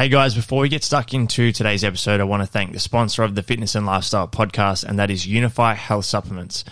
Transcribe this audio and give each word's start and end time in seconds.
Hey 0.00 0.08
guys, 0.08 0.34
before 0.34 0.62
we 0.62 0.70
get 0.70 0.82
stuck 0.82 1.12
into 1.12 1.52
today's 1.52 1.84
episode, 1.84 2.22
I 2.22 2.24
want 2.24 2.42
to 2.42 2.46
thank 2.46 2.72
the 2.72 2.78
sponsor 2.78 3.22
of 3.22 3.34
the 3.34 3.42
Fitness 3.42 3.74
and 3.74 3.84
Lifestyle 3.84 4.26
podcast, 4.26 4.82
and 4.82 4.98
that 4.98 5.10
is 5.10 5.26
Younify 5.26 5.74
Health 5.74 6.06
Supplements. 6.06 6.64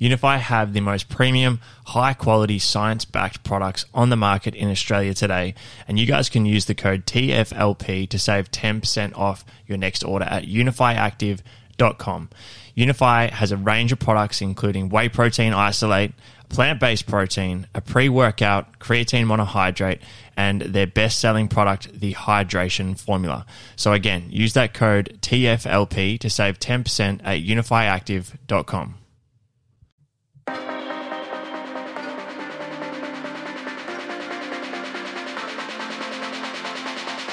Younify 0.00 0.38
have 0.38 0.72
the 0.72 0.78
most 0.78 1.08
premium, 1.08 1.58
high 1.86 2.14
quality, 2.14 2.60
science 2.60 3.04
backed 3.04 3.42
products 3.42 3.86
on 3.92 4.10
the 4.10 4.16
market 4.16 4.54
in 4.54 4.70
Australia 4.70 5.14
today. 5.14 5.56
And 5.88 5.98
you 5.98 6.06
guys 6.06 6.28
can 6.28 6.46
use 6.46 6.66
the 6.66 6.76
code 6.76 7.06
TFLP 7.06 8.08
to 8.08 8.20
save 8.20 8.52
10% 8.52 9.18
off 9.18 9.44
your 9.66 9.78
next 9.78 10.04
order 10.04 10.26
at 10.26 10.44
younifyactive.com. 10.44 12.30
Younify 12.76 13.30
has 13.30 13.50
a 13.50 13.56
range 13.56 13.90
of 13.90 13.98
products, 13.98 14.40
including 14.40 14.90
whey 14.90 15.08
protein 15.08 15.52
isolate, 15.52 16.12
plant 16.48 16.78
based 16.78 17.06
protein, 17.06 17.66
a 17.74 17.80
pre 17.80 18.08
workout, 18.08 18.78
creatine 18.78 19.24
monohydrate, 19.24 20.00
and 20.36 20.62
their 20.62 20.86
best 20.86 21.18
selling 21.18 21.48
product, 21.48 21.98
the 21.98 22.14
hydration 22.14 22.98
formula. 22.98 23.46
So, 23.76 23.92
again, 23.92 24.26
use 24.28 24.52
that 24.52 24.74
code 24.74 25.18
TFLP 25.22 26.18
to 26.20 26.30
save 26.30 26.58
10% 26.58 27.20
at 27.24 27.40
younifyactive.com. 27.40 28.94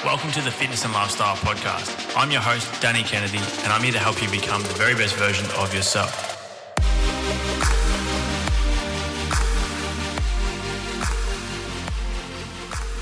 Welcome 0.04 0.32
to 0.32 0.42
the 0.42 0.50
Fitness 0.50 0.84
and 0.84 0.92
Lifestyle 0.92 1.34
Podcast. 1.36 2.14
I'm 2.14 2.30
your 2.30 2.42
host, 2.42 2.82
Danny 2.82 3.02
Kennedy, 3.02 3.38
and 3.38 3.72
I'm 3.72 3.82
here 3.82 3.92
to 3.92 3.98
help 3.98 4.22
you 4.22 4.30
become 4.30 4.62
the 4.62 4.68
very 4.74 4.94
best 4.94 5.16
version 5.16 5.46
of 5.56 5.74
yourself. 5.74 6.30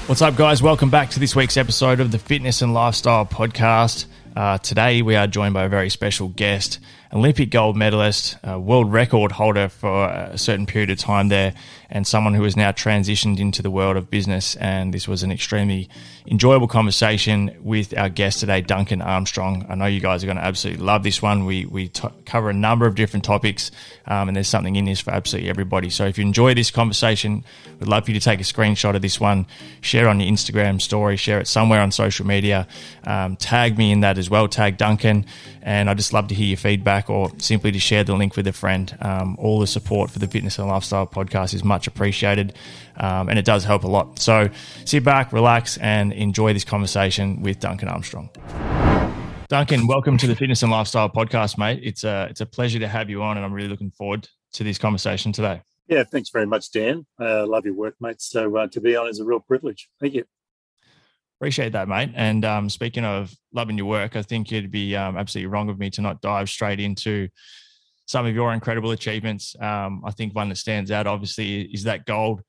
What's 0.06 0.20
up, 0.20 0.37
guys? 0.37 0.62
Welcome 0.62 0.91
back 0.91 1.11
to 1.11 1.20
this 1.20 1.34
week's 1.34 1.56
episode 1.56 2.01
of 2.01 2.11
the 2.11 2.19
Fitness 2.19 2.61
and 2.61 2.74
Lifestyle 2.74 3.24
Podcast. 3.24 4.06
Uh, 4.37 4.59
today, 4.59 5.01
we 5.01 5.15
are 5.15 5.27
joined 5.27 5.55
by 5.55 5.65
a 5.65 5.69
very 5.69 5.88
special 5.88 6.28
guest, 6.28 6.81
Olympic 7.12 7.50
gold 7.50 7.77
medalist, 7.77 8.36
world 8.45 8.92
record 8.92 9.33
holder 9.33 9.69
for 9.69 10.08
a 10.08 10.36
certain 10.36 10.67
period 10.67 10.91
of 10.91 10.98
time 10.98 11.28
there, 11.28 11.55
and 11.93 12.07
someone 12.07 12.33
who 12.33 12.43
has 12.43 12.57
now 12.57 12.73
transitioned 12.73 13.39
into 13.39 13.61
the 13.61 13.71
world 13.71 13.98
of 13.98 14.11
business. 14.11 14.57
And 14.57 14.95
this 14.95 15.07
was 15.07 15.23
an 15.23 15.31
extremely 15.31 15.91
enjoyable 16.27 16.67
conversation 16.67 17.55
with 17.61 17.97
our 17.98 18.09
guest 18.09 18.41
today, 18.41 18.62
Duncan 18.62 19.03
Armstrong. 19.03 19.67
I 19.69 19.75
know 19.75 19.85
you 19.85 20.01
guys 20.01 20.25
are 20.25 20.27
going 20.27 20.39
to 20.39 20.45
absolutely 20.45 20.83
love 20.83 21.03
this 21.03 21.20
one. 21.20 21.45
We 21.45 21.67
we 21.67 21.89
t- 21.89 22.09
cover 22.25 22.48
a 22.48 22.55
number 22.55 22.87
of 22.87 22.95
different 22.95 23.25
topics, 23.25 23.70
um, 24.07 24.29
and 24.29 24.37
there's 24.37 24.48
something 24.48 24.75
in 24.77 24.87
this 24.87 25.01
for 25.01 25.11
absolutely 25.11 25.51
everybody. 25.51 25.91
So 25.91 26.07
if 26.07 26.17
you 26.17 26.25
enjoy 26.25 26.55
this 26.55 26.70
conversation, 26.70 27.45
we'd 27.79 27.89
love 27.89 28.07
for 28.07 28.13
you 28.13 28.19
to 28.19 28.25
take 28.25 28.41
a 28.41 28.45
screenshot 28.45 28.97
of 28.97 29.03
this 29.03 29.20
one, 29.20 29.47
share 29.83 30.09
on 30.09 30.19
your 30.19 30.33
Instagram 30.33 30.81
story, 30.81 31.17
share 31.17 31.41
it 31.41 31.47
somewhere 31.47 31.81
on 31.81 31.93
social 31.93 32.27
media, 32.27 32.67
um, 33.05 33.37
tag 33.37 33.77
me 33.77 33.93
in 33.93 34.01
that 34.01 34.17
as 34.17 34.31
well, 34.31 34.48
tag 34.48 34.79
Duncan, 34.79 35.27
and 35.61 35.91
I'd 35.91 35.98
just 35.98 36.13
love 36.13 36.29
to 36.29 36.35
hear 36.35 36.47
your 36.47 36.57
feedback 36.57 37.11
or 37.11 37.31
simply 37.39 37.70
to 37.73 37.79
share 37.79 38.03
the 38.03 38.15
link 38.15 38.35
with 38.37 38.47
a 38.47 38.53
friend. 38.53 38.97
Um, 39.01 39.37
all 39.39 39.61
the 39.61 39.67
support 39.67 40.11
for 40.11 40.19
the 40.19 40.27
Fitness 40.27 40.59
and 40.59 40.69
Lifestyle 40.69 41.07
podcast 41.07 41.53
is 41.53 41.63
much 41.63 41.81
appreciated 41.86 42.55
um, 42.97 43.28
and 43.28 43.38
it 43.38 43.44
does 43.44 43.64
help 43.64 43.84
a 43.84 43.88
lot. 43.88 44.19
So 44.19 44.48
sit 44.84 45.05
back, 45.05 45.33
relax, 45.33 45.78
and 45.78 46.12
enjoy 46.12 46.52
this 46.52 46.64
conversation 46.64 47.42
with 47.42 47.61
Duncan 47.61 47.89
Armstrong. 47.89 48.30
Duncan, 49.48 49.86
welcome 49.86 50.16
to 50.19 50.27
the 50.27 50.34
Fitness 50.34 50.62
and 50.62 50.72
Lifestyle 50.72 51.11
podcast, 51.11 51.58
mate. 51.58 51.80
It's 51.83 52.05
a, 52.05 52.27
it's 52.30 52.41
a 52.41 52.47
pleasure 52.47 52.78
to 52.78 52.89
have 52.89 53.11
you 53.11 53.22
on, 53.22 53.36
and 53.36 53.44
I'm 53.44 53.52
really 53.52 53.69
looking 53.69 53.91
forward 53.91 54.28
to 54.55 54.64
this 54.64 54.78
conversation 54.78 55.33
today. 55.33 55.62
Yeah, 55.89 56.05
thanks 56.05 56.30
very 56.30 56.47
much, 56.47 56.70
Dan. 56.72 57.05
Uh, 57.20 57.47
love 57.47 57.66
your 57.66 57.74
work, 57.74 57.96
mate. 58.00 58.22
So 58.22 58.56
uh, 58.56 58.67
to 58.69 58.80
be 58.80 58.96
on 58.96 59.08
is 59.08 59.20
a 59.20 59.24
real 59.24 59.41
privilege. 59.41 59.91
Thank 60.00 60.14
you. 60.14 60.24
Appreciate 61.39 61.72
that, 61.72 61.89
mate. 61.89 62.12
And 62.14 62.44
um, 62.44 62.70
speaking 62.70 63.05
of 63.05 63.34
loving 63.52 63.77
your 63.77 63.86
work, 63.86 64.14
I 64.14 64.22
think 64.22 64.52
it'd 64.52 64.70
be 64.70 64.94
um, 64.94 65.17
absolutely 65.17 65.48
wrong 65.48 65.69
of 65.69 65.78
me 65.78 65.91
to 65.91 66.00
not 66.00 66.20
dive 66.20 66.48
straight 66.48 66.78
into 66.78 67.28
some 68.06 68.27
of 68.27 68.34
your 68.34 68.53
incredible 68.53 68.91
achievements. 68.91 69.55
Um, 69.61 70.02
I 70.05 70.11
think 70.11 70.35
one 70.35 70.48
that 70.48 70.57
stands 70.57 70.90
out, 70.90 71.07
obviously, 71.07 71.63
is 71.63 71.85
that 71.85 72.07
gold 72.07 72.42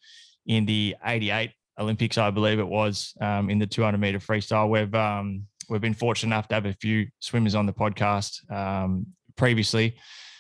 in 0.45 0.65
the 0.65 0.95
88 1.05 1.51
Olympics, 1.79 2.17
I 2.17 2.29
believe 2.31 2.59
it 2.59 2.67
was, 2.67 3.13
um, 3.21 3.49
in 3.49 3.59
the 3.59 3.67
200 3.67 3.97
meter 3.97 4.19
freestyle. 4.19 4.69
We've, 4.69 4.93
um, 4.93 5.45
we've 5.69 5.81
been 5.81 5.93
fortunate 5.93 6.35
enough 6.35 6.47
to 6.49 6.55
have 6.55 6.65
a 6.65 6.73
few 6.73 7.07
swimmers 7.19 7.55
on 7.55 7.65
the 7.65 7.73
podcast 7.73 8.49
um, 8.51 9.07
previously. 9.35 9.95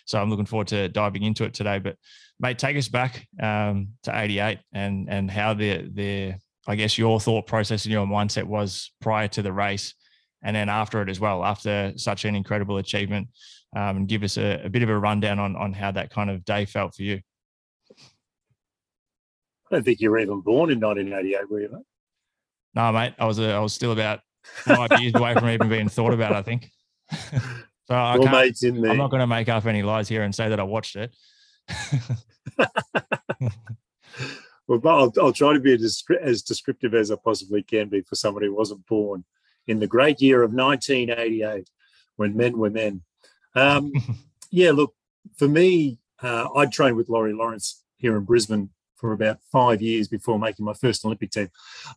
So 0.05 0.21
I'm 0.21 0.29
looking 0.29 0.45
forward 0.45 0.67
to 0.67 0.89
diving 0.89 1.23
into 1.23 1.45
it 1.45 1.53
today. 1.53 1.79
But 1.79 1.95
mate, 2.39 2.59
take 2.59 2.77
us 2.77 2.87
back 2.87 3.25
to 3.39 3.85
88 4.07 4.59
and, 4.73 5.09
and 5.09 5.31
how 5.31 5.53
the, 5.53 5.89
the, 5.93 6.33
I 6.67 6.75
guess 6.75 6.97
your 6.97 7.19
thought 7.19 7.47
process 7.47 7.85
and 7.85 7.91
your 7.91 8.05
mindset 8.05 8.43
was 8.43 8.91
prior 8.99 9.27
to 9.29 9.41
the 9.41 9.53
race 9.53 9.93
and 10.43 10.55
then 10.55 10.69
after 10.69 11.01
it 11.01 11.09
as 11.09 11.19
well, 11.19 11.43
after 11.43 11.93
such 11.95 12.25
an 12.25 12.35
incredible 12.35 12.77
achievement, 12.77 13.29
um, 13.75 13.97
and 13.97 14.07
give 14.07 14.23
us 14.23 14.37
a, 14.37 14.61
a, 14.65 14.69
bit 14.69 14.83
of 14.83 14.89
a 14.89 14.97
rundown 14.97 15.39
on, 15.39 15.55
on 15.55 15.73
how 15.73 15.91
that 15.91 16.11
kind 16.11 16.29
of 16.29 16.45
day 16.45 16.65
felt 16.65 16.95
for 16.95 17.03
you. 17.03 17.21
I 17.89 19.77
don't 19.77 19.83
think 19.83 19.99
you 19.99 20.11
were 20.11 20.19
even 20.19 20.41
born 20.41 20.71
in 20.71 20.79
1988, 20.79 21.49
were 21.49 21.61
you? 21.61 21.69
Mate? 21.71 21.81
No, 22.75 22.91
mate. 22.91 23.13
I 23.17 23.25
was 23.25 23.39
a, 23.39 23.51
I 23.51 23.59
was 23.59 23.73
still 23.73 23.91
about 23.91 24.19
five 24.43 25.01
years 25.01 25.13
away 25.15 25.33
from 25.33 25.49
even 25.49 25.69
being 25.69 25.89
thought 25.89 26.13
about. 26.13 26.33
I 26.33 26.41
think. 26.41 26.69
so 27.11 27.95
I 27.95 28.17
well, 28.17 28.31
mates 28.31 28.63
in 28.63 28.81
there. 28.81 28.91
I'm 28.91 28.97
not 28.97 29.09
going 29.09 29.21
to 29.21 29.27
make 29.27 29.49
up 29.49 29.65
any 29.65 29.83
lies 29.83 30.07
here 30.07 30.23
and 30.23 30.33
say 30.33 30.49
that 30.49 30.59
I 30.59 30.63
watched 30.63 30.95
it. 30.95 31.15
well, 34.67 34.81
I'll, 34.85 35.13
I'll, 35.21 35.33
try 35.33 35.53
to 35.53 35.59
be 35.59 35.73
as 35.73 36.41
descriptive 36.41 36.93
as 36.93 37.11
I 37.11 37.15
possibly 37.23 37.63
can 37.63 37.89
be 37.89 38.01
for 38.01 38.15
somebody 38.15 38.47
who 38.47 38.55
wasn't 38.55 38.85
born 38.85 39.23
in 39.67 39.79
the 39.79 39.87
great 39.87 40.21
year 40.21 40.43
of 40.43 40.53
1988 40.53 41.69
when 42.17 42.35
men 42.35 42.57
were 42.57 42.69
men. 42.69 43.01
Um, 43.55 43.91
yeah, 44.51 44.71
look, 44.71 44.93
for 45.37 45.47
me, 45.47 45.99
uh, 46.21 46.47
I'd 46.55 46.71
trained 46.71 46.97
with 46.97 47.09
Laurie 47.09 47.33
Lawrence 47.33 47.83
here 47.97 48.17
in 48.17 48.23
Brisbane 48.23 48.69
for 48.95 49.11
about 49.11 49.39
five 49.51 49.81
years 49.81 50.07
before 50.07 50.39
making 50.39 50.65
my 50.65 50.73
first 50.73 51.03
Olympic 51.03 51.31
team. 51.31 51.49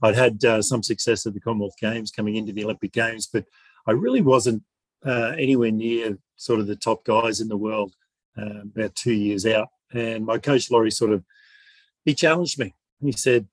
I'd 0.03 0.17
had 0.17 0.45
uh, 0.45 0.63
some 0.63 0.83
success 0.83 1.27
at 1.27 1.35
the 1.35 1.41
Commonwealth 1.41 1.79
Games 1.81 2.11
coming 2.11 2.37
into 2.37 2.53
the 2.53 2.65
Olympic 2.65 2.93
Games, 2.93 3.29
but 3.33 3.45
I 3.87 3.93
really 3.93 4.23
wasn't 4.23 4.63
uh, 5.05 5.35
anywhere 5.39 5.71
near 5.71 6.19
sort 6.37 6.61
of 6.61 6.67
the 6.67 6.77
top 6.77 7.05
guys 7.05 7.41
in 7.41 7.49
the 7.49 7.57
world 7.57 7.95
uh, 8.37 8.63
about 8.63 8.95
two 8.95 9.13
years 9.13 9.47
out. 9.47 9.69
And 9.93 10.27
my 10.27 10.39
coach, 10.39 10.71
Laurie, 10.71 10.91
sort 10.91 11.13
of, 11.13 11.25
he 12.05 12.15
challenged 12.15 12.59
me. 12.59 12.75
He 13.01 13.13
said, 13.13 13.47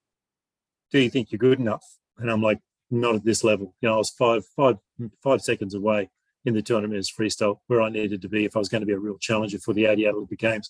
do 0.92 1.00
you 1.00 1.10
think 1.10 1.32
you're 1.32 1.40
good 1.40 1.60
enough? 1.60 1.86
And 2.18 2.32
I'm 2.32 2.42
like, 2.42 2.60
not 2.90 3.16
at 3.16 3.26
this 3.26 3.44
level. 3.44 3.76
You 3.82 3.90
know, 3.90 3.96
I 3.96 3.98
was 3.98 4.10
five, 4.10 4.46
five, 4.56 4.78
five 5.22 5.42
seconds 5.42 5.74
away 5.74 6.10
in 6.46 6.54
the 6.54 6.62
200 6.62 6.90
meters 6.90 7.12
freestyle 7.12 7.60
where 7.68 7.82
I 7.82 7.90
needed 7.90 8.22
to 8.22 8.30
be 8.30 8.46
if 8.46 8.56
I 8.56 8.60
was 8.60 8.70
going 8.70 8.82
to 8.82 8.88
be 8.88 8.94
a 8.94 9.00
real 9.00 9.18
challenger 9.18 9.60
for 9.60 9.74
the 9.74 9.86
88 9.86 10.10
Olympic 10.10 10.40
Games. 10.40 10.70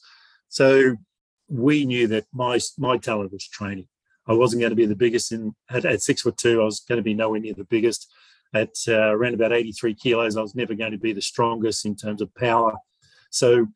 So 0.50 0.98
we 1.50 1.86
knew 1.86 2.08
that 2.08 2.26
my 2.34 2.60
my 2.78 2.98
talent 2.98 3.32
was 3.32 3.48
training. 3.48 3.88
I 4.28 4.34
wasn't 4.34 4.62
going 4.62 4.72
to 4.72 4.76
be 4.76 4.86
the 4.86 4.96
biggest 4.96 5.32
in 5.32 5.54
at, 5.70 5.86
at 5.86 6.02
six 6.02 6.22
foot 6.22 6.38
two. 6.38 6.62
I 6.62 6.66
was 6.66 6.80
going 6.80 6.98
to 6.98 7.04
be 7.04 7.14
nowhere 7.14 7.40
near 7.40 7.54
the 7.54 7.66
biggest. 7.66 8.12
At 8.56 8.76
uh, 8.88 9.16
around 9.16 9.34
about 9.34 9.52
83 9.52 9.96
kilos, 9.96 10.38
I 10.38 10.42
was 10.42 10.54
never 10.54 10.76
going 10.76 10.92
to 10.92 10.98
be 11.00 11.12
the 11.12 11.24
strongest 11.24 11.88
in 11.88 11.96
terms 11.96 12.22
of 12.22 12.34
power. 12.36 12.76
So 13.32 13.68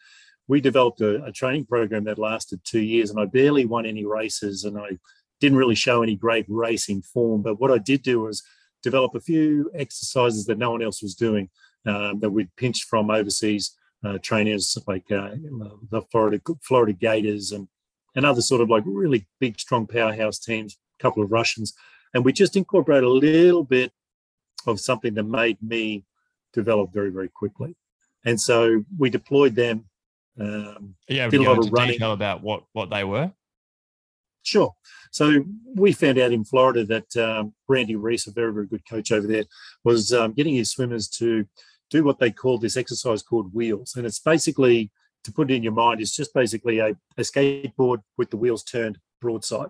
we 0.48 0.62
developed 0.62 1.02
a, 1.02 1.24
a 1.24 1.32
training 1.32 1.66
program 1.66 2.04
that 2.04 2.20
lasted 2.20 2.62
two 2.64 2.82
years, 2.82 3.10
and 3.10 3.20
I 3.20 3.26
barely 3.26 3.66
won 3.66 3.88
any 3.88 4.06
races, 4.06 4.64
and 4.64 4.78
I 4.78 5.00
didn't 5.40 5.58
really 5.58 5.76
show 5.76 6.04
any 6.04 6.16
great 6.16 6.46
racing 6.48 7.02
form. 7.02 7.42
But 7.42 7.60
what 7.60 7.72
I 7.72 7.80
did 7.80 8.04
do 8.04 8.22
was 8.22 8.44
develop 8.84 9.16
a 9.16 9.20
few 9.20 9.72
exercises 9.74 10.46
that 10.46 10.60
no 10.60 10.72
one 10.72 10.84
else 10.84 11.02
was 11.02 11.16
doing 11.16 11.50
that 11.88 12.32
we'd 12.32 12.56
pinched 12.56 12.86
from 12.86 13.10
overseas 13.10 13.76
uh, 14.06 14.18
trainers 14.22 14.78
like 14.88 15.12
uh, 15.12 15.32
the 15.90 16.02
Florida 16.12 16.40
Florida 16.62 16.94
Gators 16.94 17.52
and 17.52 17.68
and 18.16 18.26
other 18.26 18.42
sort 18.42 18.62
of 18.62 18.70
like 18.70 18.84
really 18.86 19.28
big, 19.40 19.60
strong 19.60 19.88
powerhouse 19.88 20.40
teams. 20.40 20.78
A 21.00 21.04
couple 21.04 21.24
of 21.24 21.32
Russians, 21.32 21.74
and 22.14 22.26
we 22.26 22.34
just 22.34 22.56
incorporate 22.56 23.04
a 23.04 23.10
little 23.10 23.64
bit 23.64 23.92
of 24.66 24.80
something 24.80 25.14
that 25.14 25.24
made 25.24 25.58
me 25.62 26.06
develop 26.54 26.92
very, 26.92 27.12
very 27.12 27.30
quickly. 27.30 27.76
And 28.26 28.42
so 28.42 28.84
we 28.98 29.10
deployed 29.10 29.56
them. 29.56 29.86
Um, 30.40 30.96
yeah, 31.08 31.30
did 31.30 31.42
a 31.42 31.44
lot 31.44 31.60
of 31.60 31.72
running. 31.72 31.94
Detail 31.94 32.14
about 32.14 32.42
what 32.42 32.64
what 32.74 32.90
they 32.90 33.04
were. 33.04 33.32
Sure. 34.44 34.74
So 35.12 35.44
we 35.76 35.92
found 35.92 36.18
out 36.18 36.32
in 36.32 36.46
Florida 36.46 36.86
that 36.86 37.18
um, 37.18 37.54
Randy 37.68 37.96
Reese, 37.96 38.28
a 38.28 38.32
very, 38.32 38.54
very 38.54 38.66
good 38.66 38.88
coach 38.90 39.12
over 39.12 39.28
there, 39.28 39.44
was 39.84 40.14
um, 40.14 40.32
getting 40.32 40.56
his 40.56 40.72
swimmers 40.72 41.10
to 41.20 41.46
do 41.90 42.04
what 42.04 42.20
they 42.20 42.32
call 42.32 42.58
this 42.58 42.78
exercise 42.78 43.24
called 43.24 43.54
wheels. 43.54 43.96
And 43.96 44.06
it's 44.06 44.20
basically, 44.20 44.92
to 45.24 45.32
put 45.32 45.52
it 45.52 45.56
in 45.56 45.64
your 45.64 45.74
mind, 45.74 46.02
it's 46.02 46.16
just 46.16 46.34
basically 46.34 46.80
a, 46.80 46.90
a 47.18 47.22
skateboard 47.22 48.04
with 48.18 48.30
the 48.30 48.38
wheels 48.38 48.64
turned 48.64 49.00
broadside. 49.22 49.70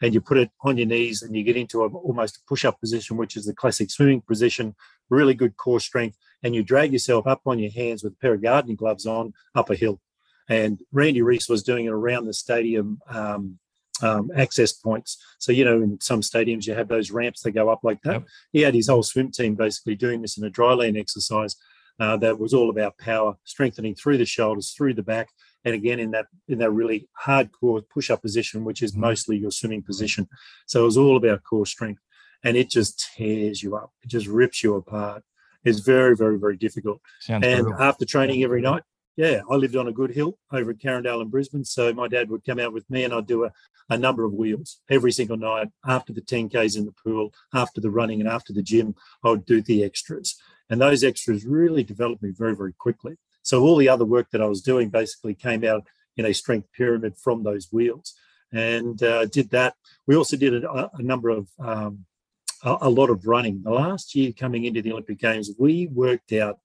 And 0.00 0.14
you 0.14 0.20
put 0.20 0.38
it 0.38 0.50
on 0.60 0.78
your 0.78 0.86
knees 0.86 1.22
and 1.22 1.34
you 1.34 1.42
get 1.42 1.56
into 1.56 1.82
a, 1.82 1.88
almost 1.88 2.36
a 2.36 2.40
push 2.48 2.64
up 2.64 2.80
position, 2.80 3.16
which 3.16 3.36
is 3.36 3.46
the 3.46 3.54
classic 3.54 3.90
swimming 3.90 4.20
position, 4.20 4.76
really 5.10 5.34
good 5.34 5.56
core 5.56 5.80
strength. 5.80 6.16
And 6.42 6.54
you 6.54 6.62
drag 6.62 6.92
yourself 6.92 7.26
up 7.26 7.42
on 7.46 7.58
your 7.58 7.72
hands 7.72 8.04
with 8.04 8.12
a 8.12 8.16
pair 8.16 8.34
of 8.34 8.42
gardening 8.42 8.76
gloves 8.76 9.06
on 9.06 9.34
up 9.56 9.70
a 9.70 9.74
hill. 9.74 10.00
And 10.48 10.80
Randy 10.92 11.20
Reese 11.20 11.48
was 11.48 11.62
doing 11.62 11.86
it 11.86 11.92
around 11.92 12.26
the 12.26 12.32
stadium 12.32 13.00
um, 13.08 13.58
um, 14.02 14.30
access 14.36 14.72
points. 14.72 15.22
So, 15.38 15.52
you 15.52 15.64
know, 15.64 15.80
in 15.82 15.98
some 16.00 16.20
stadiums, 16.20 16.66
you 16.66 16.74
have 16.74 16.88
those 16.88 17.10
ramps 17.10 17.42
that 17.42 17.52
go 17.52 17.68
up 17.68 17.80
like 17.82 18.00
that. 18.02 18.12
Yep. 18.12 18.24
He 18.52 18.60
had 18.62 18.74
his 18.74 18.88
whole 18.88 19.02
swim 19.02 19.30
team 19.30 19.54
basically 19.54 19.94
doing 19.96 20.22
this 20.22 20.38
in 20.38 20.44
a 20.44 20.50
dry 20.50 20.72
land 20.74 20.96
exercise 20.96 21.56
uh, 22.00 22.16
that 22.18 22.38
was 22.38 22.54
all 22.54 22.70
about 22.70 22.96
power, 22.98 23.36
strengthening 23.44 23.94
through 23.94 24.18
the 24.18 24.24
shoulders, 24.24 24.70
through 24.70 24.94
the 24.94 25.02
back, 25.02 25.28
and 25.64 25.74
again 25.74 25.98
in 25.98 26.12
that 26.12 26.26
in 26.46 26.58
that 26.58 26.70
really 26.70 27.08
hardcore 27.24 27.82
push-up 27.92 28.22
position, 28.22 28.64
which 28.64 28.82
is 28.82 28.92
Mhm. 28.92 28.98
mostly 28.98 29.36
your 29.36 29.50
swimming 29.50 29.82
position. 29.82 30.28
So 30.66 30.82
it 30.82 30.84
was 30.84 30.96
all 30.96 31.16
about 31.16 31.42
core 31.42 31.66
strength, 31.66 32.00
and 32.44 32.56
it 32.56 32.70
just 32.70 33.04
tears 33.16 33.62
you 33.64 33.74
up. 33.76 33.90
It 34.04 34.08
just 34.10 34.28
rips 34.28 34.62
you 34.62 34.76
apart. 34.76 35.24
It's 35.64 35.80
very, 35.80 36.14
very, 36.14 36.38
very 36.38 36.56
difficult. 36.56 37.00
Sounds 37.18 37.44
And 37.44 37.64
brutal. 37.64 37.82
after 37.82 38.04
training 38.04 38.44
every 38.44 38.60
night, 38.62 38.84
yeah, 39.18 39.40
I 39.50 39.56
lived 39.56 39.74
on 39.74 39.88
a 39.88 39.92
good 39.92 40.12
hill 40.12 40.38
over 40.52 40.70
at 40.70 40.78
Carindale 40.78 41.20
in 41.20 41.28
Brisbane. 41.28 41.64
So 41.64 41.92
my 41.92 42.06
dad 42.06 42.30
would 42.30 42.44
come 42.46 42.60
out 42.60 42.72
with 42.72 42.88
me 42.88 43.02
and 43.02 43.12
I'd 43.12 43.26
do 43.26 43.44
a, 43.44 43.52
a 43.90 43.98
number 43.98 44.24
of 44.24 44.32
wheels 44.32 44.80
every 44.88 45.10
single 45.10 45.36
night 45.36 45.66
after 45.84 46.12
the 46.12 46.20
10Ks 46.20 46.76
in 46.76 46.84
the 46.84 46.92
pool, 46.92 47.34
after 47.52 47.80
the 47.80 47.90
running, 47.90 48.20
and 48.20 48.28
after 48.28 48.52
the 48.52 48.62
gym. 48.62 48.94
I 49.24 49.30
would 49.30 49.44
do 49.44 49.60
the 49.60 49.82
extras. 49.82 50.36
And 50.70 50.80
those 50.80 51.02
extras 51.02 51.44
really 51.44 51.82
developed 51.82 52.22
me 52.22 52.30
very, 52.30 52.54
very 52.54 52.72
quickly. 52.72 53.16
So 53.42 53.60
all 53.62 53.76
the 53.76 53.88
other 53.88 54.04
work 54.04 54.28
that 54.30 54.40
I 54.40 54.46
was 54.46 54.62
doing 54.62 54.88
basically 54.88 55.34
came 55.34 55.64
out 55.64 55.88
in 56.16 56.24
a 56.24 56.32
strength 56.32 56.68
pyramid 56.72 57.16
from 57.16 57.42
those 57.42 57.72
wheels 57.72 58.14
and 58.52 59.02
uh, 59.02 59.24
did 59.26 59.50
that. 59.50 59.74
We 60.06 60.14
also 60.14 60.36
did 60.36 60.62
a, 60.62 60.90
a 60.94 61.02
number 61.02 61.30
of 61.30 61.48
um, 61.58 62.06
a, 62.62 62.76
a 62.82 62.88
lot 62.88 63.10
of 63.10 63.26
running. 63.26 63.62
The 63.64 63.72
last 63.72 64.14
year 64.14 64.30
coming 64.30 64.64
into 64.64 64.80
the 64.80 64.92
Olympic 64.92 65.18
Games, 65.18 65.50
we 65.58 65.88
worked 65.88 66.32
out 66.34 66.60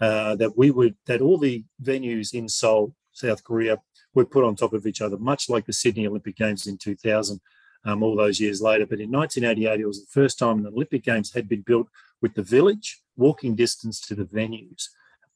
uh, 0.00 0.34
that 0.36 0.56
we 0.56 0.70
would 0.70 0.96
that 1.06 1.20
all 1.20 1.38
the 1.38 1.64
venues 1.82 2.34
in 2.34 2.48
Seoul, 2.48 2.94
South 3.12 3.44
Korea, 3.44 3.80
were 4.14 4.24
put 4.24 4.44
on 4.44 4.56
top 4.56 4.72
of 4.72 4.86
each 4.86 5.00
other, 5.00 5.16
much 5.18 5.48
like 5.48 5.66
the 5.66 5.72
Sydney 5.72 6.06
Olympic 6.06 6.36
Games 6.36 6.66
in 6.66 6.78
2000. 6.78 7.40
Um, 7.86 8.02
all 8.02 8.16
those 8.16 8.40
years 8.40 8.62
later, 8.62 8.86
but 8.86 8.98
in 8.98 9.10
1988, 9.10 9.78
it 9.78 9.86
was 9.86 10.00
the 10.00 10.06
first 10.10 10.38
time 10.38 10.62
the 10.62 10.70
Olympic 10.70 11.04
Games 11.04 11.34
had 11.34 11.46
been 11.46 11.60
built 11.60 11.86
with 12.22 12.32
the 12.32 12.42
village 12.42 13.02
walking 13.14 13.54
distance 13.54 14.00
to 14.00 14.14
the 14.14 14.24
venues, 14.24 14.88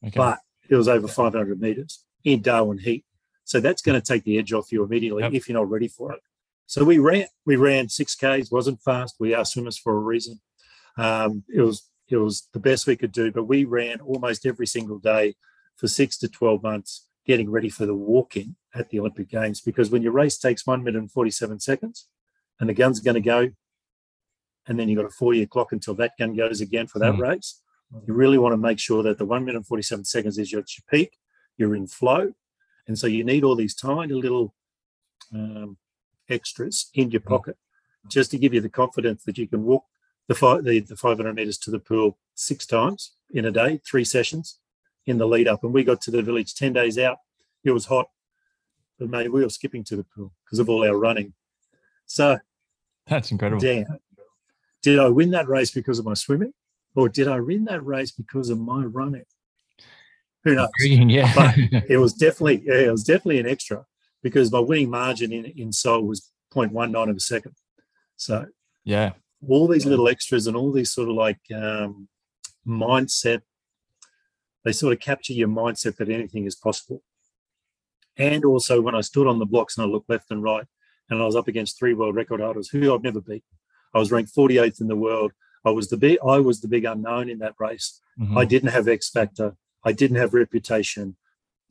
Okay. 0.03 0.17
but 0.17 0.39
it 0.67 0.75
was 0.75 0.87
over 0.87 1.07
500 1.07 1.61
meters 1.61 2.05
in 2.23 2.41
Darwin 2.41 2.79
heat. 2.79 3.05
So 3.43 3.59
that's 3.59 3.83
going 3.83 4.01
to 4.01 4.05
take 4.05 4.23
the 4.23 4.39
edge 4.39 4.51
off 4.51 4.71
you 4.71 4.83
immediately 4.83 5.21
Yep. 5.21 5.33
if 5.33 5.47
you're 5.47 5.59
not 5.59 5.69
ready 5.69 5.87
for 5.87 6.11
it. 6.11 6.21
So 6.65 6.83
we 6.83 6.97
ran, 6.97 7.27
we 7.45 7.55
ran 7.55 7.87
six 7.87 8.15
Ks, 8.15 8.51
wasn't 8.51 8.81
fast. 8.81 9.17
We 9.19 9.35
are 9.35 9.45
swimmers 9.45 9.77
for 9.77 9.95
a 9.95 9.99
reason. 9.99 10.41
Um, 10.97 11.43
it 11.55 11.61
was 11.61 11.87
it 12.11 12.17
was 12.17 12.47
the 12.53 12.59
best 12.59 12.87
we 12.87 12.95
could 12.95 13.11
do, 13.11 13.31
but 13.31 13.45
we 13.45 13.65
ran 13.65 13.99
almost 14.01 14.45
every 14.45 14.67
single 14.67 14.99
day 14.99 15.35
for 15.75 15.87
six 15.87 16.17
to 16.17 16.27
12 16.27 16.63
months, 16.63 17.07
getting 17.25 17.49
ready 17.49 17.69
for 17.69 17.85
the 17.85 17.95
walk-in 17.95 18.55
at 18.73 18.89
the 18.89 18.99
Olympic 18.99 19.29
Games. 19.29 19.61
Because 19.61 19.89
when 19.89 20.01
your 20.01 20.11
race 20.11 20.37
takes 20.37 20.65
one 20.65 20.83
minute 20.83 20.99
and 20.99 21.11
47 21.11 21.59
seconds, 21.59 22.07
and 22.59 22.69
the 22.69 22.73
gun's 22.73 22.99
going 22.99 23.15
to 23.15 23.21
go, 23.21 23.49
and 24.67 24.79
then 24.79 24.89
you've 24.89 24.97
got 24.97 25.05
a 25.05 25.09
four-year 25.09 25.45
clock 25.45 25.71
until 25.71 25.93
that 25.95 26.13
gun 26.19 26.35
goes 26.35 26.61
again 26.61 26.87
for 26.87 26.99
that 26.99 27.15
Hmm. 27.15 27.21
race. 27.21 27.61
You 28.05 28.13
really 28.13 28.37
want 28.37 28.53
to 28.53 28.57
make 28.57 28.77
sure 28.79 29.01
that 29.03 29.17
the 29.17 29.25
one 29.25 29.45
minute 29.45 29.57
and 29.57 29.65
47 29.65 30.05
seconds 30.05 30.37
is 30.37 30.51
your, 30.51 30.63
peak, 30.91 31.17
you're 31.57 31.75
in 31.75 31.87
flow. 31.87 32.33
And 32.87 32.99
so 32.99 33.07
you 33.07 33.23
need 33.23 33.43
all 33.43 33.55
these 33.55 33.73
tiny 33.73 34.13
little 34.13 34.53
um, 35.33 35.77
extras 36.27 36.89
in 36.93 37.09
your 37.11 37.21
Hmm. 37.21 37.29
pocket 37.29 37.57
just 38.07 38.31
to 38.31 38.37
give 38.37 38.53
you 38.53 38.61
the 38.61 38.69
confidence 38.69 39.23
that 39.23 39.37
you 39.37 39.47
can 39.47 39.63
walk 39.63 39.85
the, 40.29 40.35
five, 40.35 40.63
the, 40.63 40.79
the 40.79 40.95
500 40.95 41.33
meters 41.33 41.57
to 41.57 41.71
the 41.71 41.79
pool 41.79 42.17
six 42.35 42.65
times 42.65 43.13
in 43.31 43.45
a 43.45 43.51
day, 43.51 43.81
three 43.85 44.05
sessions 44.05 44.59
in 45.07 45.17
the 45.17 45.27
lead 45.27 45.47
up. 45.47 45.63
And 45.63 45.73
we 45.73 45.83
got 45.83 46.01
to 46.01 46.11
the 46.11 46.21
village 46.21 46.53
10 46.53 46.71
days 46.71 46.97
out. 46.99 47.17
It 47.63 47.71
was 47.71 47.85
hot, 47.87 48.09
but 48.99 49.09
mate, 49.09 49.33
we 49.33 49.43
were 49.43 49.49
skipping 49.49 49.83
to 49.85 49.95
the 49.97 50.03
pool 50.03 50.31
because 50.45 50.59
of 50.59 50.69
all 50.69 50.87
our 50.87 50.95
running. 50.95 51.33
So, 52.05 52.37
That's 53.07 53.31
incredible. 53.31 53.59
damn, 53.59 53.85
did 54.83 54.99
I 54.99 55.09
win 55.09 55.31
that 55.31 55.49
race 55.49 55.71
because 55.71 55.97
of 55.97 56.05
my 56.05 56.13
swimming 56.13 56.53
or 56.95 57.09
did 57.09 57.27
I 57.27 57.39
win 57.39 57.65
that 57.65 57.83
race 57.83 58.11
because 58.11 58.49
of 58.49 58.59
my 58.59 58.83
running? 58.83 59.25
Who 60.43 60.55
knows? 60.55 60.69
Intriguing, 60.79 61.09
yeah. 61.09 61.33
But 61.35 61.55
it 61.89 61.97
was 61.97 62.13
definitely 62.13 62.63
yeah, 62.65 62.87
it 62.87 62.91
was 62.91 63.03
definitely 63.03 63.39
an 63.39 63.47
extra 63.47 63.85
because 64.21 64.51
my 64.51 64.59
winning 64.59 64.91
margin 64.91 65.33
in 65.33 65.45
in 65.45 65.73
Seoul 65.73 66.03
was 66.03 66.31
0.19 66.53 67.09
of 67.09 67.17
a 67.17 67.19
second. 67.19 67.55
So 68.15 68.45
yeah. 68.85 69.13
All 69.47 69.67
these 69.67 69.85
little 69.85 70.07
extras 70.07 70.47
and 70.47 70.57
all 70.57 70.71
these 70.71 70.91
sort 70.91 71.09
of 71.09 71.15
like 71.15 71.39
um, 71.55 72.07
mindset, 72.67 73.41
they 74.63 74.71
sort 74.71 74.93
of 74.93 74.99
capture 74.99 75.33
your 75.33 75.47
mindset 75.47 75.95
that 75.97 76.09
anything 76.09 76.45
is 76.45 76.55
possible. 76.55 77.01
And 78.17 78.43
also 78.43 78.81
when 78.81 78.95
I 78.95 79.01
stood 79.01 79.27
on 79.27 79.39
the 79.39 79.45
blocks 79.45 79.77
and 79.77 79.85
I 79.85 79.89
looked 79.89 80.09
left 80.09 80.31
and 80.31 80.43
right, 80.43 80.65
and 81.09 81.21
I 81.21 81.25
was 81.25 81.35
up 81.35 81.47
against 81.47 81.79
three 81.79 81.93
world 81.93 82.15
record 82.15 82.41
holders 82.41 82.69
who 82.69 82.93
I've 82.93 83.03
never 83.03 83.21
beaten. 83.21 83.41
I 83.93 83.99
was 83.99 84.11
ranked 84.11 84.35
48th 84.35 84.81
in 84.81 84.87
the 84.87 84.95
world. 84.95 85.31
I 85.65 85.71
was 85.71 85.89
the 85.89 85.97
big 85.97 86.19
I 86.25 86.39
was 86.39 86.61
the 86.61 86.67
big 86.67 86.85
unknown 86.85 87.29
in 87.29 87.39
that 87.39 87.55
race. 87.59 88.01
Mhm. 88.19 88.37
I 88.37 88.45
didn't 88.45 88.69
have 88.69 88.87
X 88.87 89.09
factor. 89.09 89.55
I 89.83 89.93
didn't 89.93 90.17
have 90.17 90.33
reputation. 90.33 91.15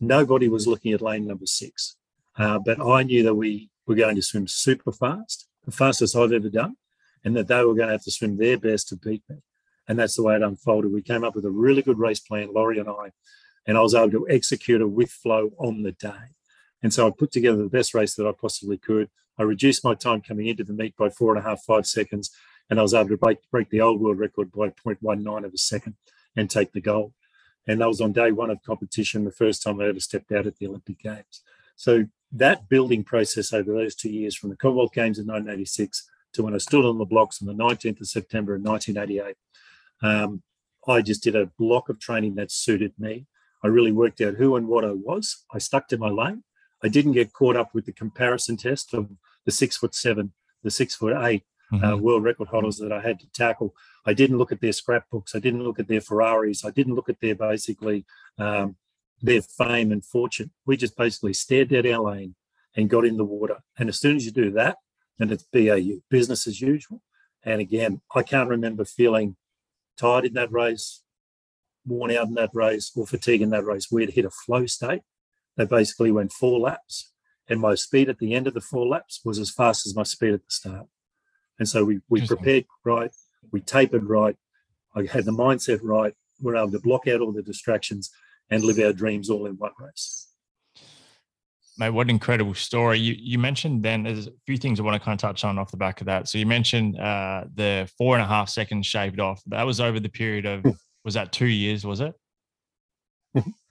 Nobody 0.01 0.49
was 0.49 0.67
looking 0.67 0.93
at 0.93 1.03
lane 1.03 1.27
number 1.27 1.47
six. 1.47 1.97
Uh, 2.37 2.59
but 2.59 2.81
I 2.81 3.03
knew 3.03 3.23
that 3.25 3.35
we 3.35 3.71
were 3.87 3.95
going 3.95 4.17
to 4.17 4.23
swim 4.23 4.47
super 4.47 4.93
fast, 4.93 5.49
the 5.65 5.73
fastest 5.73 6.15
I've 6.17 6.33
ever 6.33 6.49
done, 6.49 6.77
and 7.25 7.37
that 7.37 7.49
they 7.49 7.65
were 7.65 7.75
going 7.75 7.89
to 7.89 7.93
have 7.93 8.05
to 8.05 8.11
swim 8.11 8.37
their 8.37 8.59
best 8.59 8.89
to 8.89 8.97
beat 8.97 9.23
me. 9.29 9.37
And 9.89 9.99
that's 9.99 10.17
the 10.17 10.23
way 10.23 10.37
it 10.37 10.43
unfolded. 10.43 10.93
We 10.93 11.03
came 11.03 11.25
up 11.25 11.35
with 11.35 11.45
a 11.45 11.51
really 11.51 11.83
good 11.83 11.99
race 11.99 12.21
plan, 12.21 12.53
Laurie 12.53 12.79
and 12.79 12.89
I, 12.89 13.13
and 13.67 13.77
I 13.77 13.81
was 13.81 13.95
able 13.95 14.11
to 14.11 14.29
execute 14.29 14.81
it 14.81 14.87
with 14.87 15.11
flow 15.11 15.53
on 15.59 15.83
the 15.83 15.93
day. 15.93 16.35
And 16.83 16.93
so 16.93 17.07
I 17.07 17.11
put 17.11 17.33
together 17.33 17.57
the 17.57 17.69
best 17.69 17.95
race 17.95 18.15
that 18.15 18.27
I 18.27 18.33
possibly 18.33 18.79
could. 18.79 19.09
I 19.39 19.43
reduced 19.43 19.85
my 19.85 19.95
time 19.95 20.21
coming 20.21 20.47
into 20.47 20.65
the 20.65 20.73
meet 20.73 20.97
by 20.97 21.11
four 21.11 21.35
and 21.35 21.45
a 21.45 21.49
half, 21.49 21.63
five 21.65 21.87
seconds, 21.87 22.31
and 22.71 22.79
I 22.79 22.83
was 22.83 22.95
able 22.95 23.09
to 23.11 23.17
break, 23.17 23.39
break 23.51 23.71
the 23.71 23.81
old 23.81 24.01
world 24.01 24.19
record 24.19 24.53
by 24.53 24.69
0.19 24.69 25.45
of 25.45 25.55
a 25.55 25.59
second 25.59 25.95
and 26.37 26.51
take 26.51 26.73
the 26.73 26.81
gold. 26.81 27.13
And 27.67 27.81
that 27.81 27.89
was 27.89 28.01
on 28.01 28.13
day 28.13 28.31
one 28.31 28.51
of 28.51 28.63
competition, 28.63 29.25
the 29.25 29.31
first 29.31 29.63
time 29.63 29.81
I 29.81 29.87
ever 29.87 30.01
stepped 30.01 30.33
out 30.33 30.47
at 30.47 30.57
the 30.57 30.67
Olympic 30.67 31.01
Games. 31.01 31.43
So 31.77 32.07
that 32.33 32.69
building 32.69 33.05
process 33.05 33.53
over 33.53 33.73
those 33.73 33.95
two 33.95 34.11
years, 34.11 34.35
from 34.35 34.51
the 34.51 34.57
Commonwealth 34.57 34.93
Games 34.93 35.19
in 35.19 35.27
1986 35.27 36.09
to 36.35 36.43
when 36.43 36.55
I 36.55 36.59
stood 36.59 36.85
on 36.85 36.99
the 36.99 37.05
blocks 37.05 37.41
on 37.41 37.47
the 37.49 37.55
19th 37.55 38.01
of 38.01 38.09
September 38.09 38.57
in 38.57 38.63
1988, 38.63 39.37
um, 40.03 40.43
I 40.87 41.03
just 41.03 41.23
did 41.23 41.37
a 41.37 41.51
block 41.59 41.89
of 41.89 41.99
training 42.01 42.35
that 42.37 42.51
suited 42.51 42.93
me. 42.99 43.27
I 43.63 43.69
really 43.69 43.93
worked 43.93 44.21
out 44.21 44.35
who 44.35 44.57
and 44.57 44.69
what 44.69 44.85
I 44.85 44.93
was. 44.93 45.45
I 45.53 45.59
stuck 45.59 45.89
to 45.89 45.99
my 45.99 46.09
lane. 46.11 46.45
I 46.83 46.89
didn't 46.89 47.13
get 47.13 47.33
caught 47.33 47.57
up 47.57 47.75
with 47.75 47.87
the 47.87 47.93
comparison 47.93 48.57
test 48.57 48.95
of 48.95 49.11
the 49.45 49.51
six 49.51 49.77
foot 49.77 49.95
seven, 49.95 50.33
the 50.63 50.71
six 50.71 50.95
foot 50.95 51.17
eight, 51.27 51.43
uh, 51.73 51.77
Mhm. 51.79 52.01
world 52.01 52.23
record 52.23 52.49
holders 52.49 52.79
that 52.79 52.93
I 52.93 53.01
had 53.01 53.19
to 53.21 53.31
tackle. 53.33 53.75
I 54.07 54.15
didn't 54.15 54.39
look 54.39 54.53
at 54.53 54.61
their 54.61 54.73
scrapbooks. 54.73 55.35
I 55.35 55.41
didn't 55.41 55.65
look 55.65 55.79
at 55.81 55.89
their 55.89 56.01
Ferraris. 56.01 56.65
I 56.65 56.71
didn't 56.71 56.95
look 56.95 57.09
at 57.09 57.21
their 57.21 57.35
basically 57.35 58.07
um, 58.39 58.77
their 59.21 59.43
fame 59.43 59.91
and 59.91 60.05
fortune. 60.05 60.53
We 60.65 60.77
just 60.77 60.97
basically 60.97 61.33
stared 61.35 61.71
down 61.71 61.87
our 61.89 62.01
lane 62.15 62.37
and 62.77 62.89
got 62.89 63.05
in 63.05 63.17
the 63.17 63.25
water. 63.25 63.59
And 63.77 63.89
as 63.89 63.99
soon 63.99 64.15
as 64.15 64.25
you 64.25 64.31
do 64.31 64.53
that, 64.53 64.79
then 65.19 65.31
it's 65.31 65.45
BAU, 65.53 66.01
business 66.11 66.47
as 66.47 66.61
usual. 66.61 67.03
And 67.43 67.61
again, 67.61 68.01
I 68.15 68.23
can't 68.23 68.49
remember 68.49 68.85
feeling 68.85 69.37
tired 69.97 70.25
in 70.25 70.35
that 70.35 70.53
race, 70.53 71.03
worn 71.87 72.11
out 72.13 72.29
in 72.29 72.35
that 72.35 72.51
race, 72.55 72.93
or 72.97 73.07
fatigued 73.07 73.43
in 73.43 73.51
that 73.51 73.65
race. 73.65 73.91
We'd 73.91 74.11
hit 74.11 74.25
a 74.25 74.31
flow 74.31 74.67
state 74.67 75.03
They 75.57 75.65
basically 75.65 76.13
went 76.13 76.33
four 76.33 76.61
laps. 76.61 77.13
And 77.49 77.61
my 77.61 77.75
speed 77.75 78.09
at 78.09 78.19
the 78.19 78.35
end 78.35 78.47
of 78.47 78.55
the 78.55 78.61
four 78.61 78.87
laps 78.87 79.21
was 79.25 79.39
as 79.39 79.51
fast 79.51 79.87
as 79.87 79.97
my 79.97 80.03
speed 80.03 80.35
at 80.35 80.45
the 80.45 80.51
start. 80.51 80.87
And 81.59 81.69
so 81.69 81.85
we, 81.85 82.01
we 82.09 82.27
prepared 82.27 82.67
right, 82.85 83.11
we 83.51 83.61
tapered 83.61 84.05
right, 84.05 84.37
I 84.95 85.07
had 85.11 85.25
the 85.25 85.33
mindset 85.33 85.81
right, 85.83 86.15
we're 86.41 86.57
able 86.57 86.71
to 86.71 86.79
block 86.79 87.09
out 87.09 87.21
all 87.21 87.33
the 87.33 87.43
distractions 87.43 88.11
and 88.51 88.63
live 88.63 88.79
our 88.79 88.93
dreams 88.93 89.29
all 89.29 89.47
in 89.47 89.55
one 89.55 89.73
race. 89.81 90.28
Mate, 91.79 91.91
what 91.91 92.07
an 92.07 92.11
incredible 92.11 92.55
story. 92.55 92.99
You 92.99 93.15
you 93.17 93.39
mentioned 93.39 93.85
then 93.85 94.03
there's 94.03 94.27
a 94.27 94.33
few 94.47 94.57
things 94.57 94.81
I 94.81 94.83
want 94.83 95.01
to 95.01 95.05
kind 95.05 95.15
of 95.15 95.21
touch 95.21 95.45
on 95.45 95.59
off 95.59 95.71
the 95.71 95.77
back 95.77 96.01
of 96.01 96.07
that. 96.07 96.29
So 96.29 96.39
you 96.39 96.47
mentioned 96.47 96.99
uh, 96.99 97.45
the 97.55 97.89
four 97.97 98.17
and 98.17 98.23
a 98.23 98.27
half 98.27 98.49
seconds 98.49 98.87
shaved 98.87 99.21
off. 99.21 99.43
That 99.47 99.63
was 99.63 99.81
over 99.81 100.01
the 100.01 100.09
period 100.09 100.45
of 100.45 100.65
was 101.05 101.15
that 101.15 101.33
two 101.33 101.47
years, 101.47 101.87
was 101.87 102.01
it? 102.01 102.15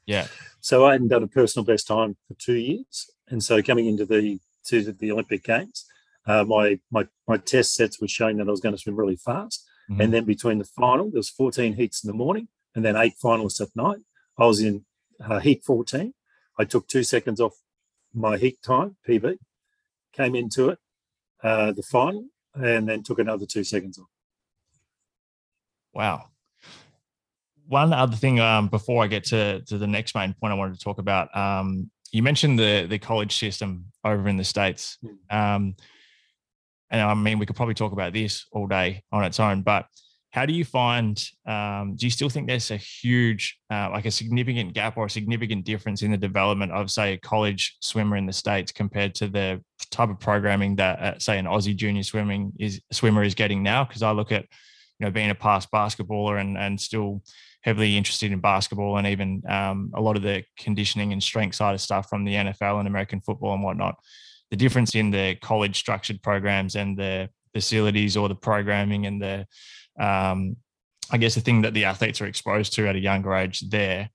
yeah. 0.05 0.27
So 0.61 0.85
I 0.85 0.93
hadn't 0.93 1.09
done 1.09 1.23
a 1.23 1.27
personal 1.27 1.65
best 1.65 1.87
time 1.87 2.15
for 2.27 2.33
two 2.35 2.55
years, 2.55 3.09
and 3.27 3.43
so 3.43 3.61
coming 3.61 3.87
into 3.87 4.05
the 4.05 4.39
to 4.67 4.91
the 4.93 5.11
Olympic 5.11 5.43
Games, 5.43 5.85
uh, 6.25 6.45
my 6.45 6.79
my 6.89 7.07
my 7.27 7.37
test 7.37 7.75
sets 7.75 7.99
were 7.99 8.07
showing 8.07 8.37
that 8.37 8.47
I 8.47 8.51
was 8.51 8.61
going 8.61 8.75
to 8.75 8.81
swim 8.81 8.95
really 8.95 9.17
fast. 9.17 9.65
Mhm. 9.89 10.03
And 10.03 10.13
then 10.13 10.25
between 10.25 10.59
the 10.59 10.65
final, 10.65 11.09
there 11.09 11.19
was 11.19 11.29
14 11.29 11.73
heats 11.73 12.03
in 12.03 12.09
the 12.09 12.13
morning, 12.13 12.47
and 12.75 12.83
then 12.83 12.95
eight 12.95 13.15
finalists 13.23 13.61
at 13.61 13.75
night. 13.75 13.99
I 14.37 14.45
was 14.45 14.61
in 14.61 14.85
uh, 15.23 15.39
heat 15.39 15.63
14. 15.63 16.13
I 16.59 16.65
took 16.65 16.87
two 16.87 17.03
seconds 17.03 17.39
off 17.39 17.53
my 18.17 18.37
heat 18.37 18.61
time 18.63 18.97
PB, 19.07 19.37
came 20.13 20.35
into 20.35 20.69
it, 20.69 20.79
uh, 21.43 21.71
the 21.71 21.83
final, 21.83 22.25
and 22.55 22.89
then 22.89 23.03
took 23.03 23.19
another 23.19 23.45
two 23.45 23.63
seconds 23.63 23.99
off. 23.99 24.07
Wow. 25.93 26.25
One 27.67 27.93
other 27.93 28.15
thing 28.15 28.39
um, 28.39 28.67
before 28.67 29.03
I 29.03 29.07
get 29.07 29.25
to, 29.25 29.61
to 29.61 29.77
the 29.77 29.87
next 29.87 30.15
main 30.15 30.33
point 30.33 30.53
I 30.53 30.55
wanted 30.55 30.75
to 30.75 30.83
talk 30.83 30.99
about, 30.99 31.35
um, 31.35 31.91
you 32.11 32.23
mentioned 32.23 32.57
the 32.57 32.87
the 32.89 32.99
college 32.99 33.37
system 33.37 33.91
over 34.03 34.29
in 34.29 34.37
the 34.37 34.43
states, 34.43 34.97
Hmm. 35.01 35.37
um, 35.37 35.75
and 36.89 37.01
I 37.01 37.13
mean 37.13 37.37
we 37.37 37.45
could 37.45 37.57
probably 37.57 37.75
talk 37.75 37.91
about 37.91 38.13
this 38.13 38.45
all 38.53 38.65
day 38.65 39.03
on 39.11 39.25
its 39.25 39.39
own. 39.41 39.61
But 39.61 39.87
how 40.37 40.45
do 40.45 40.53
you 40.53 40.63
find? 40.63 41.19
Um, 41.47 41.95
do 41.95 42.05
you 42.05 42.11
still 42.11 42.29
think 42.29 42.47
there's 42.47 42.69
a 42.69 42.77
huge, 42.77 43.57
uh, 43.71 43.89
like 43.91 44.05
a 44.05 44.11
significant 44.11 44.73
gap 44.73 44.95
or 44.95 45.07
a 45.07 45.09
significant 45.09 45.65
difference 45.65 46.03
in 46.03 46.11
the 46.11 46.17
development 46.17 46.71
of, 46.73 46.91
say, 46.91 47.13
a 47.13 47.17
college 47.17 47.75
swimmer 47.79 48.15
in 48.17 48.27
the 48.27 48.33
states 48.33 48.71
compared 48.71 49.15
to 49.15 49.27
the 49.29 49.59
type 49.89 50.09
of 50.09 50.19
programming 50.19 50.75
that, 50.75 50.99
uh, 50.99 51.17
say, 51.17 51.39
an 51.39 51.45
Aussie 51.45 51.75
junior 51.75 52.03
swimming 52.03 52.53
is 52.59 52.79
swimmer 52.91 53.23
is 53.23 53.33
getting 53.33 53.63
now? 53.63 53.83
Because 53.83 54.03
I 54.03 54.11
look 54.11 54.31
at, 54.31 54.43
you 54.99 55.07
know, 55.07 55.11
being 55.11 55.31
a 55.31 55.35
past 55.35 55.71
basketballer 55.71 56.39
and 56.39 56.55
and 56.55 56.79
still 56.79 57.23
heavily 57.63 57.97
interested 57.97 58.31
in 58.31 58.39
basketball 58.39 58.97
and 58.97 59.07
even 59.07 59.41
um, 59.49 59.91
a 59.95 60.01
lot 60.01 60.17
of 60.17 60.21
the 60.21 60.43
conditioning 60.59 61.13
and 61.13 61.23
strength 61.23 61.55
side 61.55 61.73
of 61.73 61.81
stuff 61.81 62.09
from 62.09 62.25
the 62.25 62.35
NFL 62.35 62.77
and 62.77 62.87
American 62.87 63.21
football 63.21 63.55
and 63.55 63.63
whatnot. 63.63 63.95
The 64.51 64.57
difference 64.57 64.93
in 64.93 65.09
the 65.09 65.35
college 65.41 65.77
structured 65.77 66.21
programs 66.21 66.75
and 66.75 66.95
the 66.95 67.29
facilities 67.55 68.15
or 68.15 68.29
the 68.29 68.35
programming 68.35 69.07
and 69.07 69.19
the, 69.19 69.47
um, 69.99 70.57
I 71.09 71.17
guess, 71.17 71.35
the 71.35 71.41
thing 71.41 71.61
that 71.61 71.73
the 71.73 71.85
athletes 71.85 72.21
are 72.21 72.25
exposed 72.25 72.73
to 72.73 72.87
at 72.87 72.95
a 72.95 72.99
younger 72.99 73.33
age 73.33 73.61
there 73.69 74.09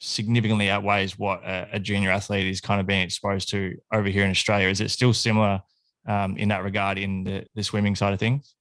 significantly 0.00 0.70
outweighs 0.70 1.18
what 1.18 1.44
a, 1.44 1.68
a 1.72 1.78
junior 1.78 2.10
athlete 2.10 2.46
is 2.46 2.60
kind 2.60 2.80
of 2.80 2.86
being 2.86 3.02
exposed 3.02 3.50
to 3.50 3.76
over 3.92 4.08
here 4.08 4.24
in 4.24 4.30
Australia. 4.30 4.68
Is 4.68 4.80
it 4.80 4.90
still 4.90 5.12
similar 5.12 5.60
um, 6.06 6.36
in 6.38 6.48
that 6.48 6.64
regard 6.64 6.98
in 6.98 7.24
the, 7.24 7.46
the 7.54 7.62
swimming 7.62 7.94
side 7.94 8.14
of 8.14 8.18
things? 8.18 8.54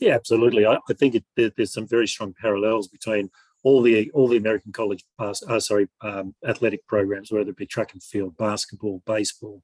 Yeah, 0.00 0.14
absolutely. 0.14 0.64
I, 0.64 0.78
I 0.88 0.92
think 0.94 1.16
it, 1.16 1.24
there, 1.36 1.50
there's 1.56 1.72
some 1.72 1.88
very 1.88 2.06
strong 2.06 2.34
parallels 2.40 2.86
between 2.86 3.30
all 3.64 3.82
the 3.82 4.08
all 4.12 4.28
the 4.28 4.36
American 4.36 4.70
college, 4.70 5.04
uh, 5.18 5.34
sorry, 5.58 5.88
um, 6.00 6.34
athletic 6.46 6.86
programs, 6.86 7.32
whether 7.32 7.50
it 7.50 7.56
be 7.56 7.66
track 7.66 7.92
and 7.92 8.02
field, 8.02 8.36
basketball, 8.36 9.02
baseball, 9.04 9.62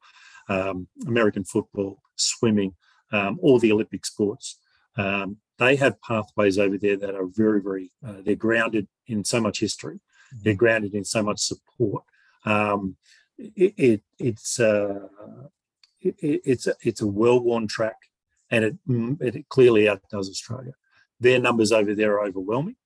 um, 0.49 0.89
American 1.07 1.45
football, 1.45 2.03
swimming, 2.17 2.75
um, 3.13 3.39
all 3.41 3.61
the 3.61 3.71
Olympic 3.71 4.05
sports. 4.05 4.59
Um, 4.97 5.39
they 5.59 5.77
have 5.77 6.01
pathways 6.03 6.59
over 6.59 6.79
there 6.79 6.97
that 6.97 7.15
are 7.15 7.27
very, 7.27 7.61
very. 7.61 7.91
Uh, 8.07 8.17
they're 8.25 8.35
grounded 8.35 8.89
in 9.07 9.25
so 9.25 9.41
much 9.41 9.61
history. 9.61 10.01
They're 10.43 10.55
grounded 10.55 10.95
in 10.95 11.05
so 11.05 11.23
much 11.23 11.41
support. 11.41 12.05
Um, 12.45 12.97
it, 13.39 13.75
it, 13.77 14.03
it's 14.19 14.59
uh, 14.61 15.09
it, 16.01 16.17
it's 16.21 16.67
a, 16.67 16.75
it's 16.83 17.01
a 17.01 17.07
well-worn 17.07 17.67
track 17.67 17.97
and 18.51 18.65
it, 18.65 18.77
mm, 18.89 19.21
it 19.23 19.49
clearly 19.49 19.89
outdoes 19.89 20.29
Australia. 20.29 20.73
Their 21.21 21.39
numbers 21.39 21.73
over 21.73 21.95
there 21.95 22.15
are 22.15 22.27
overwhelming. 22.27 22.77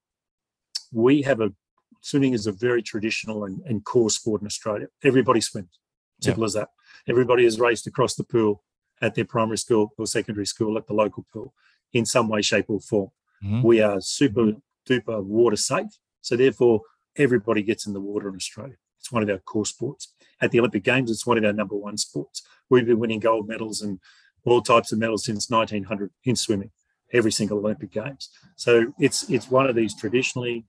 We 0.92 1.22
have 1.22 1.40
a 1.40 1.52
swimming 2.00 2.32
is 2.32 2.46
a 2.46 2.52
very 2.52 2.82
traditional 2.82 3.44
and, 3.44 3.60
and 3.66 3.84
core 3.84 4.10
sport 4.10 4.40
in 4.40 4.46
Australia. 4.46 4.86
Everybody 5.02 5.40
swims, 5.40 5.78
simple 6.20 6.44
as 6.44 6.54
that. 6.54 6.68
Everybody 7.08 7.44
has 7.44 7.58
raced 7.58 7.86
across 7.86 8.14
the 8.14 8.24
pool 8.24 8.62
at 9.02 9.14
their 9.14 9.24
primary 9.24 9.58
school 9.58 9.92
or 9.98 10.06
secondary 10.06 10.46
school 10.46 10.78
at 10.78 10.86
the 10.86 10.94
local 10.94 11.26
pool 11.32 11.54
in 11.92 12.04
some 12.04 12.28
way, 12.28 12.42
shape, 12.42 12.66
or 12.68 12.80
form. 12.80 13.10
Mhm. 13.42 13.62
We 13.62 13.80
are 13.80 14.00
super 14.00 14.54
duper 14.88 15.22
water 15.22 15.56
safe, 15.56 15.90
so 16.20 16.36
therefore 16.36 16.82
everybody 17.16 17.62
gets 17.62 17.86
in 17.86 17.92
the 17.92 18.00
water 18.00 18.28
in 18.28 18.36
Australia. 18.36 18.76
It's 18.98 19.12
one 19.12 19.22
of 19.22 19.30
our 19.30 19.38
core 19.38 19.66
sports. 19.66 20.12
At 20.40 20.50
the 20.50 20.58
Olympic 20.58 20.84
Games, 20.84 21.10
it's 21.10 21.26
one 21.26 21.38
of 21.38 21.44
our 21.44 21.52
number 21.52 21.76
one 21.76 21.96
sports. 21.96 22.42
We've 22.68 22.86
been 22.86 22.98
winning 22.98 23.20
gold 23.20 23.48
medals 23.48 23.80
and 23.82 24.00
all 24.44 24.62
types 24.62 24.92
of 24.92 24.98
medals 24.98 25.24
since 25.24 25.50
1900 25.50 26.10
in 26.24 26.36
swimming, 26.36 26.70
every 27.12 27.32
single 27.32 27.58
Olympic 27.58 27.90
Games. 27.90 28.30
So 28.56 28.92
it's 28.98 29.28
it's 29.28 29.50
one 29.50 29.66
of 29.68 29.74
these 29.76 29.94
traditionally 29.94 30.66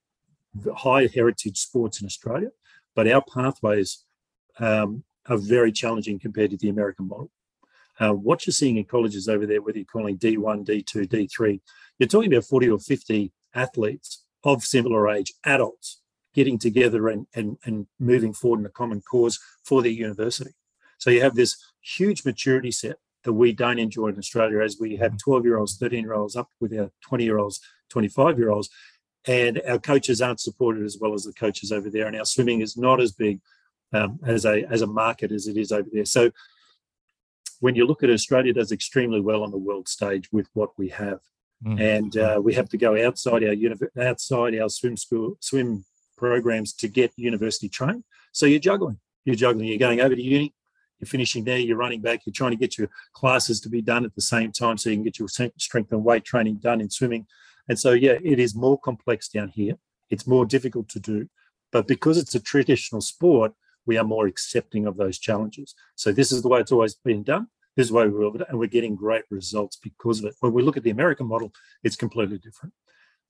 high 0.77 1.07
heritage 1.13 1.57
sports 1.57 2.01
in 2.01 2.05
Australia, 2.05 2.49
but 2.95 3.07
our 3.07 3.23
pathways 3.23 4.05
um, 4.59 5.03
are 5.27 5.37
very 5.37 5.71
challenging 5.71 6.19
compared 6.19 6.51
to 6.51 6.57
the 6.57 6.69
American 6.69 7.07
model. 7.07 7.31
Uh, 7.99 8.13
what 8.13 8.45
you're 8.45 8.53
seeing 8.53 8.77
in 8.77 8.85
colleges 8.85 9.27
over 9.27 9.45
there, 9.45 9.61
whether 9.61 9.77
you're 9.77 9.85
calling 9.85 10.17
D1, 10.17 10.65
D2, 10.65 11.07
D3, 11.07 11.59
you're 11.97 12.07
talking 12.07 12.31
about 12.31 12.45
40 12.45 12.69
or 12.69 12.79
50 12.79 13.31
athletes 13.53 14.23
of 14.43 14.63
similar 14.63 15.09
age, 15.09 15.33
adults, 15.45 16.01
getting 16.33 16.57
together 16.57 17.09
and, 17.09 17.27
and, 17.35 17.57
and 17.65 17.87
moving 17.99 18.33
forward 18.33 18.61
in 18.61 18.65
a 18.65 18.69
common 18.69 19.01
cause 19.01 19.39
for 19.65 19.81
their 19.81 19.91
university. 19.91 20.51
So 20.97 21.09
you 21.09 21.21
have 21.21 21.35
this 21.35 21.57
huge 21.81 22.25
maturity 22.25 22.71
set 22.71 22.97
that 23.23 23.33
we 23.33 23.51
don't 23.51 23.79
enjoy 23.79 24.07
in 24.07 24.17
Australia 24.17 24.61
as 24.61 24.77
we 24.79 24.95
have 24.97 25.17
12 25.17 25.45
year 25.45 25.57
olds, 25.57 25.77
13 25.77 26.03
year 26.03 26.13
olds 26.13 26.35
up 26.35 26.49
with 26.59 26.77
our 26.77 26.91
20 27.01 27.23
year 27.23 27.37
olds, 27.37 27.59
25 27.89 28.37
year 28.37 28.49
olds. 28.49 28.69
And 29.27 29.61
our 29.67 29.79
coaches 29.79 30.21
aren't 30.21 30.39
supported 30.39 30.85
as 30.85 30.97
well 30.99 31.13
as 31.13 31.23
the 31.23 31.33
coaches 31.33 31.71
over 31.71 31.89
there. 31.89 32.07
And 32.07 32.15
our 32.15 32.25
swimming 32.25 32.61
is 32.61 32.77
not 32.77 33.01
as 33.01 33.11
big 33.11 33.41
um, 33.91 34.19
as 34.25 34.45
a 34.45 34.65
as 34.69 34.81
a 34.81 34.87
market 34.87 35.31
as 35.31 35.47
it 35.47 35.57
is 35.57 35.71
over 35.71 35.89
there. 35.91 36.05
So 36.05 36.31
when 37.59 37.75
you 37.75 37.85
look 37.85 38.03
at 38.03 38.09
Australia, 38.09 38.51
it 38.51 38.55
does 38.55 38.71
extremely 38.71 39.21
well 39.21 39.43
on 39.43 39.51
the 39.51 39.57
world 39.57 39.87
stage 39.87 40.31
with 40.31 40.47
what 40.53 40.71
we 40.77 40.89
have, 40.89 41.19
Mm. 41.65 41.77
and 41.97 42.17
uh, 42.17 42.39
we 42.41 42.53
have 42.53 42.69
to 42.69 42.77
go 42.77 42.91
outside 43.05 43.43
our 43.43 43.51
uni- 43.51 43.75
outside 43.99 44.57
our 44.57 44.69
swim 44.69 44.95
school 44.95 45.35
swim 45.41 45.83
programs 46.15 46.71
to 46.73 46.87
get 46.87 47.11
university 47.17 47.67
trained. 47.67 48.05
So 48.31 48.45
you're 48.45 48.59
juggling, 48.61 48.97
you're 49.25 49.35
juggling. 49.35 49.67
You're 49.67 49.77
going 49.77 49.99
over 49.99 50.15
to 50.15 50.21
uni, 50.21 50.53
you're 50.99 51.07
finishing 51.07 51.43
there, 51.43 51.57
you're 51.57 51.75
running 51.75 52.01
back, 52.01 52.21
you're 52.25 52.31
trying 52.33 52.51
to 52.51 52.57
get 52.57 52.77
your 52.77 52.89
classes 53.13 53.59
to 53.61 53.69
be 53.69 53.81
done 53.81 54.05
at 54.05 54.15
the 54.15 54.21
same 54.21 54.53
time 54.53 54.77
so 54.77 54.89
you 54.89 54.95
can 54.95 55.03
get 55.03 55.19
your 55.19 55.27
strength 55.27 55.91
and 55.91 56.05
weight 56.05 56.23
training 56.23 56.55
done 56.55 56.79
in 56.79 56.89
swimming. 56.89 57.27
And 57.67 57.77
so 57.77 57.91
yeah, 57.91 58.17
it 58.23 58.39
is 58.39 58.55
more 58.55 58.79
complex 58.79 59.27
down 59.27 59.49
here. 59.49 59.75
It's 60.09 60.25
more 60.25 60.45
difficult 60.45 60.87
to 60.89 60.99
do, 61.01 61.27
but 61.73 61.87
because 61.87 62.17
it's 62.17 62.35
a 62.35 62.39
traditional 62.39 63.01
sport, 63.01 63.51
we 63.89 63.97
are 63.97 64.03
more 64.15 64.27
accepting 64.27 64.85
of 64.85 64.97
those 64.97 65.17
challenges. 65.27 65.73
So 65.95 66.11
this 66.11 66.31
is 66.31 66.43
the 66.43 66.47
way 66.51 66.59
it's 66.59 66.71
always 66.71 66.95
been 67.11 67.23
done. 67.23 67.47
This 67.75 67.85
is 67.85 67.89
the 67.89 67.95
way 67.97 68.07
we 68.07 68.19
will, 68.19 68.35
and 68.47 68.59
we're 68.59 68.75
getting 68.77 68.95
great 68.95 69.23
results 69.39 69.77
because 69.89 70.19
of 70.19 70.25
it. 70.25 70.35
When 70.41 70.53
we 70.53 70.61
look 70.61 70.77
at 70.77 70.83
the 70.83 70.95
American 70.97 71.27
model, 71.33 71.49
it's 71.85 71.95
completely 71.95 72.37
different. 72.37 72.73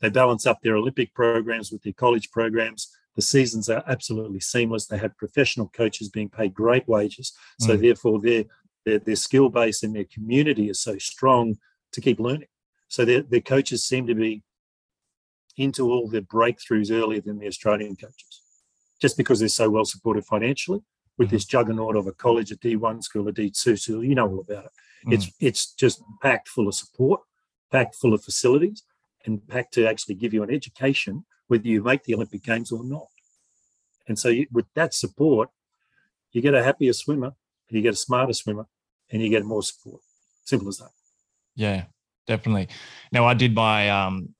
They 0.01 0.09
balance 0.09 0.45
up 0.45 0.59
their 0.61 0.75
Olympic 0.81 1.09
programs 1.21 1.71
with 1.71 1.81
their 1.83 1.99
college 2.05 2.27
programs. 2.37 2.81
The 3.15 3.21
seasons 3.35 3.69
are 3.69 3.83
absolutely 3.95 4.41
seamless. 4.53 4.85
They 4.85 4.97
have 5.05 5.15
professional 5.23 5.69
coaches 5.81 6.09
being 6.17 6.29
paid 6.39 6.53
great 6.63 6.85
wages. 6.95 7.27
So 7.65 7.71
Mm. 7.77 7.81
therefore, 7.85 8.17
their, 8.27 8.43
their 8.85 8.99
their 9.07 9.21
skill 9.27 9.49
base 9.59 9.79
and 9.85 9.93
their 9.95 10.09
community 10.17 10.65
is 10.73 10.79
so 10.89 10.95
strong 11.13 11.45
to 11.93 11.99
keep 12.05 12.19
learning. 12.27 12.51
So 12.95 12.99
their, 13.05 13.21
their 13.31 13.45
coaches 13.53 13.79
seem 13.91 14.03
to 14.07 14.15
be 14.25 14.33
into 15.65 15.83
all 15.91 16.05
their 16.13 16.27
breakthroughs 16.37 16.91
earlier 17.01 17.21
than 17.27 17.37
the 17.39 17.47
Australian 17.53 17.95
coaches, 18.05 18.28
just 18.99 19.17
because 19.17 19.39
they're 19.39 19.49
so 19.49 19.69
well 19.69 19.85
supported 19.85 20.25
financially 20.25 20.81
with 21.17 21.27
Mhm. 21.29 21.31
this 21.31 21.45
juggernaut 21.45 21.95
of 21.95 22.07
a 22.07 22.11
college, 22.11 22.51
a 22.51 22.55
D1 22.55 23.01
school, 23.01 23.27
a 23.27 23.31
D2 23.33 23.77
school. 23.77 24.03
You 24.03 24.15
know 24.15 24.27
all 24.27 24.39
about 24.41 24.65
it. 24.65 24.71
It's 25.13 25.31
it's 25.39 25.73
just 25.73 26.01
packed 26.21 26.47
full 26.49 26.67
of 26.67 26.75
support, 26.75 27.21
packed 27.71 27.95
full 27.95 28.13
of 28.13 28.23
facilities, 28.23 28.83
and 29.25 29.45
packed 29.47 29.73
to 29.75 29.87
actually 29.87 30.15
give 30.15 30.33
you 30.33 30.43
an 30.43 30.51
education 30.51 31.25
whether 31.47 31.67
you 31.67 31.81
make 31.81 32.03
the 32.03 32.13
Olympic 32.13 32.43
Games 32.43 32.71
or 32.71 32.83
not. 32.83 33.07
And 34.07 34.19
so 34.19 34.29
you, 34.29 34.45
with 34.51 34.67
that 34.75 34.93
support, 34.93 35.49
you 36.31 36.41
get 36.41 36.53
a 36.53 36.63
happier 36.63 36.93
swimmer, 36.93 37.33
you 37.69 37.81
get 37.81 37.93
a 37.93 37.97
smarter 37.97 38.33
swimmer, 38.33 38.67
and 39.09 39.21
you 39.21 39.29
get 39.29 39.43
more 39.45 39.63
support. 39.63 40.01
Simple 40.45 40.67
as 40.67 40.77
that. 40.77 40.91
Yeah, 41.55 41.85
definitely. 42.27 42.67
Now 43.11 43.25
I 43.25 43.33
did 43.33 43.55
my 43.55 43.89
um 43.89 44.35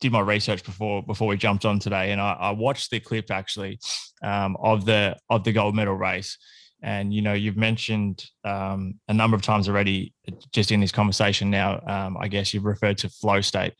did 0.00 0.12
my 0.12 0.20
research 0.20 0.62
before 0.64 1.02
before 1.02 1.28
we 1.28 1.36
jumped 1.36 1.64
on 1.64 1.78
today, 1.78 2.12
and 2.12 2.20
I, 2.20 2.32
I 2.32 2.50
watched 2.50 2.90
the 2.90 3.00
clip 3.00 3.30
actually 3.30 3.78
um, 4.22 4.56
of 4.60 4.84
the 4.84 5.16
of 5.30 5.44
the 5.44 5.52
gold 5.52 5.74
medal 5.74 5.94
race. 5.94 6.36
And 6.82 7.12
you 7.12 7.22
know, 7.22 7.32
you've 7.32 7.56
mentioned 7.56 8.24
um, 8.44 9.00
a 9.08 9.14
number 9.14 9.34
of 9.34 9.42
times 9.42 9.68
already, 9.68 10.12
just 10.52 10.70
in 10.70 10.80
this 10.80 10.92
conversation 10.92 11.50
now. 11.50 11.80
Um, 11.86 12.16
I 12.18 12.28
guess 12.28 12.52
you've 12.52 12.66
referred 12.66 12.98
to 12.98 13.08
flow 13.08 13.40
state 13.40 13.72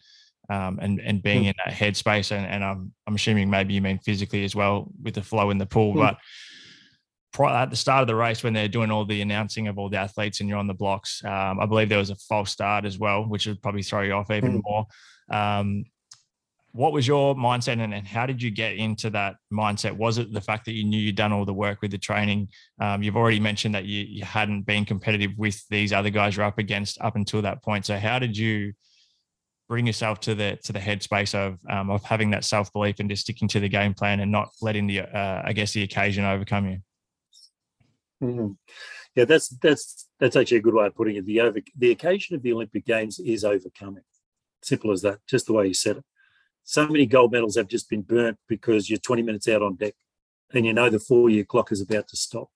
um, 0.48 0.78
and 0.80 1.00
and 1.00 1.22
being 1.22 1.44
Mm. 1.44 1.48
in 1.48 1.54
that 1.66 1.74
headspace, 1.74 2.32
and, 2.32 2.46
and 2.46 2.64
I'm 2.64 2.92
I'm 3.06 3.14
assuming 3.14 3.50
maybe 3.50 3.74
you 3.74 3.82
mean 3.82 3.98
physically 3.98 4.44
as 4.44 4.56
well 4.56 4.90
with 5.02 5.14
the 5.14 5.22
flow 5.22 5.50
in 5.50 5.58
the 5.58 5.66
pool, 5.66 5.94
Mm. 5.94 6.16
but 7.38 7.50
at 7.50 7.68
the 7.68 7.76
start 7.76 8.00
of 8.00 8.06
the 8.06 8.14
race 8.14 8.42
when 8.42 8.54
they're 8.54 8.66
doing 8.66 8.90
all 8.90 9.04
the 9.04 9.20
announcing 9.20 9.68
of 9.68 9.76
all 9.78 9.90
the 9.90 9.98
athletes 9.98 10.40
and 10.40 10.48
you're 10.48 10.58
on 10.58 10.66
the 10.66 10.72
blocks, 10.74 11.22
um, 11.22 11.60
I 11.60 11.66
believe 11.66 11.90
there 11.90 11.98
was 11.98 12.08
a 12.08 12.16
false 12.16 12.50
start 12.50 12.86
as 12.86 12.98
well, 12.98 13.24
which 13.28 13.46
would 13.46 13.60
probably 13.60 13.82
throw 13.82 14.00
you 14.00 14.12
off 14.14 14.30
even 14.30 14.58
Mm. 14.58 14.62
more. 14.64 14.86
Um, 15.30 15.84
what 16.76 16.92
was 16.92 17.06
your 17.06 17.34
mindset 17.34 17.80
and, 17.80 17.94
and 17.94 18.06
how 18.06 18.26
did 18.26 18.42
you 18.42 18.50
get 18.50 18.76
into 18.76 19.08
that 19.10 19.36
mindset? 19.52 19.96
Was 19.96 20.18
it 20.18 20.32
the 20.32 20.40
fact 20.40 20.66
that 20.66 20.72
you 20.72 20.84
knew 20.84 20.98
you'd 20.98 21.16
done 21.16 21.32
all 21.32 21.44
the 21.44 21.54
work 21.54 21.80
with 21.80 21.90
the 21.90 21.98
training? 21.98 22.48
Um, 22.80 23.02
you've 23.02 23.16
already 23.16 23.40
mentioned 23.40 23.74
that 23.74 23.86
you, 23.86 24.04
you 24.04 24.24
hadn't 24.24 24.62
been 24.62 24.84
competitive 24.84 25.32
with 25.38 25.66
these 25.68 25.92
other 25.92 26.10
guys 26.10 26.36
you're 26.36 26.44
up 26.44 26.58
against 26.58 27.00
up 27.00 27.16
until 27.16 27.42
that 27.42 27.62
point. 27.62 27.86
So 27.86 27.96
how 27.98 28.18
did 28.18 28.36
you 28.36 28.74
bring 29.68 29.86
yourself 29.86 30.20
to 30.20 30.34
the 30.34 30.58
to 30.64 30.72
the 30.72 30.78
headspace 30.78 31.34
of 31.34 31.58
um, 31.68 31.90
of 31.90 32.04
having 32.04 32.30
that 32.30 32.44
self 32.44 32.72
belief 32.72 33.00
and 33.00 33.08
just 33.08 33.22
sticking 33.22 33.48
to 33.48 33.60
the 33.60 33.68
game 33.68 33.94
plan 33.94 34.20
and 34.20 34.30
not 34.30 34.50
letting 34.60 34.86
the 34.86 35.00
uh, 35.00 35.42
I 35.44 35.52
guess 35.54 35.72
the 35.72 35.82
occasion 35.82 36.24
overcome 36.24 36.68
you? 36.68 36.78
Mhm. 38.22 38.56
Yeah, 39.14 39.24
that's 39.24 39.48
that's 39.48 40.08
that's 40.20 40.36
actually 40.36 40.58
a 40.58 40.62
good 40.62 40.74
way 40.74 40.86
of 40.86 40.94
putting 40.94 41.16
it. 41.16 41.24
The 41.24 41.40
over 41.40 41.58
the 41.78 41.90
occasion 41.90 42.36
of 42.36 42.42
the 42.42 42.52
Olympic 42.52 42.84
Games 42.84 43.18
is 43.18 43.44
overcoming. 43.44 44.04
Simple 44.62 44.92
as 44.92 45.02
that. 45.02 45.20
Just 45.26 45.46
the 45.46 45.54
way 45.54 45.66
you 45.68 45.74
said 45.74 45.96
it. 45.98 46.04
So 46.68 46.88
many 46.88 47.06
gold 47.06 47.30
medals 47.30 47.54
have 47.54 47.68
just 47.68 47.88
been 47.88 48.02
burnt 48.02 48.38
because 48.48 48.90
you're 48.90 48.98
20 48.98 49.22
minutes 49.22 49.46
out 49.46 49.62
on 49.62 49.76
deck. 49.76 49.94
and 50.52 50.66
you 50.66 50.72
know 50.72 50.90
the 50.90 50.98
four 50.98 51.30
year 51.30 51.44
clock 51.44 51.70
is 51.70 51.80
about 51.80 52.08
to 52.08 52.16
stop. 52.16 52.50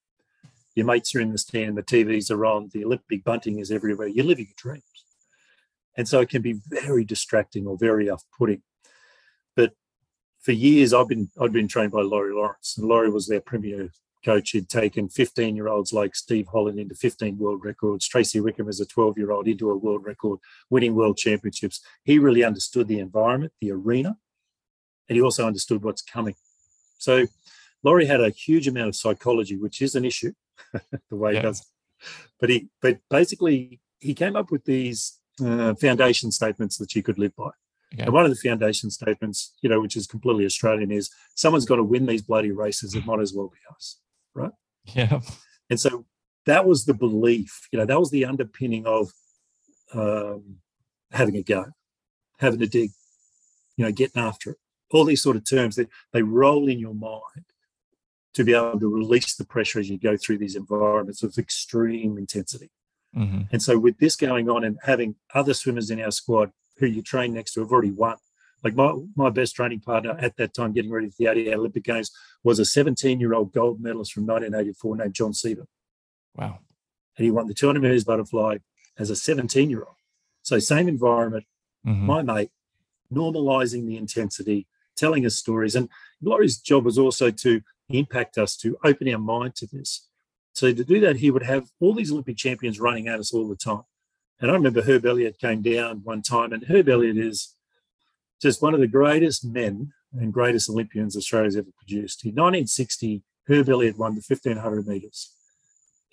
Your 0.74 0.84
mates 0.84 1.14
are 1.14 1.20
in 1.20 1.30
the 1.30 1.38
stand, 1.38 1.76
the 1.76 1.82
TVs 1.82 2.28
are 2.28 2.44
on, 2.44 2.70
the 2.72 2.84
Olympic 2.84 3.22
bunting 3.22 3.60
is 3.60 3.70
everywhere. 3.70 4.08
You're 4.08 4.24
living 4.24 4.46
your 4.46 4.54
dreams. 4.56 4.82
And 5.96 6.08
so 6.08 6.20
it 6.20 6.28
can 6.28 6.42
be 6.42 6.60
very 6.68 7.04
distracting 7.04 7.68
or 7.68 7.78
very 7.78 8.10
off 8.10 8.24
putting. 8.36 8.62
But 9.54 9.74
for 10.40 10.52
years, 10.52 10.92
I've 10.92 11.08
been 11.08 11.30
I've 11.40 11.52
been 11.52 11.68
trained 11.68 11.92
by 11.92 12.02
Laurie 12.02 12.34
Lawrence, 12.34 12.76
and 12.76 12.88
Laurie 12.88 13.10
was 13.10 13.28
their 13.28 13.40
premier 13.40 13.90
coach. 14.24 14.50
He'd 14.50 14.68
taken 14.68 15.08
15 15.08 15.56
year 15.56 15.68
olds 15.68 15.92
like 15.92 16.14
Steve 16.14 16.48
Holland 16.52 16.78
into 16.78 16.94
15 16.94 17.38
world 17.38 17.64
records, 17.64 18.06
Tracey 18.06 18.40
Wickham 18.40 18.68
as 18.68 18.80
a 18.80 18.86
12 18.86 19.18
year 19.18 19.30
old 19.30 19.48
into 19.48 19.70
a 19.70 19.76
world 19.76 20.04
record, 20.04 20.38
winning 20.68 20.94
world 20.94 21.16
championships. 21.16 21.80
He 22.04 22.18
really 22.18 22.44
understood 22.44 22.88
the 22.88 22.98
environment, 22.98 23.52
the 23.60 23.72
arena, 23.72 24.16
and 25.08 25.16
he 25.16 25.22
also 25.22 25.46
understood 25.46 25.82
what's 25.82 26.02
coming. 26.02 26.34
So 26.98 27.26
Laurie 27.82 28.06
had 28.06 28.20
a 28.20 28.30
huge 28.30 28.68
amount 28.68 28.88
of 28.88 28.96
psychology, 28.96 29.56
which 29.56 29.80
is 29.80 29.94
an 29.94 30.04
issue, 30.04 30.32
the 30.72 31.16
way 31.16 31.32
yeah. 31.32 31.40
he 31.40 31.42
does. 31.42 31.66
But 32.38 32.50
he, 32.50 32.68
but 32.80 32.98
basically, 33.10 33.80
he 33.98 34.14
came 34.14 34.36
up 34.36 34.50
with 34.50 34.64
these 34.64 35.18
uh, 35.44 35.74
foundation 35.74 36.30
statements 36.32 36.76
that 36.78 36.94
you 36.94 37.02
could 37.02 37.18
live 37.18 37.34
by. 37.36 37.50
Okay. 37.94 38.04
And 38.04 38.12
one 38.12 38.24
of 38.24 38.30
the 38.30 38.36
foundation 38.36 38.90
statements, 38.90 39.54
you 39.62 39.68
know, 39.68 39.80
which 39.80 39.96
is 39.96 40.06
completely 40.06 40.44
Australian, 40.44 40.90
is 40.90 41.10
someone's 41.34 41.66
got 41.66 41.76
to 41.76 41.82
win 41.82 42.06
these 42.06 42.22
bloody 42.22 42.52
races. 42.52 42.94
It 42.94 43.04
might 43.04 43.20
as 43.20 43.34
well 43.34 43.48
be 43.48 43.58
us, 43.74 43.98
right? 44.34 44.52
Yeah. 44.84 45.20
And 45.68 45.78
so 45.78 46.06
that 46.46 46.66
was 46.66 46.84
the 46.84 46.94
belief, 46.94 47.68
you 47.72 47.78
know, 47.78 47.84
that 47.84 48.00
was 48.00 48.10
the 48.10 48.24
underpinning 48.24 48.86
of 48.86 49.10
um, 49.94 50.56
having 51.12 51.36
a 51.36 51.42
go, 51.42 51.66
having 52.38 52.62
a 52.62 52.66
dig, 52.66 52.90
you 53.76 53.84
know, 53.84 53.92
getting 53.92 54.22
after 54.22 54.50
it. 54.50 54.56
All 54.92 55.04
these 55.04 55.22
sort 55.22 55.36
of 55.36 55.48
terms 55.48 55.76
that 55.76 55.88
they 56.12 56.22
roll 56.22 56.68
in 56.68 56.78
your 56.80 56.94
mind 56.94 57.44
to 58.34 58.44
be 58.44 58.54
able 58.54 58.78
to 58.78 58.88
release 58.88 59.34
the 59.34 59.44
pressure 59.44 59.78
as 59.78 59.88
you 59.88 59.98
go 59.98 60.16
through 60.16 60.38
these 60.38 60.56
environments 60.56 61.22
of 61.22 61.36
extreme 61.38 62.16
intensity. 62.18 62.70
Mm-hmm. 63.16 63.42
And 63.52 63.62
so, 63.62 63.78
with 63.78 63.98
this 63.98 64.16
going 64.16 64.48
on 64.48 64.64
and 64.64 64.78
having 64.82 65.16
other 65.34 65.54
swimmers 65.54 65.90
in 65.90 66.00
our 66.00 66.12
squad 66.12 66.52
who 66.78 66.86
you 66.86 67.02
train 67.02 67.34
next 67.34 67.54
to 67.54 67.60
have 67.60 67.70
already 67.70 67.90
won, 67.90 68.16
like 68.62 68.74
my, 68.74 68.94
my 69.16 69.30
best 69.30 69.56
training 69.56 69.80
partner 69.80 70.16
at 70.18 70.36
that 70.36 70.54
time, 70.54 70.72
getting 70.72 70.90
ready 70.90 71.08
for 71.08 71.16
the 71.18 71.26
88 71.26 71.54
Olympic 71.54 71.84
Games, 71.84 72.10
was 72.44 72.58
a 72.58 72.64
17 72.64 73.20
year 73.20 73.34
old 73.34 73.52
gold 73.52 73.80
medalist 73.80 74.12
from 74.12 74.26
1984 74.26 74.96
named 74.96 75.14
Jon 75.14 75.32
Sieben. 75.32 75.66
Wow. 76.36 76.58
And 77.16 77.24
he 77.24 77.30
won 77.30 77.46
the 77.46 77.54
200 77.54 77.80
meters 77.80 78.04
butterfly 78.04 78.58
as 78.98 79.10
a 79.10 79.16
17 79.16 79.70
year 79.70 79.82
old. 79.82 79.96
So, 80.42 80.58
same 80.58 80.88
environment, 80.88 81.44
mm-hmm. 81.86 82.06
my 82.06 82.22
mate, 82.22 82.50
normalizing 83.12 83.86
the 83.86 83.96
intensity, 83.96 84.66
telling 84.96 85.26
us 85.26 85.36
stories. 85.36 85.74
And 85.74 85.88
Laurie's 86.22 86.58
job 86.58 86.84
was 86.84 86.98
also 86.98 87.30
to 87.30 87.62
impact 87.88 88.38
us 88.38 88.56
to 88.58 88.76
open 88.84 89.12
our 89.12 89.18
mind 89.18 89.56
to 89.56 89.66
this. 89.66 90.06
So 90.52 90.72
to 90.72 90.84
do 90.84 91.00
that, 91.00 91.16
he 91.16 91.30
would 91.30 91.44
have 91.44 91.68
all 91.80 91.94
these 91.94 92.12
Olympic 92.12 92.36
champions 92.36 92.80
running 92.80 93.08
at 93.08 93.20
us 93.20 93.32
all 93.32 93.48
the 93.48 93.56
time. 93.56 93.82
And 94.40 94.50
I 94.50 94.54
remember 94.54 94.82
Herb 94.82 95.04
Elliott 95.04 95.38
came 95.38 95.62
down 95.62 96.00
one 96.02 96.22
time, 96.22 96.52
and 96.52 96.64
Herb 96.64 96.88
Elliott 96.88 97.18
is 97.18 97.54
just 98.40 98.62
one 98.62 98.74
of 98.74 98.80
the 98.80 98.86
greatest 98.86 99.44
men 99.44 99.92
and 100.12 100.32
greatest 100.32 100.68
Olympians 100.68 101.16
Australia's 101.16 101.56
ever 101.56 101.70
produced. 101.76 102.24
In 102.24 102.30
1960, 102.30 103.22
Herb 103.48 103.68
Elliott 103.68 103.98
won 103.98 104.14
the 104.14 104.24
1500 104.26 104.86
metres 104.86 105.32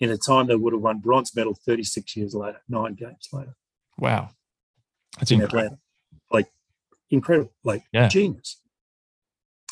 in 0.00 0.10
a 0.10 0.16
time 0.16 0.46
that 0.46 0.58
would 0.58 0.72
have 0.72 0.82
won 0.82 1.00
bronze 1.00 1.34
medal 1.34 1.54
36 1.54 2.16
years 2.16 2.34
later, 2.34 2.60
nine 2.68 2.94
games 2.94 3.28
later. 3.32 3.56
Wow. 3.98 4.30
That's 5.18 5.30
incredible. 5.30 5.80
Like, 6.30 6.46
incredible, 7.10 7.52
like 7.64 7.84
yeah. 7.92 8.08
genius. 8.08 8.60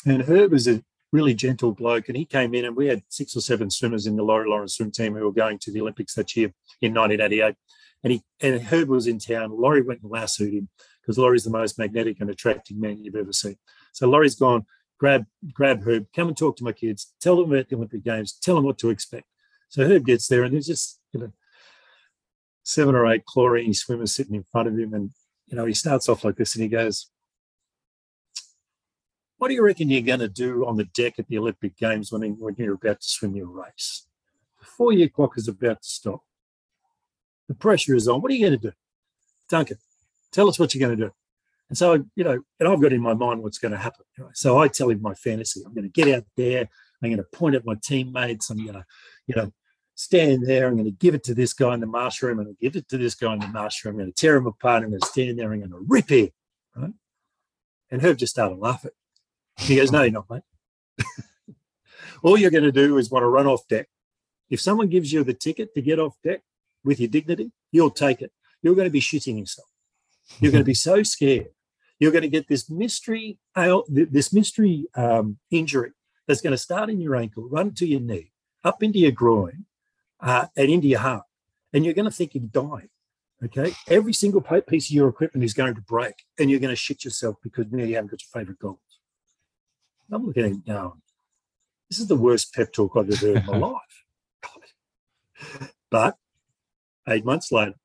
And 0.05 0.23
Herb 0.23 0.53
is 0.53 0.67
a 0.67 0.83
really 1.11 1.33
gentle 1.33 1.71
bloke. 1.73 2.07
And 2.07 2.17
he 2.17 2.25
came 2.25 2.53
in, 2.53 2.65
and 2.65 2.75
we 2.75 2.87
had 2.87 3.03
six 3.09 3.35
or 3.35 3.41
seven 3.41 3.69
swimmers 3.69 4.05
in 4.05 4.15
the 4.15 4.23
Laurie 4.23 4.49
Lawrence 4.49 4.75
swim 4.75 4.91
team 4.91 5.15
who 5.15 5.23
were 5.23 5.31
going 5.31 5.59
to 5.59 5.71
the 5.71 5.81
Olympics 5.81 6.15
that 6.15 6.35
year 6.35 6.53
in 6.81 6.93
1988. 6.93 7.55
And 8.03 8.13
he 8.13 8.21
and 8.41 8.61
Herb 8.61 8.89
was 8.89 9.07
in 9.07 9.19
town. 9.19 9.51
Laurie 9.51 9.81
went 9.81 10.01
and 10.01 10.11
lassoed 10.11 10.53
him 10.53 10.69
because 11.07 11.17
Laurie's 11.17 11.45
the 11.45 11.49
most 11.49 11.79
magnetic 11.79 12.17
and 12.19 12.29
attracting 12.29 12.81
man 12.81 13.01
you've 13.01 13.15
ever 13.15 13.31
seen. 13.31 13.55
So 13.93 14.09
Laurie's 14.09 14.35
gone, 14.35 14.65
grab 14.99 15.25
grab 15.53 15.83
Herb, 15.85 16.07
come 16.13 16.27
and 16.27 16.37
talk 16.37 16.57
to 16.57 16.65
my 16.65 16.73
kids, 16.73 17.13
tell 17.21 17.37
them 17.37 17.51
about 17.51 17.69
the 17.69 17.77
Olympic 17.77 18.03
Games, 18.03 18.33
tell 18.33 18.55
them 18.55 18.65
what 18.65 18.77
to 18.79 18.89
expect. 18.89 19.25
So 19.69 19.87
Herb 19.87 20.05
gets 20.05 20.27
there, 20.27 20.43
and 20.43 20.53
there's 20.53 20.67
just 20.67 20.99
you 21.13 21.21
know 21.21 21.31
seven 22.63 22.93
or 22.93 23.07
eight 23.07 23.25
chlorine 23.25 23.73
swimmers 23.73 24.13
sitting 24.13 24.35
in 24.35 24.43
front 24.51 24.67
of 24.67 24.77
him, 24.77 24.93
and 24.93 25.11
you 25.47 25.55
know 25.55 25.65
he 25.65 25.73
starts 25.73 26.09
off 26.09 26.25
like 26.25 26.35
this, 26.35 26.55
and 26.55 26.63
he 26.63 26.69
goes, 26.69 27.09
what 29.37 29.47
do 29.47 29.53
you 29.53 29.63
reckon 29.63 29.89
you're 29.89 30.01
going 30.01 30.19
to 30.19 30.27
do 30.27 30.65
on 30.65 30.75
the 30.75 30.85
deck 30.85 31.19
at 31.19 31.27
the 31.27 31.37
Olympic 31.37 31.77
Games 31.77 32.11
when, 32.11 32.21
when 32.39 32.55
you're 32.57 32.73
about 32.73 32.99
to 32.99 33.07
swim 33.07 33.35
your 33.35 33.47
race? 33.47 34.07
The 34.59 34.65
four 34.65 34.91
year 34.91 35.07
clock 35.07 35.37
is 35.37 35.47
about 35.47 35.83
to 35.83 35.87
stop. 35.87 36.21
The 37.47 37.53
pressure 37.53 37.95
is 37.95 38.07
on. 38.07 38.21
What 38.21 38.31
are 38.31 38.35
you 38.35 38.45
going 38.45 38.59
to 38.59 38.69
do? 38.69 38.73
Duncan, 39.47 39.77
tell 40.31 40.49
us 40.49 40.59
what 40.59 40.73
you're 40.73 40.87
going 40.87 40.97
to 40.97 41.05
do. 41.07 41.11
And 41.69 41.77
so, 41.77 42.05
you 42.15 42.23
know, 42.23 42.39
and 42.59 42.69
I've 42.69 42.81
got 42.81 42.93
in 42.93 43.01
my 43.01 43.13
mind 43.13 43.43
what's 43.43 43.57
going 43.57 43.73
to 43.73 43.77
happen. 43.77 44.05
So 44.33 44.57
I 44.57 44.67
tell 44.67 44.89
him 44.89 45.01
my 45.01 45.13
fantasy. 45.13 45.61
I'm 45.65 45.73
going 45.73 45.83
to 45.83 45.89
get 45.89 46.15
out 46.15 46.25
there. 46.37 46.69
I'm 47.03 47.09
going 47.09 47.17
to 47.17 47.37
point 47.37 47.55
at 47.55 47.65
my 47.65 47.75
teammates. 47.83 48.49
I'm 48.49 48.57
going 48.57 48.73
to, 48.73 48.85
you 49.27 49.35
know, 49.35 49.51
stand 49.95 50.45
there. 50.45 50.67
I'm 50.67 50.75
going 50.75 50.85
to 50.85 50.91
give 50.91 51.13
it 51.13 51.23
to 51.25 51.33
this 51.33 51.53
guy 51.53 51.73
in 51.73 51.79
the 51.81 51.87
master 51.87 52.27
room. 52.27 52.39
I'm 52.39 52.45
going 52.45 52.55
to 52.55 52.61
give 52.61 52.75
it 52.75 52.87
to 52.89 52.97
this 52.97 53.15
guy 53.15 53.33
in 53.33 53.39
the 53.39 53.47
master 53.47 53.89
room. 53.89 53.95
I'm 53.95 54.05
going 54.05 54.13
to 54.13 54.19
tear 54.19 54.37
him 54.37 54.47
apart. 54.47 54.83
I'm 54.83 54.89
going 54.89 55.01
to 55.01 55.07
stand 55.07 55.37
there. 55.37 55.51
I'm 55.51 55.59
going 55.59 55.71
to 55.71 55.85
rip 55.87 56.09
him. 56.09 56.29
Right? 56.75 56.93
And 57.91 58.01
Herb 58.01 58.17
just 58.17 58.33
started 58.33 58.59
laughing. 58.59 58.91
He 59.57 59.75
goes, 59.75 59.91
No, 59.91 60.03
you're 60.03 60.11
not, 60.11 60.29
mate. 60.29 60.43
All 62.23 62.37
you're 62.37 62.51
going 62.51 62.63
to 62.63 62.71
do 62.71 62.97
is 62.97 63.11
want 63.11 63.23
to 63.23 63.27
run 63.27 63.47
off 63.47 63.67
deck. 63.67 63.87
If 64.49 64.61
someone 64.61 64.87
gives 64.87 65.11
you 65.11 65.23
the 65.23 65.33
ticket 65.33 65.73
to 65.73 65.81
get 65.81 65.99
off 65.99 66.15
deck 66.23 66.41
with 66.83 66.99
your 66.99 67.09
dignity, 67.09 67.51
you'll 67.71 67.91
take 67.91 68.21
it. 68.21 68.31
You're 68.61 68.75
going 68.75 68.87
to 68.87 68.91
be 68.91 69.01
shitting 69.01 69.39
yourself. 69.39 69.67
You're 70.39 70.51
going 70.51 70.63
to 70.63 70.65
be 70.65 70.73
so 70.73 71.03
scared. 71.03 71.49
You're 71.99 72.11
going 72.11 72.23
to 72.23 72.29
get 72.29 72.47
this 72.47 72.69
mystery, 72.69 73.39
this 73.87 74.31
mystery 74.31 74.85
um, 74.95 75.37
injury 75.49 75.91
that's 76.27 76.41
going 76.41 76.51
to 76.51 76.57
start 76.57 76.89
in 76.89 77.01
your 77.01 77.15
ankle, 77.15 77.47
run 77.49 77.73
to 77.75 77.87
your 77.87 78.01
knee, 78.01 78.31
up 78.63 78.83
into 78.83 78.99
your 78.99 79.11
groin, 79.11 79.65
uh, 80.19 80.47
and 80.55 80.69
into 80.69 80.87
your 80.87 80.99
heart, 80.99 81.23
and 81.73 81.85
you're 81.85 81.93
going 81.93 82.05
to 82.05 82.11
think 82.11 82.35
you're 82.35 82.43
dying. 82.43 82.89
Okay, 83.43 83.71
every 83.87 84.13
single 84.13 84.41
piece 84.41 84.89
of 84.89 84.95
your 84.95 85.07
equipment 85.07 85.43
is 85.43 85.53
going 85.53 85.75
to 85.75 85.81
break, 85.81 86.15
and 86.39 86.49
you're 86.49 86.59
going 86.59 86.71
to 86.71 86.75
shit 86.75 87.05
yourself 87.05 87.35
because 87.43 87.67
now 87.71 87.83
you 87.83 87.93
haven't 87.95 88.09
got 88.09 88.21
your 88.21 88.41
favorite 88.41 88.57
goal. 88.57 88.79
I'm 90.11 90.25
looking 90.25 90.45
at 90.45 90.51
it 90.51 90.65
going, 90.65 91.01
this 91.89 91.99
is 91.99 92.07
the 92.07 92.15
worst 92.15 92.53
pep 92.53 92.73
talk 92.73 92.93
I've 92.95 93.11
ever 93.11 93.27
heard 93.27 93.37
in 93.37 93.45
my 93.45 93.57
life. 93.67 95.63
but 95.91 96.17
eight 97.07 97.25
months 97.25 97.51
later, 97.51 97.75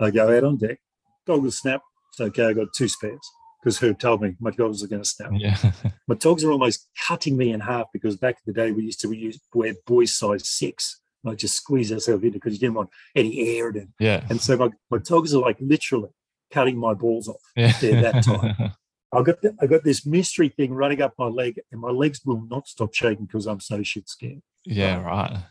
I 0.00 0.10
go 0.10 0.36
out 0.36 0.44
on 0.44 0.56
deck, 0.56 0.80
goggles 1.26 1.58
snap. 1.58 1.82
It's 2.10 2.20
okay, 2.20 2.46
I 2.46 2.52
got 2.52 2.68
two 2.76 2.88
spares 2.88 3.30
because 3.62 3.78
Herb 3.78 3.98
told 3.98 4.22
me 4.22 4.34
my 4.40 4.50
goggles 4.50 4.82
are 4.82 4.88
going 4.88 5.02
to 5.02 5.08
snap. 5.08 5.30
Yeah. 5.34 5.56
my 6.08 6.14
togs 6.14 6.44
are 6.44 6.50
almost 6.50 6.88
cutting 7.06 7.36
me 7.36 7.52
in 7.52 7.60
half 7.60 7.86
because 7.92 8.16
back 8.16 8.36
in 8.44 8.52
the 8.52 8.60
day 8.60 8.72
we 8.72 8.84
used 8.84 9.00
to 9.00 9.12
use, 9.12 9.38
wear 9.54 9.74
boys 9.86 10.14
size 10.14 10.48
six. 10.48 11.00
I 11.24 11.34
just 11.34 11.54
squeeze 11.54 11.92
ourselves 11.92 12.24
in 12.24 12.32
because 12.32 12.54
you 12.54 12.58
didn't 12.58 12.74
want 12.74 12.90
any 13.14 13.56
air 13.56 13.68
in. 13.70 13.76
it. 13.76 13.88
Yeah. 14.00 14.24
And 14.28 14.40
so 14.40 14.56
my, 14.56 14.70
my 14.90 14.98
togs 14.98 15.32
are 15.32 15.40
like 15.40 15.56
literally 15.60 16.10
cutting 16.50 16.76
my 16.76 16.94
balls 16.94 17.28
off 17.28 17.40
yeah. 17.56 17.72
there 17.80 18.02
that 18.02 18.24
time. 18.24 18.72
I 19.14 19.22
got 19.22 19.42
the, 19.42 19.54
I 19.60 19.66
got 19.66 19.84
this 19.84 20.06
mystery 20.06 20.48
thing 20.48 20.72
running 20.72 21.02
up 21.02 21.14
my 21.18 21.26
leg, 21.26 21.60
and 21.70 21.80
my 21.80 21.90
legs 21.90 22.22
will 22.24 22.42
not 22.48 22.66
stop 22.66 22.94
shaking 22.94 23.26
because 23.26 23.46
I'm 23.46 23.60
so 23.60 23.82
shit 23.82 24.08
scared. 24.08 24.40
Yeah, 24.64 25.02
right. 25.02 25.44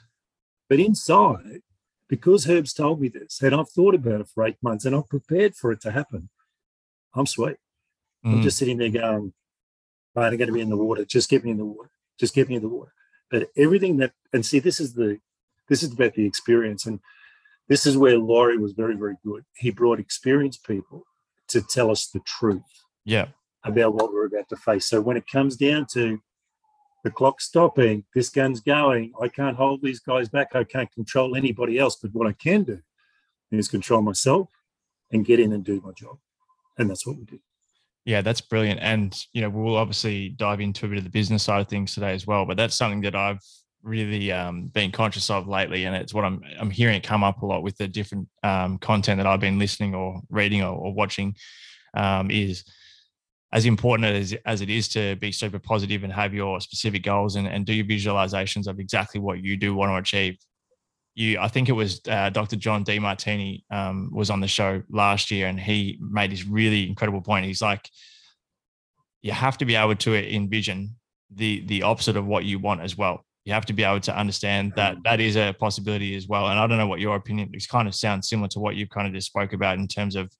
But 0.67 0.79
inside, 0.79 1.61
because 2.11 2.43
Herb's 2.43 2.73
told 2.73 2.99
me 2.99 3.07
this, 3.07 3.41
and 3.41 3.55
I've 3.55 3.69
thought 3.69 3.95
about 3.95 4.19
it 4.19 4.27
for 4.27 4.45
eight 4.45 4.57
months, 4.61 4.83
and 4.83 4.93
I'm 4.93 5.03
prepared 5.03 5.55
for 5.55 5.71
it 5.71 5.79
to 5.81 5.91
happen. 5.91 6.27
I'm 7.15 7.25
sweet. 7.25 7.55
Mm. 8.25 8.33
I'm 8.33 8.41
just 8.41 8.57
sitting 8.57 8.77
there 8.77 8.89
going, 8.89 9.31
right, 10.13 10.27
I'm 10.27 10.37
going 10.37 10.47
to 10.47 10.53
be 10.53 10.59
in 10.59 10.69
the 10.69 10.75
water. 10.75 11.05
Just 11.05 11.29
get 11.29 11.45
me 11.45 11.51
in 11.51 11.57
the 11.57 11.63
water. 11.63 11.89
Just 12.19 12.35
get 12.35 12.49
me 12.49 12.55
in 12.55 12.61
the 12.61 12.67
water. 12.67 12.91
But 13.29 13.47
everything 13.55 13.95
that, 13.97 14.11
and 14.33 14.45
see, 14.45 14.59
this 14.59 14.81
is 14.81 14.93
the, 14.93 15.19
this 15.69 15.83
is 15.83 15.93
about 15.93 16.15
the 16.15 16.25
experience, 16.25 16.85
and 16.85 16.99
this 17.69 17.85
is 17.85 17.95
where 17.95 18.17
Laurie 18.17 18.57
was 18.57 18.73
very, 18.73 18.97
very 18.97 19.15
good. 19.25 19.45
He 19.55 19.71
brought 19.71 20.01
experienced 20.01 20.67
people 20.67 21.05
to 21.47 21.61
tell 21.61 21.89
us 21.89 22.07
the 22.07 22.19
truth. 22.25 22.61
Yeah 23.05 23.27
about 23.63 23.93
what 23.93 24.11
we're 24.11 24.25
about 24.25 24.49
to 24.49 24.55
face. 24.55 24.85
So 24.85 25.01
when 25.01 25.17
it 25.17 25.27
comes 25.27 25.55
down 25.55 25.85
to 25.93 26.19
the 27.03 27.11
clock 27.11 27.41
stopping, 27.41 28.03
this 28.13 28.29
gun's 28.29 28.59
going, 28.61 29.13
I 29.21 29.27
can't 29.27 29.57
hold 29.57 29.81
these 29.81 29.99
guys 29.99 30.29
back. 30.29 30.55
I 30.55 30.63
can't 30.63 30.91
control 30.91 31.35
anybody 31.35 31.79
else. 31.79 31.95
But 31.95 32.13
what 32.13 32.27
I 32.27 32.33
can 32.33 32.63
do 32.63 32.79
is 33.51 33.67
control 33.67 34.01
myself 34.01 34.49
and 35.11 35.25
get 35.25 35.39
in 35.39 35.51
and 35.53 35.63
do 35.63 35.81
my 35.83 35.91
job. 35.91 36.17
And 36.77 36.89
that's 36.89 37.05
what 37.05 37.17
we 37.17 37.25
do. 37.25 37.39
Yeah, 38.05 38.21
that's 38.21 38.41
brilliant. 38.41 38.79
And, 38.81 39.15
you 39.33 39.41
know, 39.41 39.49
we'll 39.49 39.77
obviously 39.77 40.29
dive 40.29 40.61
into 40.61 40.85
a 40.85 40.89
bit 40.89 40.97
of 40.97 41.03
the 41.03 41.09
business 41.09 41.43
side 41.43 41.61
of 41.61 41.67
things 41.67 41.93
today 41.93 42.13
as 42.13 42.25
well. 42.25 42.45
But 42.45 42.57
that's 42.57 42.75
something 42.75 43.01
that 43.01 43.15
I've 43.15 43.41
really 43.83 44.31
um, 44.31 44.67
been 44.67 44.91
conscious 44.91 45.29
of 45.29 45.47
lately. 45.47 45.85
And 45.85 45.95
it's 45.95 46.13
what 46.13 46.23
I'm, 46.23 46.41
I'm 46.59 46.69
hearing 46.69 46.95
it 46.95 47.03
come 47.03 47.23
up 47.23 47.41
a 47.41 47.45
lot 47.45 47.63
with 47.63 47.77
the 47.77 47.87
different 47.87 48.27
um, 48.43 48.77
content 48.77 49.17
that 49.17 49.27
I've 49.27 49.39
been 49.39 49.59
listening 49.59 49.95
or 49.95 50.21
reading 50.29 50.61
or, 50.61 50.73
or 50.73 50.93
watching 50.93 51.35
um, 51.95 52.29
is– 52.29 52.63
as 53.53 53.65
important 53.65 54.05
as, 54.05 54.33
as 54.45 54.61
it 54.61 54.69
is 54.69 54.87
to 54.89 55.15
be 55.17 55.31
super 55.31 55.59
positive 55.59 56.03
and 56.03 56.13
have 56.13 56.33
your 56.33 56.61
specific 56.61 57.03
goals 57.03 57.35
and, 57.35 57.47
and 57.47 57.65
do 57.65 57.73
your 57.73 57.85
visualizations 57.85 58.67
of 58.67 58.79
exactly 58.79 59.19
what 59.19 59.43
you 59.43 59.57
do 59.57 59.75
want 59.75 59.91
to 59.91 59.95
achieve. 59.97 60.37
You, 61.15 61.39
I 61.39 61.49
think 61.49 61.67
it 61.67 61.73
was 61.73 61.99
uh, 62.07 62.29
Dr. 62.29 62.55
John 62.55 62.85
Demartini 62.85 63.63
um, 63.69 64.09
was 64.13 64.29
on 64.29 64.39
the 64.39 64.47
show 64.47 64.81
last 64.89 65.29
year, 65.29 65.47
and 65.47 65.59
he 65.59 65.99
made 65.99 66.31
this 66.31 66.45
really 66.45 66.87
incredible 66.87 67.21
point. 67.21 67.45
He's 67.45 67.61
like, 67.61 67.89
you 69.21 69.33
have 69.33 69.57
to 69.57 69.65
be 69.65 69.75
able 69.75 69.95
to 69.95 70.35
envision 70.35 70.95
the 71.33 71.65
the 71.67 71.83
opposite 71.83 72.17
of 72.17 72.25
what 72.25 72.45
you 72.45 72.59
want 72.59 72.81
as 72.81 72.97
well. 72.97 73.25
You 73.43 73.53
have 73.53 73.65
to 73.65 73.73
be 73.73 73.83
able 73.83 73.99
to 74.01 74.17
understand 74.17 74.73
that 74.77 74.97
that 75.03 75.19
is 75.19 75.35
a 75.35 75.53
possibility 75.59 76.15
as 76.15 76.27
well. 76.27 76.47
And 76.47 76.57
I 76.57 76.65
don't 76.65 76.77
know 76.77 76.87
what 76.87 76.99
your 77.01 77.17
opinion. 77.17 77.49
It 77.53 77.67
kind 77.67 77.87
of 77.87 77.95
sounds 77.95 78.29
similar 78.29 78.47
to 78.49 78.59
what 78.59 78.75
you've 78.75 78.89
kind 78.89 79.07
of 79.07 79.13
just 79.13 79.27
spoke 79.27 79.51
about 79.51 79.77
in 79.77 79.87
terms 79.87 80.15
of 80.15 80.31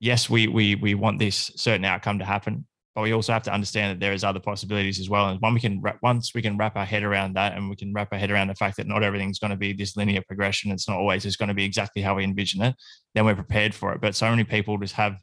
yes, 0.00 0.28
we 0.28 0.48
we 0.48 0.74
we 0.74 0.94
want 0.94 1.18
this 1.18 1.52
certain 1.56 1.84
outcome 1.84 2.18
to 2.18 2.24
happen, 2.24 2.66
but 2.94 3.02
we 3.02 3.12
also 3.12 3.32
have 3.32 3.44
to 3.44 3.52
understand 3.52 3.92
that 3.92 4.04
there 4.04 4.12
is 4.12 4.24
other 4.24 4.40
possibilities 4.40 4.98
as 4.98 5.08
well. 5.08 5.28
And 5.28 5.40
one 5.40 5.54
we 5.54 5.60
can 5.60 5.82
once 6.02 6.34
we 6.34 6.42
can 6.42 6.56
wrap 6.56 6.76
our 6.76 6.84
head 6.84 7.04
around 7.04 7.34
that, 7.34 7.56
and 7.56 7.70
we 7.70 7.76
can 7.76 7.92
wrap 7.92 8.12
our 8.12 8.18
head 8.18 8.30
around 8.30 8.48
the 8.48 8.54
fact 8.54 8.78
that 8.78 8.88
not 8.88 9.02
everything's 9.02 9.38
going 9.38 9.52
to 9.52 9.56
be 9.56 9.72
this 9.72 9.96
linear 9.96 10.22
progression. 10.26 10.72
It's 10.72 10.88
not 10.88 10.98
always 10.98 11.36
going 11.36 11.48
to 11.48 11.54
be 11.54 11.64
exactly 11.64 12.02
how 12.02 12.16
we 12.16 12.24
envision 12.24 12.62
it. 12.62 12.74
Then 13.14 13.26
we're 13.26 13.34
prepared 13.34 13.74
for 13.74 13.92
it. 13.92 14.00
But 14.00 14.16
so 14.16 14.28
many 14.30 14.44
people 14.44 14.78
just 14.78 14.94
have 14.94 15.20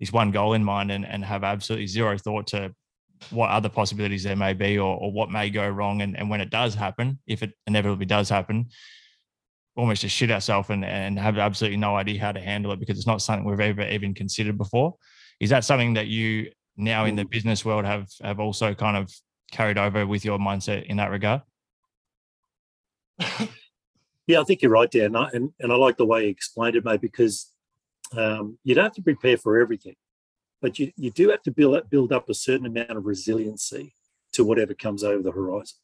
this 0.00 0.12
one 0.12 0.30
goal 0.30 0.52
in 0.52 0.64
mind 0.64 0.90
and, 0.90 1.06
and 1.06 1.24
have 1.24 1.44
absolutely 1.44 1.86
zero 1.86 2.18
thought 2.18 2.48
to 2.48 2.74
what 3.30 3.50
other 3.50 3.68
possibilities 3.68 4.22
there 4.22 4.36
may 4.36 4.52
be 4.52 4.78
or, 4.78 4.96
or 4.96 5.10
what 5.10 5.30
may 5.30 5.50
go 5.50 5.68
wrong. 5.68 6.02
And, 6.02 6.16
and 6.16 6.30
when 6.30 6.40
it 6.40 6.50
does 6.50 6.74
happen, 6.74 7.18
if 7.26 7.42
it 7.42 7.52
inevitably 7.66 8.06
does 8.06 8.28
happen, 8.28 8.66
almost 9.78 10.02
just 10.02 10.14
shit 10.14 10.30
ourselves 10.30 10.68
and, 10.70 10.84
and 10.84 11.18
have 11.18 11.38
absolutely 11.38 11.78
no 11.78 11.96
idea 11.96 12.20
how 12.20 12.32
to 12.32 12.40
handle 12.40 12.72
it 12.72 12.80
because 12.80 12.98
it's 12.98 13.06
not 13.06 13.22
something 13.22 13.48
we've 13.48 13.60
ever 13.60 13.82
even 13.82 14.12
considered 14.12 14.58
before. 14.58 14.96
Is 15.40 15.50
that 15.50 15.64
something 15.64 15.94
that 15.94 16.08
you 16.08 16.50
now 16.76 17.04
in 17.06 17.16
the 17.16 17.24
mm. 17.24 17.30
business 17.30 17.64
world 17.64 17.84
have 17.84 18.08
have 18.22 18.40
also 18.40 18.74
kind 18.74 18.96
of 18.96 19.10
carried 19.52 19.78
over 19.78 20.06
with 20.06 20.24
your 20.24 20.38
mindset 20.38 20.84
in 20.86 20.96
that 20.98 21.10
regard? 21.10 21.42
Yeah, 24.28 24.42
I 24.42 24.44
think 24.44 24.60
you're 24.60 24.70
right, 24.70 24.90
Dan, 24.90 25.16
and 25.16 25.52
and 25.58 25.72
I 25.72 25.76
like 25.76 25.96
the 25.96 26.04
way 26.04 26.24
you 26.24 26.28
explained 26.28 26.76
it, 26.76 26.84
mate, 26.84 27.00
because 27.00 27.50
um, 28.14 28.58
you 28.62 28.74
don't 28.74 28.84
have 28.84 28.92
to 28.96 29.02
prepare 29.02 29.38
for 29.38 29.58
everything, 29.58 29.96
but 30.60 30.78
you 30.78 30.92
you 30.96 31.10
do 31.10 31.30
have 31.30 31.42
to 31.44 31.50
build 31.50 31.76
up, 31.76 31.88
build 31.88 32.12
up 32.12 32.28
a 32.28 32.34
certain 32.34 32.66
amount 32.66 32.90
of 32.90 33.06
resiliency 33.06 33.94
to 34.34 34.44
whatever 34.44 34.74
comes 34.74 35.02
over 35.02 35.22
the 35.22 35.32
horizon, 35.32 35.78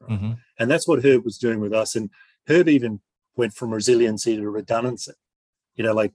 right? 0.00 0.10
mm-hmm. 0.12 0.32
and 0.58 0.70
that's 0.70 0.88
what 0.88 1.04
Herb 1.04 1.26
was 1.26 1.36
doing 1.36 1.60
with 1.60 1.74
us. 1.74 1.94
And 1.94 2.08
Herb 2.48 2.70
even 2.70 3.02
went 3.36 3.54
from 3.54 3.72
resiliency 3.72 4.36
to 4.36 4.50
redundancy. 4.50 5.12
You 5.76 5.84
know, 5.84 5.94
like 5.94 6.12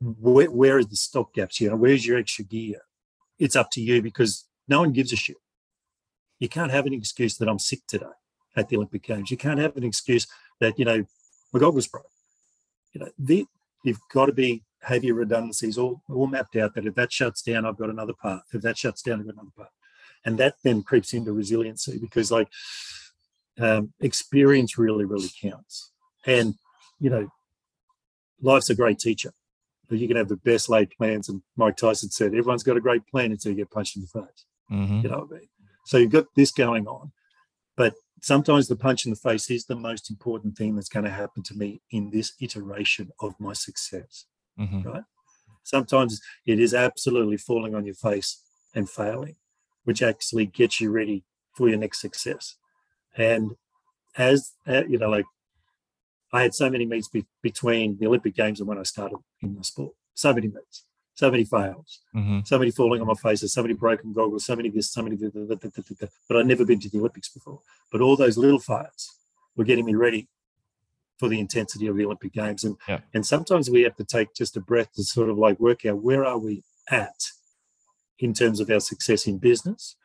where, 0.00 0.50
where 0.50 0.78
are 0.78 0.84
the 0.84 0.96
stop 0.96 1.34
gaps? 1.34 1.60
You 1.60 1.70
know, 1.70 1.76
where's 1.76 2.06
your 2.06 2.18
extra 2.18 2.44
gear? 2.44 2.80
It's 3.38 3.56
up 3.56 3.70
to 3.72 3.80
you 3.80 4.02
because 4.02 4.46
no 4.68 4.80
one 4.80 4.92
gives 4.92 5.12
a 5.12 5.16
shit. 5.16 5.36
You 6.38 6.48
can't 6.48 6.72
have 6.72 6.86
an 6.86 6.94
excuse 6.94 7.36
that 7.38 7.48
I'm 7.48 7.58
sick 7.58 7.80
today 7.86 8.06
at 8.56 8.68
the 8.68 8.76
Olympic 8.76 9.02
Games. 9.02 9.30
You 9.30 9.36
can't 9.36 9.60
have 9.60 9.76
an 9.76 9.84
excuse 9.84 10.26
that, 10.60 10.78
you 10.78 10.84
know, 10.84 11.04
my 11.52 11.60
goggles 11.60 11.86
broke. 11.86 12.06
You 12.92 13.00
know, 13.00 13.08
the, 13.18 13.46
you've 13.84 14.00
got 14.12 14.26
to 14.26 14.32
be 14.32 14.64
have 14.82 15.04
your 15.04 15.14
redundancies 15.14 15.76
all, 15.76 16.02
all 16.08 16.26
mapped 16.26 16.56
out 16.56 16.74
that 16.74 16.86
if 16.86 16.94
that 16.94 17.12
shuts 17.12 17.42
down, 17.42 17.66
I've 17.66 17.76
got 17.76 17.90
another 17.90 18.14
part. 18.14 18.42
If 18.52 18.62
that 18.62 18.78
shuts 18.78 19.02
down, 19.02 19.20
I've 19.20 19.26
got 19.26 19.34
another 19.34 19.52
part. 19.56 19.68
And 20.24 20.38
that 20.38 20.56
then 20.64 20.82
creeps 20.82 21.12
into 21.12 21.32
resiliency 21.32 21.98
because 21.98 22.30
like 22.30 22.48
um, 23.58 23.92
experience 24.00 24.78
really, 24.78 25.04
really 25.04 25.30
counts. 25.40 25.92
And, 26.26 26.54
you 26.98 27.10
know, 27.10 27.28
life's 28.40 28.70
a 28.70 28.74
great 28.74 28.98
teacher. 28.98 29.32
You 29.90 30.06
can 30.06 30.16
have 30.16 30.28
the 30.28 30.36
best 30.36 30.68
laid 30.68 30.90
plans. 30.90 31.28
And 31.28 31.42
Mike 31.56 31.76
Tyson 31.76 32.10
said, 32.10 32.28
everyone's 32.28 32.62
got 32.62 32.76
a 32.76 32.80
great 32.80 33.06
plan 33.06 33.32
until 33.32 33.50
you 33.50 33.56
get 33.56 33.70
punched 33.70 33.96
in 33.96 34.02
the 34.02 34.20
face. 34.20 34.44
Mm-hmm. 34.70 35.00
You 35.00 35.08
know 35.08 35.18
what 35.18 35.36
I 35.36 35.40
mean? 35.40 35.48
So 35.84 35.98
you've 35.98 36.12
got 36.12 36.26
this 36.36 36.52
going 36.52 36.86
on. 36.86 37.10
But 37.76 37.94
sometimes 38.22 38.68
the 38.68 38.76
punch 38.76 39.04
in 39.04 39.10
the 39.10 39.16
face 39.16 39.50
is 39.50 39.64
the 39.64 39.74
most 39.74 40.10
important 40.10 40.56
thing 40.56 40.76
that's 40.76 40.88
going 40.88 41.04
to 41.04 41.10
happen 41.10 41.42
to 41.44 41.54
me 41.54 41.80
in 41.90 42.10
this 42.10 42.34
iteration 42.40 43.10
of 43.20 43.34
my 43.40 43.52
success. 43.52 44.26
Mm-hmm. 44.58 44.82
Right? 44.82 45.02
Sometimes 45.64 46.20
it 46.46 46.60
is 46.60 46.74
absolutely 46.74 47.36
falling 47.36 47.74
on 47.74 47.84
your 47.84 47.94
face 47.94 48.42
and 48.74 48.88
failing, 48.88 49.36
which 49.84 50.02
actually 50.02 50.46
gets 50.46 50.80
you 50.80 50.90
ready 50.90 51.24
for 51.56 51.68
your 51.68 51.78
next 51.78 52.00
success. 52.00 52.56
And 53.16 53.52
as 54.16 54.52
uh, 54.68 54.84
you 54.88 54.98
know, 54.98 55.10
like 55.10 55.24
I 56.32 56.42
had 56.42 56.54
so 56.54 56.70
many 56.70 56.86
meets 56.86 57.08
be- 57.08 57.26
between 57.42 57.98
the 57.98 58.06
Olympic 58.06 58.34
Games 58.34 58.60
and 58.60 58.68
when 58.68 58.78
I 58.78 58.84
started 58.84 59.18
in 59.42 59.56
the 59.56 59.64
sport. 59.64 59.94
So 60.14 60.32
many 60.32 60.48
meets, 60.48 60.84
so 61.14 61.30
many 61.30 61.44
fails, 61.44 62.00
mm-hmm. 62.14 62.40
so 62.44 62.58
many 62.58 62.70
falling 62.70 63.00
on 63.00 63.06
my 63.06 63.14
faces, 63.14 63.52
so 63.52 63.62
many 63.62 63.74
broken 63.74 64.12
goggles, 64.12 64.46
so 64.46 64.54
many 64.54 64.68
this, 64.70 64.90
so 64.90 65.02
many. 65.02 65.16
but 65.16 66.36
I'd 66.36 66.46
never 66.46 66.64
been 66.64 66.80
to 66.80 66.88
the 66.88 66.98
Olympics 66.98 67.28
before. 67.28 67.60
But 67.90 68.00
all 68.00 68.16
those 68.16 68.38
little 68.38 68.60
fails 68.60 69.10
were 69.56 69.64
getting 69.64 69.84
me 69.84 69.94
ready 69.94 70.28
for 71.18 71.28
the 71.28 71.38
intensity 71.38 71.86
of 71.86 71.96
the 71.96 72.04
Olympic 72.04 72.32
Games. 72.32 72.64
And 72.64 72.76
yeah. 72.88 73.00
and 73.12 73.24
sometimes 73.24 73.68
we 73.68 73.82
have 73.82 73.96
to 73.96 74.04
take 74.04 74.34
just 74.34 74.56
a 74.56 74.60
breath 74.60 74.92
to 74.94 75.04
sort 75.04 75.28
of 75.28 75.38
like 75.38 75.60
work 75.60 75.84
out 75.84 76.02
where 76.02 76.24
are 76.24 76.38
we 76.38 76.62
at 76.90 77.30
in 78.18 78.32
terms 78.34 78.60
of 78.60 78.70
our 78.70 78.80
success 78.80 79.26
in 79.26 79.38
business, 79.38 79.96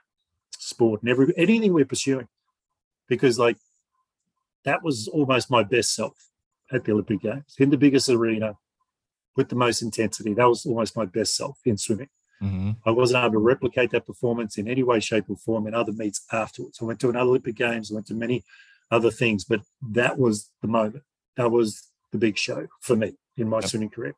sport, 0.57 1.01
and 1.01 1.09
every 1.09 1.33
anything 1.37 1.73
we're 1.73 1.85
pursuing. 1.85 2.27
Because 3.07 3.39
like 3.39 3.57
that 4.65 4.83
was 4.83 5.07
almost 5.07 5.49
my 5.49 5.63
best 5.63 5.95
self 5.95 6.13
at 6.71 6.83
the 6.83 6.91
Olympic 6.91 7.21
Games 7.21 7.55
in 7.59 7.69
the 7.69 7.77
biggest 7.77 8.09
arena 8.09 8.57
with 9.35 9.49
the 9.49 9.55
most 9.55 9.81
intensity. 9.81 10.33
That 10.33 10.49
was 10.49 10.65
almost 10.65 10.97
my 10.97 11.05
best 11.05 11.35
self 11.35 11.59
in 11.65 11.77
swimming. 11.77 12.09
Mm-hmm. 12.41 12.71
I 12.85 12.91
wasn't 12.91 13.23
able 13.23 13.33
to 13.33 13.39
replicate 13.39 13.91
that 13.91 14.05
performance 14.05 14.57
in 14.57 14.67
any 14.67 14.83
way, 14.83 14.99
shape, 14.99 15.25
or 15.29 15.37
form 15.37 15.67
in 15.67 15.73
other 15.73 15.93
meets 15.93 16.25
afterwards. 16.31 16.79
I 16.81 16.85
went 16.85 16.99
to 17.01 17.09
another 17.09 17.29
Olympic 17.29 17.55
Games, 17.55 17.91
I 17.91 17.95
went 17.95 18.07
to 18.07 18.13
many 18.13 18.43
other 18.91 19.11
things, 19.11 19.45
but 19.45 19.61
that 19.91 20.17
was 20.17 20.51
the 20.61 20.67
moment. 20.67 21.03
That 21.37 21.51
was 21.51 21.89
the 22.11 22.17
big 22.17 22.37
show 22.37 22.67
for 22.81 22.95
me 22.95 23.13
in 23.37 23.49
my 23.49 23.59
yep. 23.59 23.69
swimming 23.69 23.89
career. 23.89 24.15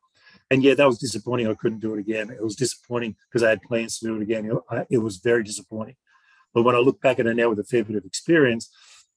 And 0.50 0.62
yeah, 0.62 0.74
that 0.74 0.86
was 0.86 0.98
disappointing. 0.98 1.46
I 1.46 1.54
couldn't 1.54 1.80
do 1.80 1.94
it 1.94 2.00
again. 2.00 2.30
It 2.30 2.42
was 2.42 2.56
disappointing 2.56 3.16
because 3.28 3.42
I 3.42 3.50
had 3.50 3.62
plans 3.62 3.98
to 3.98 4.06
do 4.06 4.16
it 4.16 4.22
again. 4.22 4.50
It 4.90 4.98
was 4.98 5.18
very 5.18 5.42
disappointing. 5.42 5.96
But 6.54 6.62
when 6.62 6.74
I 6.74 6.78
look 6.78 7.00
back 7.00 7.18
at 7.18 7.26
it 7.26 7.36
now 7.36 7.50
with 7.50 7.58
a 7.58 7.64
fair 7.64 7.84
bit 7.84 7.96
of 7.96 8.04
experience, 8.04 8.70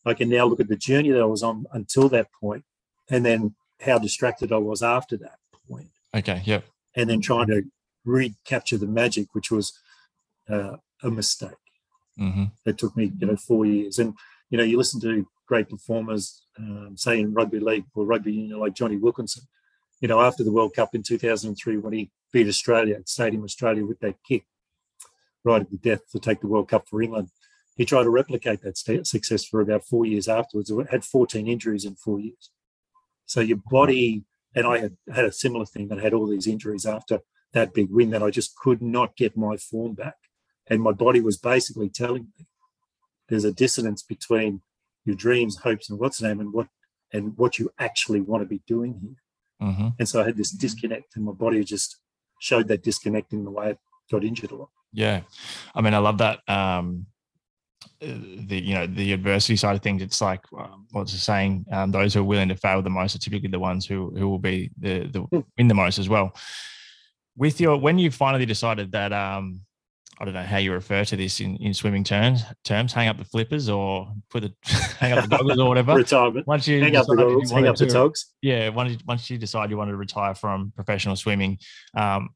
I 0.05 0.13
can 0.13 0.29
now 0.29 0.45
look 0.45 0.59
at 0.59 0.67
the 0.67 0.75
journey 0.75 1.11
that 1.11 1.21
I 1.21 1.25
was 1.25 1.43
on 1.43 1.65
until 1.73 2.09
that 2.09 2.27
point, 2.39 2.63
and 3.09 3.25
then 3.25 3.55
how 3.81 3.97
distracted 3.99 4.51
I 4.51 4.57
was 4.57 4.81
after 4.81 5.17
that 5.17 5.39
point. 5.69 5.89
Okay. 6.15 6.41
Yep. 6.45 6.65
And 6.95 7.09
then 7.09 7.21
trying 7.21 7.47
to 7.47 7.63
recapture 8.05 8.77
the 8.77 8.87
magic, 8.87 9.27
which 9.33 9.51
was 9.51 9.77
uh, 10.49 10.77
a 11.03 11.11
mistake. 11.11 11.49
Mm-hmm. 12.19 12.45
It 12.65 12.77
took 12.77 12.95
me, 12.97 13.11
you 13.17 13.27
know, 13.27 13.35
four 13.35 13.65
years. 13.65 13.99
And 13.99 14.13
you 14.49 14.57
know, 14.57 14.63
you 14.63 14.77
listen 14.77 14.99
to 15.01 15.25
great 15.47 15.69
performers, 15.69 16.43
um, 16.57 16.95
say 16.95 17.19
in 17.19 17.33
rugby 17.33 17.59
league 17.59 17.85
or 17.95 18.05
rugby 18.05 18.33
union, 18.33 18.59
like 18.59 18.73
Jonny 18.73 18.97
Wilkinson. 18.97 19.43
You 20.01 20.07
know, 20.07 20.21
after 20.21 20.43
the 20.43 20.51
World 20.51 20.73
Cup 20.73 20.95
in 20.95 21.03
2003, 21.03 21.77
when 21.77 21.93
he 21.93 22.11
beat 22.33 22.47
Australia 22.47 22.95
at 22.95 23.09
Stadium 23.09 23.43
Australia 23.43 23.85
with 23.85 23.99
that 23.99 24.15
kick 24.27 24.45
right 25.43 25.61
at 25.61 25.71
the 25.71 25.77
death 25.77 26.01
to 26.11 26.19
take 26.19 26.41
the 26.41 26.47
World 26.47 26.69
Cup 26.69 26.87
for 26.87 27.01
England, 27.01 27.29
he 27.81 27.85
tried 27.85 28.03
to 28.03 28.11
replicate 28.11 28.61
that 28.61 28.77
success 28.77 29.43
for 29.43 29.59
about 29.59 29.83
four 29.83 30.05
years 30.05 30.27
afterwards. 30.27 30.71
Had 30.91 31.03
14 31.03 31.47
injuries 31.47 31.83
in 31.83 31.95
four 31.95 32.19
years. 32.19 32.51
So 33.25 33.41
your 33.41 33.57
body, 33.71 34.23
and 34.53 34.67
I 34.67 34.77
had 34.77 34.97
had 35.11 35.25
a 35.25 35.31
similar 35.31 35.65
thing 35.65 35.87
that 35.87 35.97
I 35.97 36.03
had 36.03 36.13
all 36.13 36.27
these 36.27 36.45
injuries 36.45 36.85
after 36.85 37.21
that 37.53 37.73
big 37.73 37.89
win 37.89 38.11
that 38.11 38.21
I 38.21 38.29
just 38.29 38.55
could 38.55 38.83
not 38.83 39.17
get 39.17 39.35
my 39.35 39.57
form 39.57 39.95
back. 39.95 40.17
And 40.67 40.83
my 40.83 40.91
body 40.91 41.21
was 41.21 41.37
basically 41.37 41.89
telling 41.89 42.27
me 42.37 42.45
there's 43.29 43.45
a 43.45 43.51
dissonance 43.51 44.03
between 44.03 44.61
your 45.03 45.15
dreams, 45.15 45.57
hopes, 45.63 45.89
and 45.89 45.97
what's 45.97 46.21
name 46.21 46.39
and 46.39 46.53
what 46.53 46.67
and 47.11 47.35
what 47.35 47.57
you 47.57 47.71
actually 47.79 48.21
want 48.21 48.43
to 48.43 48.47
be 48.47 48.61
doing 48.67 48.99
here. 49.01 49.67
Mm-hmm. 49.67 49.87
And 49.97 50.07
so 50.07 50.21
I 50.21 50.25
had 50.25 50.37
this 50.37 50.51
disconnect, 50.51 51.15
and 51.15 51.25
my 51.25 51.31
body 51.31 51.63
just 51.63 51.97
showed 52.39 52.67
that 52.67 52.83
disconnect 52.83 53.33
in 53.33 53.43
the 53.43 53.49
way 53.49 53.69
I 53.69 53.77
got 54.11 54.23
injured 54.23 54.51
a 54.51 54.55
lot. 54.55 54.69
Yeah, 54.93 55.21
I 55.73 55.81
mean, 55.81 55.95
I 55.95 55.97
love 55.97 56.19
that. 56.19 56.47
Um, 56.47 57.07
the 57.99 58.59
you 58.59 58.73
know 58.73 58.87
the 58.87 59.13
adversity 59.13 59.55
side 59.55 59.75
of 59.75 59.81
things 59.81 60.01
it's 60.01 60.21
like 60.21 60.41
um, 60.57 60.87
what's 60.91 61.11
the 61.11 61.19
saying? 61.19 61.65
Um, 61.71 61.91
those 61.91 62.13
who 62.13 62.21
are 62.21 62.23
willing 62.23 62.49
to 62.49 62.55
fail 62.55 62.81
the 62.81 62.89
most 62.89 63.15
are 63.15 63.19
typically 63.19 63.49
the 63.49 63.59
ones 63.59 63.85
who 63.85 64.13
who 64.17 64.27
will 64.29 64.39
be 64.39 64.71
the 64.79 65.07
the 65.07 65.21
hmm. 65.21 65.39
win 65.57 65.67
the 65.67 65.75
most 65.75 65.99
as 65.99 66.09
well. 66.09 66.35
With 67.37 67.61
your 67.61 67.77
when 67.77 67.99
you 67.99 68.11
finally 68.11 68.45
decided 68.45 68.91
that 68.93 69.13
um 69.13 69.61
I 70.19 70.25
don't 70.25 70.33
know 70.35 70.43
how 70.43 70.57
you 70.57 70.71
refer 70.71 71.03
to 71.05 71.15
this 71.15 71.39
in, 71.39 71.57
in 71.57 71.73
swimming 71.73 72.03
terms 72.03 72.43
terms 72.63 72.93
hang 72.93 73.07
up 73.07 73.17
the 73.17 73.25
flippers 73.25 73.69
or 73.69 74.11
put 74.29 74.43
the 74.43 74.53
hang 74.99 75.13
up 75.13 75.23
the 75.23 75.35
goggles 75.35 75.57
or 75.57 75.67
whatever 75.67 75.95
retirement. 75.95 76.45
once 76.45 76.67
you 76.67 76.81
hang 76.81 76.95
up 76.95 77.07
the 77.07 77.15
goggles 77.15 77.51
hang 77.51 77.67
up 77.67 77.75
to, 77.75 77.85
the 77.85 77.91
togs. 77.91 78.33
Yeah 78.41 78.69
once, 78.69 78.97
once 79.07 79.29
you 79.29 79.39
decide 79.39 79.71
you 79.71 79.77
wanted 79.77 79.91
to 79.91 79.97
retire 79.97 80.35
from 80.35 80.73
professional 80.75 81.15
swimming 81.15 81.57
um 81.97 82.29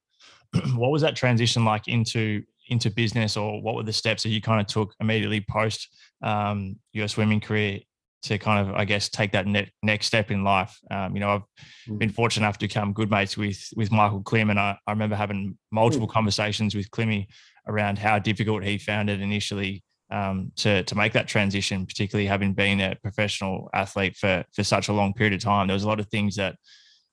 what 0.76 0.90
was 0.90 1.04
that 1.04 1.16
transition 1.16 1.66
like 1.66 1.88
into 1.88 2.44
into 2.68 2.90
business 2.90 3.38
or 3.38 3.62
what 3.62 3.76
were 3.76 3.84
the 3.84 3.94
steps 3.94 4.24
that 4.24 4.30
you 4.30 4.42
kind 4.42 4.62
of 4.62 4.68
took 4.68 4.94
immediately 5.00 5.46
post 5.48 5.88
um, 6.24 6.78
your 6.94 7.08
swimming 7.08 7.40
career 7.40 7.80
to 8.26 8.40
kind 8.40 8.68
of, 8.68 8.76
I 8.76 8.86
guess, 8.86 9.08
take 9.08 9.32
that 9.34 9.46
ne- 9.46 9.72
next 9.84 10.08
step 10.08 10.32
in 10.32 10.44
life. 10.44 10.76
Um, 10.90 11.14
you 11.16 11.20
know, 11.20 11.30
I've 11.30 11.44
mm. 11.88 12.00
been 12.00 12.10
fortunate 12.10 12.46
enough 12.46 12.58
to 12.58 12.68
become 12.68 12.92
good 12.92 13.12
mates 13.12 13.38
with 13.38 13.70
with 13.76 13.92
Michael 13.92 14.22
Klim, 14.22 14.50
and 14.50 14.60
I, 14.60 14.78
I 14.88 14.92
remember 14.92 15.16
having 15.16 15.58
multiple 15.72 16.08
mm. 16.08 16.12
conversations 16.12 16.74
with 16.76 16.90
Klimmy 16.90 17.28
around 17.68 18.00
how 18.00 18.18
difficult 18.20 18.64
he 18.64 18.78
found 18.78 19.10
it 19.10 19.22
initially 19.22 19.84
um, 20.12 20.52
to 20.58 20.84
to 20.84 20.96
make 20.96 21.14
that 21.14 21.28
transition, 21.28 21.86
particularly 21.86 22.28
having 22.28 22.54
been 22.54 22.82
a 22.82 22.96
professional 22.96 23.70
athlete 23.74 24.18
for 24.18 24.44
for 24.54 24.64
such 24.64 24.88
a 24.88 24.94
long 24.94 25.14
period 25.14 25.34
of 25.34 25.42
time. 25.42 25.68
There 25.68 25.76
was 25.76 25.84
a 25.84 25.88
lot 25.88 26.00
of 26.00 26.08
things 26.08 26.36
that 26.38 26.56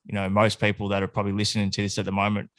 you 0.07 0.15
know 0.15 0.31
most 0.31 0.61
people 0.61 0.89
that 0.89 1.03
are 1.03 1.09
probably 1.09 1.33
listening 1.33 1.71
to 1.71 1.83
this 1.83 1.99
at 1.99 2.07
the 2.07 2.13
moment 2.13 2.51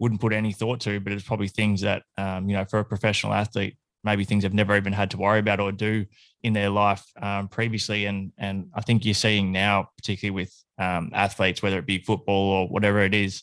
wouldn't 0.00 0.20
put 0.20 0.32
any 0.32 0.52
thought 0.52 0.80
to, 0.80 0.98
but 0.98 1.12
it's 1.12 1.22
probably 1.22 1.48
things 1.48 1.82
that 1.82 2.02
um, 2.18 2.48
you 2.48 2.56
know 2.56 2.64
for 2.64 2.80
a 2.80 2.84
professional 2.84 3.32
athlete 3.32 3.76
maybe 4.02 4.24
things 4.24 4.42
they've 4.42 4.54
never 4.54 4.76
even 4.76 4.92
had 4.92 5.10
to 5.10 5.18
worry 5.18 5.40
about 5.40 5.60
or 5.60 5.72
do 5.72 6.06
in 6.42 6.52
their 6.52 6.70
life 6.70 7.04
um, 7.20 7.48
previously. 7.48 8.06
And 8.06 8.32
and 8.38 8.70
I 8.74 8.80
think 8.80 9.04
you're 9.04 9.14
seeing 9.14 9.52
now, 9.52 9.88
particularly 9.96 10.34
with 10.34 10.64
um, 10.78 11.10
athletes, 11.12 11.62
whether 11.62 11.78
it 11.78 11.86
be 11.86 11.98
football 11.98 12.50
or 12.50 12.68
whatever 12.68 13.00
it 13.00 13.14
is, 13.14 13.42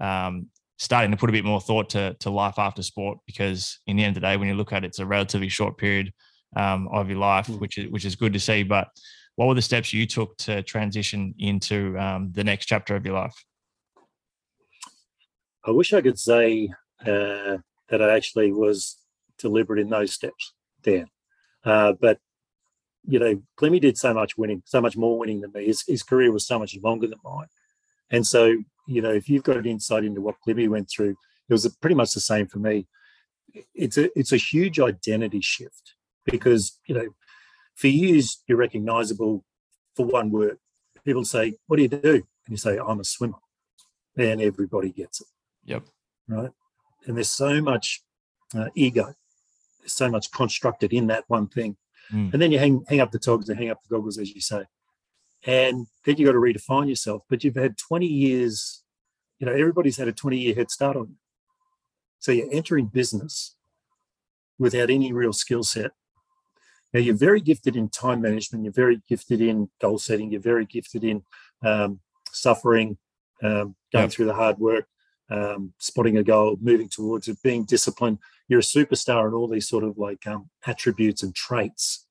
um, 0.00 0.48
starting 0.78 1.10
to 1.10 1.16
put 1.16 1.30
a 1.30 1.32
bit 1.32 1.44
more 1.44 1.60
thought 1.60 1.90
to 1.90 2.14
to 2.20 2.30
life 2.30 2.58
after 2.58 2.82
sport. 2.82 3.18
Because 3.26 3.78
in 3.86 3.96
the 3.96 4.04
end 4.04 4.16
of 4.16 4.22
the 4.22 4.28
day, 4.28 4.36
when 4.36 4.48
you 4.48 4.54
look 4.54 4.72
at 4.72 4.84
it, 4.84 4.88
it's 4.88 4.98
a 4.98 5.06
relatively 5.06 5.48
short 5.48 5.78
period 5.78 6.12
um, 6.56 6.88
of 6.88 7.08
your 7.08 7.18
life, 7.18 7.46
mm. 7.46 7.58
which 7.58 7.78
is 7.78 7.90
which 7.90 8.04
is 8.04 8.16
good 8.16 8.32
to 8.34 8.40
see. 8.40 8.62
But 8.62 8.88
what 9.36 9.46
were 9.46 9.54
the 9.54 9.62
steps 9.62 9.92
you 9.92 10.06
took 10.06 10.36
to 10.38 10.62
transition 10.62 11.34
into 11.38 11.98
um, 11.98 12.30
the 12.32 12.44
next 12.44 12.66
chapter 12.66 12.94
of 12.94 13.04
your 13.04 13.14
life? 13.14 13.34
I 15.66 15.70
wish 15.70 15.92
I 15.92 16.02
could 16.02 16.18
say 16.18 16.70
uh, 17.00 17.58
that 17.88 18.02
I 18.02 18.14
actually 18.14 18.52
was 18.52 18.98
deliberate 19.38 19.80
in 19.80 19.90
those 19.90 20.12
steps 20.12 20.52
there. 20.82 21.06
Uh, 21.64 21.94
but 21.98 22.18
you 23.06 23.18
know, 23.18 23.42
Klimmy 23.58 23.80
did 23.80 23.98
so 23.98 24.14
much 24.14 24.36
winning, 24.38 24.62
so 24.64 24.80
much 24.80 24.96
more 24.96 25.18
winning 25.18 25.40
than 25.40 25.52
me. 25.52 25.66
His, 25.66 25.84
his 25.86 26.02
career 26.02 26.32
was 26.32 26.46
so 26.46 26.58
much 26.58 26.76
longer 26.82 27.06
than 27.06 27.18
mine. 27.22 27.48
And 28.10 28.26
so, 28.26 28.56
you 28.86 29.02
know, 29.02 29.10
if 29.10 29.28
you've 29.28 29.42
got 29.42 29.58
an 29.58 29.66
insight 29.66 30.04
into 30.04 30.20
what 30.20 30.36
Klimmy 30.46 30.68
went 30.68 30.88
through, 30.90 31.16
it 31.48 31.52
was 31.52 31.66
pretty 31.80 31.96
much 31.96 32.12
the 32.12 32.20
same 32.20 32.46
for 32.46 32.58
me. 32.58 32.86
It's 33.74 33.98
a 33.98 34.08
it's 34.18 34.32
a 34.32 34.36
huge 34.36 34.80
identity 34.80 35.40
shift 35.40 35.94
because 36.24 36.78
you 36.86 36.94
know, 36.94 37.08
for 37.74 37.88
years 37.88 38.42
you're 38.46 38.58
recognizable 38.58 39.44
for 39.94 40.06
one 40.06 40.30
word. 40.30 40.58
People 41.04 41.24
say, 41.24 41.54
"What 41.66 41.76
do 41.76 41.82
you 41.82 41.88
do?" 41.88 42.14
And 42.14 42.48
you 42.48 42.56
say, 42.56 42.78
"I'm 42.78 43.00
a 43.00 43.04
swimmer," 43.04 43.38
and 44.16 44.40
everybody 44.40 44.90
gets 44.90 45.20
it. 45.20 45.26
Yep. 45.64 45.84
Right. 46.28 46.50
And 47.06 47.16
there's 47.16 47.30
so 47.30 47.60
much 47.60 48.02
uh, 48.56 48.68
ego, 48.74 49.14
there's 49.80 49.92
so 49.92 50.08
much 50.08 50.30
constructed 50.30 50.92
in 50.92 51.08
that 51.08 51.24
one 51.28 51.48
thing 51.48 51.76
Mm. 52.12 52.32
And 52.32 52.42
then 52.42 52.52
you 52.52 52.58
hang 52.58 52.84
hang 52.88 53.00
up 53.00 53.10
the 53.10 53.18
togs 53.18 53.48
and 53.48 53.58
hang 53.58 53.70
up 53.70 53.82
the 53.82 53.94
goggles, 53.94 54.18
as 54.18 54.34
you 54.34 54.40
say. 54.40 54.64
And 55.46 55.86
then 56.04 56.16
you 56.16 56.26
got 56.26 56.32
to 56.32 56.38
redefine 56.38 56.88
yourself. 56.88 57.22
But 57.28 57.44
you've 57.44 57.56
had 57.56 57.76
20 57.76 58.06
years, 58.06 58.82
you 59.38 59.46
know, 59.46 59.52
everybody's 59.52 59.96
had 59.96 60.08
a 60.08 60.12
20 60.12 60.38
year 60.38 60.54
head 60.54 60.70
start 60.70 60.96
on 60.96 61.08
you. 61.08 61.16
So 62.18 62.32
you're 62.32 62.52
entering 62.52 62.86
business 62.86 63.56
without 64.58 64.88
any 64.88 65.12
real 65.12 65.32
skill 65.32 65.62
set. 65.62 65.90
Now 66.92 67.00
you're 67.00 67.14
very 67.14 67.40
gifted 67.40 67.76
in 67.76 67.88
time 67.88 68.22
management. 68.22 68.64
You're 68.64 68.72
very 68.72 69.02
gifted 69.08 69.40
in 69.40 69.68
goal 69.80 69.98
setting. 69.98 70.30
You're 70.30 70.40
very 70.40 70.64
gifted 70.64 71.04
in 71.04 71.22
um, 71.62 72.00
suffering, 72.30 72.96
um, 73.42 73.74
going 73.92 74.08
through 74.08 74.26
the 74.26 74.34
hard 74.34 74.58
work, 74.58 74.86
um, 75.30 75.72
spotting 75.78 76.18
a 76.18 76.22
goal, 76.22 76.58
moving 76.60 76.88
towards 76.88 77.28
it, 77.28 77.42
being 77.42 77.64
disciplined. 77.64 78.18
You're 78.48 78.60
a 78.60 78.62
superstar 78.62 79.28
in 79.28 79.34
all 79.34 79.48
these 79.48 79.68
sort 79.68 79.84
of 79.84 79.98
like 79.98 80.26
um, 80.26 80.50
attributes 80.66 81.22
and 81.22 81.34
traits. 81.34 82.06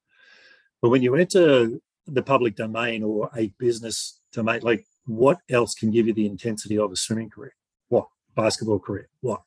But 0.82 0.90
when 0.90 1.02
you 1.02 1.16
enter 1.16 1.70
the 2.08 2.24
public 2.24 2.56
domain 2.56 3.04
or 3.04 3.30
a 3.38 3.54
business 3.60 4.20
domain, 4.32 4.62
like 4.62 4.86
what 5.06 5.40
else 5.50 5.76
can 5.76 5.92
give 5.92 6.08
you 6.08 6.14
the 6.14 6.26
intensity 6.26 6.78
of 6.78 6.92
a 6.92 6.96
swimming 6.96 7.30
career? 7.30 7.56
What 7.90 8.08
basketball 8.36 8.80
career? 8.80 9.10
What 9.22 9.42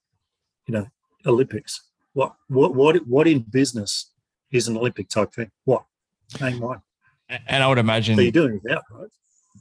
you 0.67 0.75
know, 0.75 0.89
Olympics? 1.27 1.83
What 2.13 2.35
what 2.49 2.75
what 2.75 2.97
what 3.07 3.27
in 3.27 3.41
business 3.41 4.11
is 4.51 4.69
an 4.69 4.77
Olympic 4.77 5.09
type 5.09 5.33
thing? 5.33 5.51
What 5.65 5.85
name 6.41 6.61
one? 6.61 6.83
And 7.29 7.63
I 7.63 7.69
would 7.69 7.79
imagine 7.79 8.15
so 8.17 8.23
you're 8.23 8.31
doing 8.31 8.61
without, 8.63 8.85
right? 8.91 9.11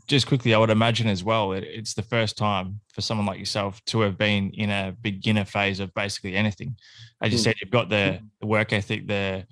Just 0.07 0.27
quickly, 0.27 0.53
I 0.53 0.57
would 0.57 0.69
imagine 0.69 1.07
as 1.07 1.23
well, 1.23 1.53
it, 1.53 1.63
it's 1.63 1.93
the 1.93 2.01
first 2.01 2.37
time 2.37 2.79
for 2.93 3.01
someone 3.01 3.25
like 3.25 3.39
yourself 3.39 3.83
to 3.85 4.01
have 4.01 4.17
been 4.17 4.51
in 4.51 4.69
a 4.69 4.95
beginner 5.01 5.45
phase 5.45 5.79
of 5.79 5.93
basically 5.93 6.35
anything. 6.35 6.75
As 7.21 7.31
you 7.31 7.39
mm. 7.39 7.43
said, 7.43 7.55
you've 7.61 7.71
got 7.71 7.89
the, 7.89 8.13
hmm. 8.19 8.25
the 8.41 8.47
work 8.47 8.73
ethic, 8.73 9.07
the 9.07 9.45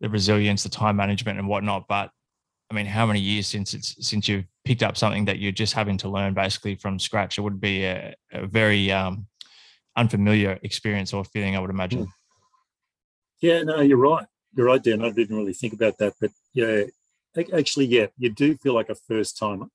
the 0.00 0.08
resilience, 0.08 0.62
the 0.62 0.68
time 0.68 0.96
management, 0.96 1.38
and 1.38 1.48
whatnot. 1.48 1.88
But 1.88 2.10
I 2.70 2.74
mean, 2.74 2.86
how 2.86 3.06
many 3.06 3.20
years 3.20 3.46
since 3.46 3.74
it's 3.74 4.06
since 4.06 4.28
you've 4.28 4.46
picked 4.64 4.82
up 4.82 4.96
something 4.96 5.24
that 5.24 5.38
you're 5.38 5.52
just 5.52 5.74
having 5.74 5.96
to 5.98 6.08
learn 6.08 6.34
basically 6.34 6.76
from 6.76 6.98
scratch? 6.98 7.38
It 7.38 7.42
would 7.42 7.60
be 7.60 7.84
a, 7.84 8.14
a 8.32 8.46
very 8.46 8.92
um, 8.92 9.26
unfamiliar 9.96 10.58
experience 10.62 11.12
or 11.12 11.24
feeling, 11.24 11.56
I 11.56 11.60
would 11.60 11.70
imagine. 11.70 12.04
Hmm. 12.04 12.10
Yeah, 13.40 13.62
no, 13.62 13.80
you're 13.80 13.98
right. 13.98 14.26
You're 14.54 14.66
right, 14.66 14.82
Dan. 14.82 15.04
I 15.04 15.10
didn't 15.10 15.36
really 15.36 15.52
think 15.52 15.72
about 15.72 15.98
that, 15.98 16.14
but 16.20 16.30
yeah, 16.54 16.84
actually, 17.52 17.86
yeah, 17.86 18.06
you 18.16 18.30
do 18.30 18.56
feel 18.56 18.74
like 18.74 18.88
a 18.88 18.94
first 18.94 19.36
timer 19.36 19.66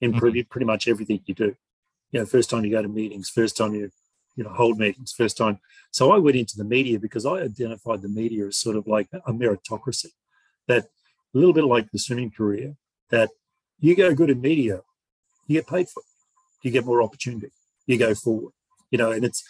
in 0.00 0.10
mm-hmm. 0.10 0.18
pretty, 0.18 0.42
pretty 0.42 0.66
much 0.66 0.88
everything 0.88 1.20
you 1.26 1.34
do. 1.34 1.54
You 2.12 2.20
know, 2.20 2.26
first 2.26 2.50
time 2.50 2.64
you 2.64 2.70
go 2.70 2.82
to 2.82 2.88
meetings, 2.88 3.28
first 3.28 3.56
time 3.56 3.74
you, 3.74 3.90
you 4.36 4.44
know, 4.44 4.50
hold 4.50 4.78
meetings, 4.78 5.12
first 5.12 5.36
time. 5.36 5.58
So 5.90 6.12
I 6.12 6.18
went 6.18 6.36
into 6.36 6.56
the 6.56 6.64
media 6.64 6.98
because 6.98 7.26
I 7.26 7.40
identified 7.40 8.02
the 8.02 8.08
media 8.08 8.46
as 8.46 8.58
sort 8.58 8.76
of 8.76 8.86
like 8.86 9.08
a 9.12 9.32
meritocracy, 9.32 10.12
that 10.68 10.84
a 10.84 11.38
little 11.38 11.54
bit 11.54 11.64
like 11.64 11.90
the 11.90 11.98
swimming 11.98 12.30
career, 12.30 12.76
that 13.10 13.30
you 13.80 13.96
go 13.96 14.14
good 14.14 14.30
in 14.30 14.40
media, 14.40 14.82
you 15.46 15.54
get 15.54 15.66
paid 15.66 15.88
for 15.88 16.00
it. 16.00 16.66
You 16.66 16.70
get 16.70 16.84
more 16.84 17.02
opportunity. 17.02 17.52
You 17.86 17.98
go 17.98 18.14
forward. 18.14 18.52
You 18.90 18.98
know, 18.98 19.10
and 19.10 19.24
it's 19.24 19.44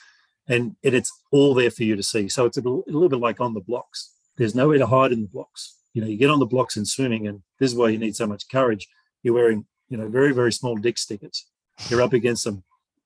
and, 0.49 0.77
and 0.85 0.95
it's 0.95 1.13
all 1.33 1.55
there 1.55 1.71
for 1.71 1.83
you 1.83 1.97
to 1.97 2.03
see. 2.03 2.29
So 2.29 2.45
it's 2.45 2.57
a, 2.57 2.61
a 2.61 2.63
little 2.87 3.09
bit 3.09 3.19
like 3.19 3.41
on 3.41 3.55
the 3.55 3.61
blocks. 3.61 4.13
There's 4.37 4.55
nowhere 4.55 4.79
to 4.79 4.87
hide 4.87 5.13
in 5.13 5.23
the 5.23 5.29
blocks. 5.29 5.77
You 5.93 6.03
know, 6.03 6.09
you 6.09 6.17
get 6.17 6.31
on 6.31 6.39
the 6.39 6.47
blocks 6.47 6.77
in 6.77 6.85
swimming, 6.85 7.27
and 7.27 7.43
this 7.59 7.73
is 7.73 7.77
why 7.77 7.89
you 7.89 7.99
need 7.99 8.17
so 8.17 8.27
much 8.27 8.49
courage. 8.51 8.87
You're 9.23 9.35
wearing 9.35 9.67
you 9.89 9.97
know, 9.97 10.09
very, 10.09 10.33
very 10.33 10.53
small 10.53 10.77
dick 10.77 10.99
stickers. 10.99 11.47
You're 11.89 12.03
up 12.03 12.13
against 12.13 12.43
some 12.45 12.65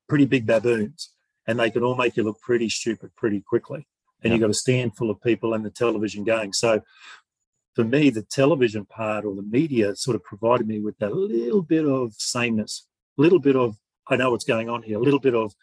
pretty 0.09 0.27
big 0.27 0.47
baboons, 0.47 1.11
and 1.47 1.59
they 1.59 1.71
can 1.71 1.83
all 1.83 1.97
make 1.97 2.16
you 2.16 2.23
look 2.23 2.40
pretty 2.40 2.69
stupid 2.69 3.11
pretty 3.16 3.40
quickly. 3.40 3.87
And 4.23 4.33
you've 4.33 4.40
got 4.40 4.51
a 4.51 4.55
stand 4.55 4.97
full 4.97 5.11
of 5.11 5.23
people 5.23 5.55
and 5.55 5.64
the 5.64 5.71
television 5.71 6.25
going. 6.25 6.53
So 6.53 6.83
for 7.75 7.85
me, 7.85 8.11
the 8.11 8.23
television 8.23 8.85
part 8.85 9.25
or 9.25 9.35
the 9.35 9.43
media 9.43 9.97
sort 9.97 10.14
of 10.14 10.23
provided 10.23 10.66
me 10.66 10.81
with 10.81 10.99
that 10.99 11.14
little 11.14 11.62
bit 11.62 11.87
of 11.87 12.12
sameness, 12.19 12.87
a 13.19 13.23
little 13.23 13.38
bit 13.38 13.57
of, 13.57 13.77
I 14.09 14.16
know 14.16 14.31
what's 14.31 14.45
going 14.45 14.69
on 14.69 14.83
here, 14.83 14.99
a 14.99 15.03
little 15.03 15.21
bit 15.21 15.35
of, 15.35 15.55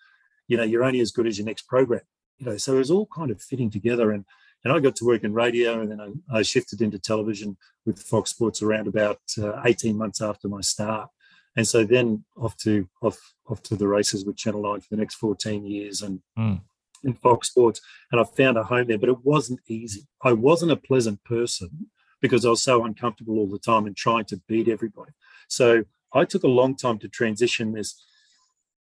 you 0.47 0.58
know, 0.58 0.63
you're 0.63 0.84
only 0.84 1.01
as 1.01 1.12
good 1.12 1.27
as 1.27 1.38
your 1.38 1.45
next 1.45 1.67
program. 1.67 2.01
You 2.39 2.47
know, 2.47 2.58
so 2.58 2.75
it 2.75 2.80
was 2.80 2.91
all 2.91 3.08
kind 3.13 3.30
of 3.30 3.41
fitting 3.41 3.69
together. 3.69 4.12
And 4.12 4.25
and 4.67 4.75
I 4.75 4.82
got 4.82 4.97
to 4.97 5.06
work 5.06 5.23
in 5.23 5.34
radio, 5.34 5.80
and 5.80 5.89
then 5.89 6.01
I, 6.01 6.39
I 6.39 6.41
shifted 6.41 6.82
into 6.82 6.99
television 6.99 7.56
with 7.86 8.01
Fox 8.01 8.32
Sports 8.32 8.62
around 8.62 8.88
about 8.88 9.21
uh, 9.41 9.62
18 9.63 9.97
months 9.97 10.21
after 10.21 10.49
my 10.49 10.60
start. 10.60 11.10
And 11.56 11.65
so 11.65 11.86
then 11.86 12.25
off 12.36 12.58
to 12.58 12.86
off 13.01 13.17
off 13.47 13.63
to 13.63 13.77
the 13.77 13.88
races 13.88 14.25
with 14.25 14.36
Channel 14.36 14.63
9 14.63 14.82
for 14.82 14.88
the 14.91 14.97
next 14.97 15.15
14 15.15 15.65
years 15.65 16.01
and 16.01 16.19
mm. 16.38 16.60
in 17.06 17.13
Fox 17.13 17.47
Sports. 17.47 17.80
And 18.12 18.19
I 18.19 18.25
found 18.25 18.58
a 18.58 18.63
home 18.63 18.88
there, 18.88 18.97
but 18.97 19.08
it 19.08 19.23
wasn't 19.23 19.62
easy. 19.67 20.06
I 20.21 20.34
wasn't 20.34 20.73
a 20.73 20.75
pleasant 20.75 21.23
person 21.23 21.88
because 22.19 22.45
I 22.45 22.49
was 22.49 22.62
so 22.62 22.84
uncomfortable 22.84 23.38
all 23.38 23.47
the 23.47 23.60
time 23.60 23.86
and 23.86 23.95
trying 23.95 24.25
to 24.25 24.41
beat 24.49 24.67
everybody. 24.67 25.13
So 25.47 25.86
I 26.13 26.25
took 26.25 26.43
a 26.43 26.49
long 26.49 26.75
time 26.75 26.99
to 26.99 27.08
transition 27.08 27.71
this 27.71 28.03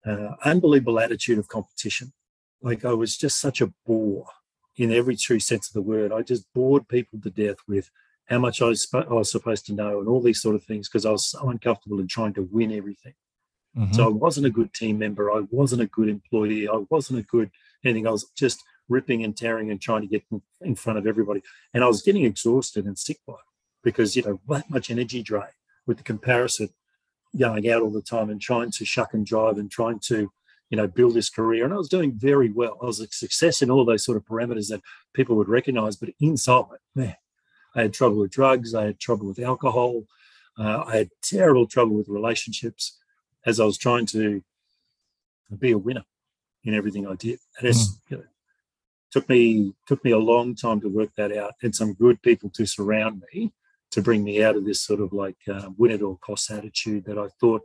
uh, 0.06 0.36
unbelievable 0.42 1.00
attitude 1.00 1.38
of 1.38 1.48
competition. 1.48 2.14
Like 2.62 2.86
I 2.86 2.94
was 2.94 3.18
just 3.18 3.42
such 3.42 3.60
a 3.60 3.74
bore 3.84 4.24
in 4.76 4.92
every 4.92 5.16
true 5.16 5.40
sense 5.40 5.68
of 5.68 5.74
the 5.74 5.82
word. 5.82 6.12
I 6.12 6.22
just 6.22 6.52
bored 6.54 6.88
people 6.88 7.20
to 7.20 7.30
death 7.30 7.56
with 7.66 7.90
how 8.26 8.38
much 8.38 8.60
I 8.60 8.66
was, 8.66 8.82
sp- 8.84 9.08
I 9.08 9.14
was 9.14 9.30
supposed 9.30 9.66
to 9.66 9.72
know 9.72 10.00
and 10.00 10.08
all 10.08 10.20
these 10.20 10.42
sort 10.42 10.56
of 10.56 10.64
things 10.64 10.88
because 10.88 11.06
I 11.06 11.10
was 11.10 11.28
so 11.28 11.48
uncomfortable 11.48 12.00
in 12.00 12.08
trying 12.08 12.34
to 12.34 12.48
win 12.50 12.72
everything. 12.72 13.14
Mm-hmm. 13.76 13.92
So 13.92 14.06
I 14.06 14.08
wasn't 14.08 14.46
a 14.46 14.50
good 14.50 14.72
team 14.72 14.98
member. 14.98 15.30
I 15.30 15.42
wasn't 15.50 15.82
a 15.82 15.86
good 15.86 16.08
employee. 16.08 16.68
I 16.68 16.82
wasn't 16.90 17.20
a 17.20 17.22
good 17.22 17.50
anything. 17.84 18.06
I 18.06 18.10
was 18.10 18.30
just 18.36 18.62
ripping 18.88 19.24
and 19.24 19.36
tearing 19.36 19.70
and 19.70 19.80
trying 19.80 20.02
to 20.02 20.06
get 20.06 20.24
in 20.60 20.74
front 20.74 20.98
of 20.98 21.06
everybody. 21.06 21.42
And 21.74 21.84
I 21.84 21.88
was 21.88 22.02
getting 22.02 22.24
exhausted 22.24 22.86
and 22.86 22.98
sick 22.98 23.18
by 23.26 23.34
it 23.34 23.40
because, 23.82 24.16
you 24.16 24.22
know, 24.22 24.40
that 24.48 24.70
much 24.70 24.90
energy 24.90 25.22
drain 25.22 25.44
with 25.86 25.98
the 25.98 26.02
comparison 26.02 26.70
going 27.36 27.68
out 27.70 27.82
all 27.82 27.90
the 27.90 28.02
time 28.02 28.30
and 28.30 28.40
trying 28.40 28.70
to 28.70 28.84
shuck 28.84 29.12
and 29.12 29.26
drive 29.26 29.58
and 29.58 29.70
trying 29.70 29.98
to 30.00 30.30
you 30.70 30.76
know, 30.76 30.86
build 30.86 31.14
this 31.14 31.30
career. 31.30 31.64
And 31.64 31.72
I 31.72 31.76
was 31.76 31.88
doing 31.88 32.12
very 32.12 32.50
well. 32.50 32.78
I 32.82 32.86
was 32.86 33.00
a 33.00 33.06
success 33.08 33.62
in 33.62 33.70
all 33.70 33.84
those 33.84 34.04
sort 34.04 34.16
of 34.16 34.24
parameters 34.24 34.68
that 34.68 34.82
people 35.14 35.36
would 35.36 35.48
recognize. 35.48 35.96
But 35.96 36.10
inside, 36.20 36.64
man, 36.94 37.16
I 37.74 37.82
had 37.82 37.94
trouble 37.94 38.18
with 38.18 38.32
drugs. 38.32 38.74
I 38.74 38.86
had 38.86 38.98
trouble 38.98 39.28
with 39.28 39.38
alcohol. 39.38 40.04
Uh, 40.58 40.84
I 40.86 40.96
had 40.96 41.10
terrible 41.22 41.66
trouble 41.66 41.96
with 41.96 42.08
relationships 42.08 42.98
as 43.44 43.60
I 43.60 43.64
was 43.64 43.78
trying 43.78 44.06
to 44.06 44.42
be 45.56 45.70
a 45.70 45.78
winner 45.78 46.04
in 46.64 46.74
everything 46.74 47.06
I 47.06 47.14
did. 47.14 47.38
And 47.58 47.68
it's, 47.68 47.88
mm. 47.88 47.98
you 48.08 48.16
know, 48.18 48.24
took 49.12 49.28
me 49.28 49.72
took 49.86 50.04
me 50.04 50.10
a 50.10 50.18
long 50.18 50.54
time 50.54 50.80
to 50.80 50.88
work 50.88 51.10
that 51.16 51.34
out 51.36 51.54
and 51.62 51.74
some 51.74 51.94
good 51.94 52.20
people 52.22 52.50
to 52.50 52.66
surround 52.66 53.22
me 53.32 53.52
to 53.92 54.02
bring 54.02 54.24
me 54.24 54.42
out 54.42 54.56
of 54.56 54.64
this 54.64 54.80
sort 54.80 55.00
of 55.00 55.12
like 55.12 55.36
uh, 55.48 55.70
win 55.78 55.92
at 55.92 56.02
all 56.02 56.16
costs 56.16 56.50
attitude 56.50 57.04
that 57.04 57.18
I 57.18 57.28
thought 57.40 57.62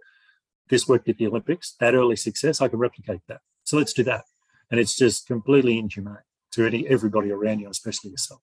this 0.69 0.87
worked 0.87 1.09
at 1.09 1.17
the 1.17 1.27
Olympics, 1.27 1.75
that 1.79 1.95
early 1.95 2.15
success, 2.15 2.61
I 2.61 2.67
can 2.67 2.79
replicate 2.79 3.21
that. 3.27 3.41
So 3.63 3.77
let's 3.77 3.93
do 3.93 4.03
that. 4.03 4.23
And 4.69 4.79
it's 4.79 4.95
just 4.95 5.27
completely 5.27 5.77
inhumane 5.77 6.17
to 6.53 6.65
any, 6.65 6.87
everybody 6.87 7.31
around 7.31 7.59
you, 7.59 7.69
especially 7.69 8.11
yourself. 8.11 8.41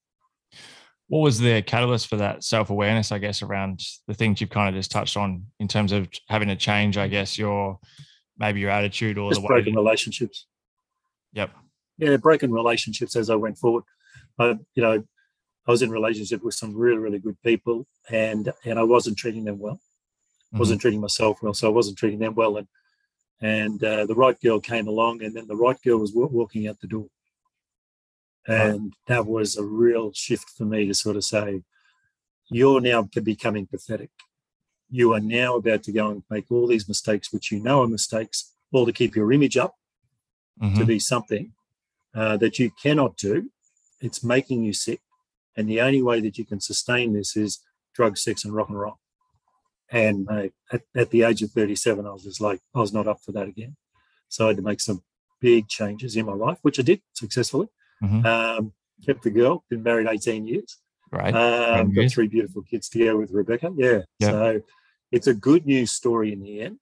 What 1.09 1.21
was 1.21 1.39
the 1.39 1.63
catalyst 1.63 2.09
for 2.09 2.17
that 2.17 2.45
self 2.45 2.69
awareness, 2.69 3.13
I 3.13 3.19
guess, 3.19 3.41
around 3.41 3.81
the 4.07 4.15
things 4.15 4.41
you've 4.41 4.51
kind 4.51 4.69
of 4.69 4.79
just 4.79 4.91
touched 4.91 5.17
on 5.17 5.47
in 5.59 5.67
terms 5.67 5.93
of 5.93 6.09
having 6.29 6.49
to 6.49 6.57
change, 6.57 6.99
I 6.99 7.09
guess, 7.09 7.39
your 7.39 7.79
maybe 8.39 8.61
your 8.61 8.71
attitude 8.71 9.17
or 9.17 9.31
just 9.31 9.41
the 9.41 9.47
way 9.47 9.61
broken 9.63 9.75
relationships. 9.75 10.47
Yep. 11.33 11.51
Yeah, 11.97 12.17
broken 12.19 12.53
relationships 12.53 13.17
as 13.17 13.31
I 13.31 13.35
went 13.37 13.59
forward. 13.59 13.85
I, 14.39 14.59
you 14.75 14.83
know, 14.83 15.03
I 15.67 15.71
was 15.71 15.83
in 15.83 15.91
relationship 15.91 16.43
with 16.45 16.55
some 16.55 16.75
really, 16.77 16.99
really 16.99 17.19
good 17.19 17.41
people, 17.43 17.87
and 18.11 18.53
and 18.65 18.79
I 18.79 18.83
wasn't 18.83 19.19
treating 19.19 19.45
them 19.45 19.59
well. 19.59 19.81
Mm-hmm. 20.49 20.59
Wasn't 20.59 20.81
treating 20.81 21.01
myself 21.01 21.43
well, 21.43 21.55
so 21.55 21.69
I 21.69 21.73
wasn't 21.73 21.99
treating 21.99 22.21
them 22.21 22.35
well. 22.35 22.57
And 22.57 22.69
and 23.41 23.83
uh, 23.85 24.07
the 24.07 24.15
right 24.15 24.41
girl 24.41 24.61
came 24.61 24.89
along, 24.89 25.23
and 25.23 25.35
then 25.35 25.47
the 25.47 25.57
right 25.57 25.81
girl 25.83 25.99
was 25.99 26.13
walking 26.15 26.67
out 26.67 26.81
the 26.81 26.89
door. 26.89 27.07
And 28.49 28.95
that 29.07 29.27
was 29.27 29.57
a 29.57 29.63
real 29.63 30.11
shift 30.13 30.51
for 30.57 30.65
me 30.65 30.87
to 30.87 30.95
sort 30.95 31.17
of 31.17 31.25
say, 31.25 31.63
you're 32.51 32.81
now 32.81 33.03
becoming 33.23 33.67
pathetic. 33.67 34.11
You 34.91 35.13
are 35.13 35.21
now 35.21 35.57
about 35.57 35.83
to 35.83 35.93
go 35.93 36.11
and 36.11 36.23
make 36.31 36.51
all 36.51 36.67
these 36.67 36.89
mistakes, 36.89 37.31
which 37.31 37.53
you 37.53 37.61
know 37.61 37.83
are 37.83 37.87
mistakes, 37.87 38.55
all 38.73 38.87
to 38.87 38.93
keep 38.93 39.15
your 39.15 39.31
image 39.33 39.59
up 39.59 39.75
mm-hmm. 40.61 40.79
to 40.79 40.87
be 40.87 40.99
something 40.99 41.53
uh, 42.15 42.39
that 42.39 42.59
you 42.59 42.71
cannot 42.83 43.19
do. 43.19 43.51
It's 44.01 44.25
making 44.25 44.65
you 44.65 44.73
sick. 44.73 45.01
And 45.55 45.69
the 45.69 45.83
only 45.83 46.01
way 46.01 46.21
that 46.23 46.39
you 46.39 46.47
can 46.47 46.61
sustain 46.61 47.13
this 47.13 47.37
is 47.37 47.61
Drug, 47.95 48.17
sex, 48.17 48.45
and 48.45 48.55
rock 48.55 48.69
and 48.69 48.79
roll. 48.79 49.01
And 49.91 50.27
mate, 50.27 50.53
at, 50.71 50.83
at 50.95 51.11
the 51.11 51.23
age 51.23 51.43
of 51.43 51.51
37, 51.51 52.07
I 52.07 52.11
was 52.11 52.25
just 52.25 52.41
like, 52.41 52.61
I 52.75 52.81
was 52.81 52.93
not 52.93 53.07
up 53.07 53.21
for 53.25 53.33
that 53.33 53.49
again. 53.49 53.77
So 54.29 54.45
I 54.45 54.49
had 54.49 54.57
to 54.59 54.63
make 54.63 54.81
some 54.81 55.03
big 55.41 55.69
changes 55.69 56.17
in 56.17 56.27
my 56.27 56.35
life, 56.35 56.59
which 56.63 56.79
I 56.79 56.83
did 56.83 57.01
successfully. 57.15 57.69
Mm-hmm. 58.03 58.27
Um, 58.27 58.73
kept 59.05 59.23
the 59.23 59.31
girl, 59.31 59.65
been 59.71 59.83
married 59.83 60.09
18 60.09 60.47
years. 60.47 60.79
Right. 61.11 61.35
Um, 61.35 61.95
got 61.95 62.11
three 62.11 62.29
beautiful 62.29 62.63
kids 62.63 62.89
together 62.89 63.17
with 63.17 63.31
Rebecca. 63.31 63.73
Yeah. 63.75 64.03
Yep. 64.19 64.31
So 64.31 64.61
it's 65.11 65.27
a 65.27 65.35
good 65.35 65.65
news 65.65 65.93
story 65.93 66.33
in 66.33 66.43
the 66.43 66.61
end. 66.61 66.79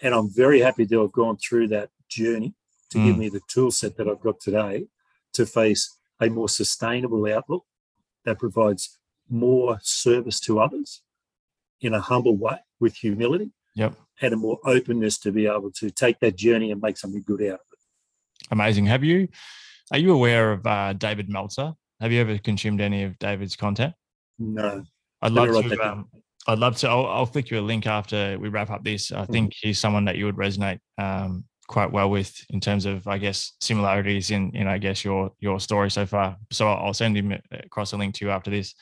And 0.00 0.14
I'm 0.14 0.30
very 0.34 0.60
happy 0.60 0.86
to 0.86 1.02
have 1.02 1.12
gone 1.12 1.36
through 1.36 1.68
that 1.68 1.90
journey 2.08 2.54
to 2.90 2.98
mm. 2.98 3.06
give 3.06 3.18
me 3.18 3.28
the 3.28 3.40
tool 3.48 3.70
set 3.70 3.96
that 3.96 4.08
I've 4.08 4.20
got 4.20 4.40
today 4.40 4.86
to 5.34 5.46
face 5.46 5.98
a 6.20 6.28
more 6.28 6.48
sustainable 6.48 7.26
outlook 7.32 7.64
that 8.24 8.38
provides 8.38 8.98
more 9.28 9.78
service 9.82 10.40
to 10.40 10.60
others 10.60 11.02
in 11.82 11.94
a 11.94 12.00
humble 12.00 12.36
way 12.36 12.56
with 12.80 12.96
humility 12.96 13.50
yep. 13.74 13.94
and 14.20 14.32
a 14.32 14.36
more 14.36 14.58
openness 14.64 15.18
to 15.18 15.32
be 15.32 15.46
able 15.46 15.70
to 15.72 15.90
take 15.90 16.18
that 16.20 16.36
journey 16.36 16.70
and 16.70 16.80
make 16.80 16.96
something 16.96 17.22
good 17.26 17.42
out 17.42 17.54
of 17.54 17.60
it. 17.72 17.78
Amazing. 18.50 18.86
Have 18.86 19.04
you 19.04 19.28
are 19.92 19.98
you 19.98 20.12
aware 20.12 20.52
of 20.52 20.66
uh, 20.66 20.94
David 20.94 21.28
Meltzer? 21.28 21.74
Have 22.00 22.12
you 22.12 22.20
ever 22.20 22.38
consumed 22.38 22.80
any 22.80 23.02
of 23.04 23.18
David's 23.18 23.56
content? 23.56 23.94
No. 24.38 24.84
I'd 25.20 25.32
love 25.32 25.68
to. 25.68 25.80
Um, 25.80 26.08
I'd 26.48 26.58
love 26.58 26.76
to. 26.78 26.88
I'll, 26.88 27.06
I'll, 27.06 27.26
flick 27.26 27.50
you 27.50 27.60
a 27.60 27.62
link 27.62 27.86
after 27.86 28.36
we 28.38 28.48
wrap 28.48 28.70
up 28.70 28.82
this. 28.82 29.12
I 29.12 29.22
mm-hmm. 29.22 29.32
think 29.32 29.54
he's 29.60 29.78
someone 29.78 30.04
that 30.06 30.16
you 30.16 30.24
would 30.24 30.36
resonate 30.36 30.80
um, 30.98 31.44
quite 31.68 31.92
well 31.92 32.10
with 32.10 32.34
in 32.50 32.58
terms 32.58 32.86
of, 32.86 33.06
I 33.06 33.18
guess, 33.18 33.52
similarities 33.60 34.30
in, 34.30 34.50
in 34.56 34.66
I 34.66 34.78
guess 34.78 35.04
your 35.04 35.30
your 35.38 35.60
story 35.60 35.90
so 35.90 36.06
far. 36.06 36.36
So 36.50 36.68
I'll 36.68 36.94
send 36.94 37.16
him 37.16 37.38
across 37.52 37.92
a 37.92 37.96
link 37.96 38.14
to 38.16 38.24
you 38.24 38.30
after 38.30 38.50
this. 38.50 38.74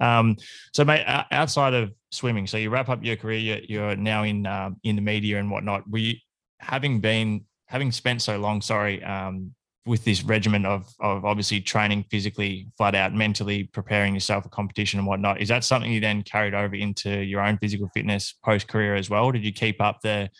Um, 0.00 0.36
so, 0.72 0.84
mate, 0.84 1.04
outside 1.30 1.74
of 1.74 1.92
swimming, 2.10 2.46
so 2.46 2.56
you 2.56 2.70
wrap 2.70 2.88
up 2.88 3.04
your 3.04 3.16
career, 3.16 3.38
you're, 3.38 3.60
you're 3.68 3.96
now 3.96 4.22
in 4.22 4.46
um, 4.46 4.76
in 4.84 4.96
the 4.96 5.02
media 5.02 5.38
and 5.38 5.50
whatnot. 5.50 5.84
You 5.92 6.14
having 6.60 7.00
been 7.00 7.44
having 7.66 7.92
spent 7.92 8.22
so 8.22 8.38
long? 8.38 8.60
Sorry, 8.60 9.02
um, 9.02 9.54
with 9.86 10.04
this 10.04 10.22
regimen 10.22 10.64
of 10.64 10.92
of 11.00 11.24
obviously 11.24 11.60
training 11.60 12.04
physically, 12.10 12.68
flat 12.76 12.94
out, 12.94 13.14
mentally 13.14 13.64
preparing 13.64 14.14
yourself 14.14 14.44
for 14.44 14.48
competition 14.48 14.98
and 14.98 15.06
whatnot. 15.06 15.40
Is 15.40 15.48
that 15.48 15.64
something 15.64 15.92
you 15.92 16.00
then 16.00 16.22
carried 16.22 16.54
over 16.54 16.74
into 16.74 17.10
your 17.10 17.40
own 17.40 17.58
physical 17.58 17.90
fitness 17.94 18.34
post 18.44 18.68
career 18.68 18.94
as 18.94 19.10
well? 19.10 19.30
Did 19.30 19.44
you 19.44 19.52
keep 19.52 19.80
up 19.80 20.00
the, 20.02 20.30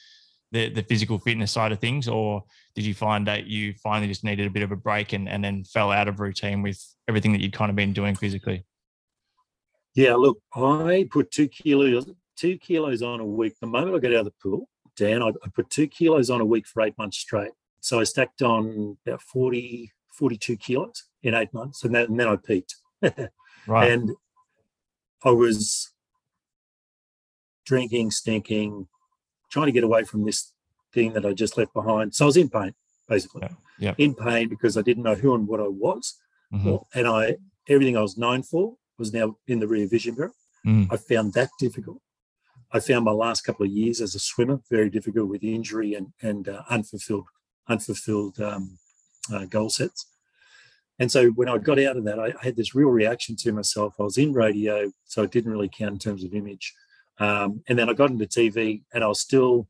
the 0.52 0.70
the 0.70 0.82
physical 0.82 1.18
fitness 1.18 1.52
side 1.52 1.72
of 1.72 1.78
things, 1.80 2.08
or 2.08 2.42
did 2.74 2.84
you 2.84 2.94
find 2.94 3.26
that 3.26 3.46
you 3.46 3.74
finally 3.82 4.08
just 4.08 4.24
needed 4.24 4.46
a 4.46 4.50
bit 4.50 4.62
of 4.62 4.72
a 4.72 4.76
break 4.76 5.12
and, 5.12 5.28
and 5.28 5.44
then 5.44 5.64
fell 5.64 5.92
out 5.92 6.08
of 6.08 6.20
routine 6.20 6.62
with 6.62 6.82
everything 7.08 7.32
that 7.32 7.40
you'd 7.40 7.52
kind 7.52 7.70
of 7.70 7.76
been 7.76 7.92
doing 7.92 8.14
physically? 8.16 8.64
Yeah, 9.94 10.14
look, 10.14 10.38
I 10.54 11.08
put 11.10 11.30
two 11.30 11.48
kilos 11.48 12.06
two 12.36 12.58
kilos 12.58 13.02
on 13.02 13.20
a 13.20 13.24
week. 13.24 13.54
The 13.60 13.66
moment 13.66 13.96
I 13.96 13.98
got 13.98 14.12
out 14.12 14.20
of 14.20 14.24
the 14.26 14.34
pool, 14.42 14.68
Dan, 14.96 15.22
I, 15.22 15.28
I 15.28 15.48
put 15.54 15.70
two 15.70 15.86
kilos 15.86 16.30
on 16.30 16.40
a 16.40 16.44
week 16.44 16.66
for 16.66 16.82
eight 16.82 16.96
months 16.98 17.18
straight. 17.18 17.52
So 17.80 18.00
I 18.00 18.04
stacked 18.04 18.42
on 18.42 18.96
about 19.06 19.22
40, 19.22 19.92
42 20.12 20.56
kilos 20.56 21.04
in 21.22 21.34
eight 21.34 21.52
months, 21.52 21.84
and 21.84 21.94
then, 21.94 22.06
and 22.06 22.20
then 22.20 22.28
I 22.28 22.36
peaked. 22.36 22.76
right. 23.66 23.90
And 23.90 24.12
I 25.22 25.30
was 25.30 25.92
drinking, 27.66 28.10
stinking, 28.10 28.88
trying 29.50 29.66
to 29.66 29.72
get 29.72 29.84
away 29.84 30.04
from 30.04 30.24
this 30.24 30.52
thing 30.92 31.12
that 31.14 31.26
I 31.26 31.32
just 31.32 31.56
left 31.56 31.74
behind. 31.74 32.14
So 32.14 32.24
I 32.24 32.26
was 32.26 32.36
in 32.36 32.48
pain, 32.48 32.74
basically. 33.08 33.42
Yeah. 33.42 33.54
yeah. 33.78 33.94
In 33.98 34.14
pain 34.14 34.48
because 34.48 34.76
I 34.76 34.82
didn't 34.82 35.02
know 35.02 35.14
who 35.14 35.34
and 35.34 35.46
what 35.46 35.60
I 35.60 35.68
was. 35.68 36.18
Mm-hmm. 36.52 36.76
And 36.98 37.08
I 37.08 37.36
everything 37.68 37.96
I 37.96 38.02
was 38.02 38.18
known 38.18 38.42
for 38.42 38.76
was 38.98 39.12
now 39.12 39.36
in 39.46 39.60
the 39.60 39.68
rear 39.68 39.86
vision 39.86 40.14
mirror. 40.16 40.32
Mm. 40.66 40.88
I 40.90 40.96
found 40.96 41.34
that 41.34 41.50
difficult. 41.58 42.00
I 42.72 42.80
found 42.80 43.04
my 43.04 43.12
last 43.12 43.42
couple 43.42 43.66
of 43.66 43.72
years 43.72 44.00
as 44.00 44.14
a 44.14 44.18
swimmer 44.18 44.60
very 44.70 44.90
difficult 44.90 45.28
with 45.28 45.44
injury 45.44 45.94
and, 45.94 46.12
and 46.22 46.48
uh, 46.48 46.62
unfulfilled 46.70 47.26
unfulfilled 47.68 48.40
um, 48.40 48.78
uh, 49.32 49.44
goal 49.46 49.70
sets. 49.70 50.06
And 50.98 51.10
so 51.10 51.30
when 51.30 51.48
I 51.48 51.58
got 51.58 51.78
out 51.78 51.96
of 51.96 52.04
that, 52.04 52.18
I, 52.18 52.26
I, 52.26 52.44
had 52.44 52.56
this 52.56 52.74
real 52.74 52.88
reaction 52.88 53.36
to 53.36 53.52
myself. 53.52 53.94
I 53.98 54.04
was 54.04 54.18
in 54.18 54.32
radio, 54.32 54.92
so 55.04 55.22
it 55.22 55.32
didn't 55.32 55.50
really 55.50 55.68
count 55.68 55.92
in 55.92 55.98
terms 55.98 56.24
of 56.24 56.34
image. 56.34 56.72
Um, 57.18 57.62
and 57.68 57.78
then 57.78 57.88
I 57.88 57.94
got 57.94 58.10
into 58.10 58.26
TV, 58.26 58.82
and 58.92 59.02
I 59.02 59.08
was 59.08 59.20
still, 59.20 59.68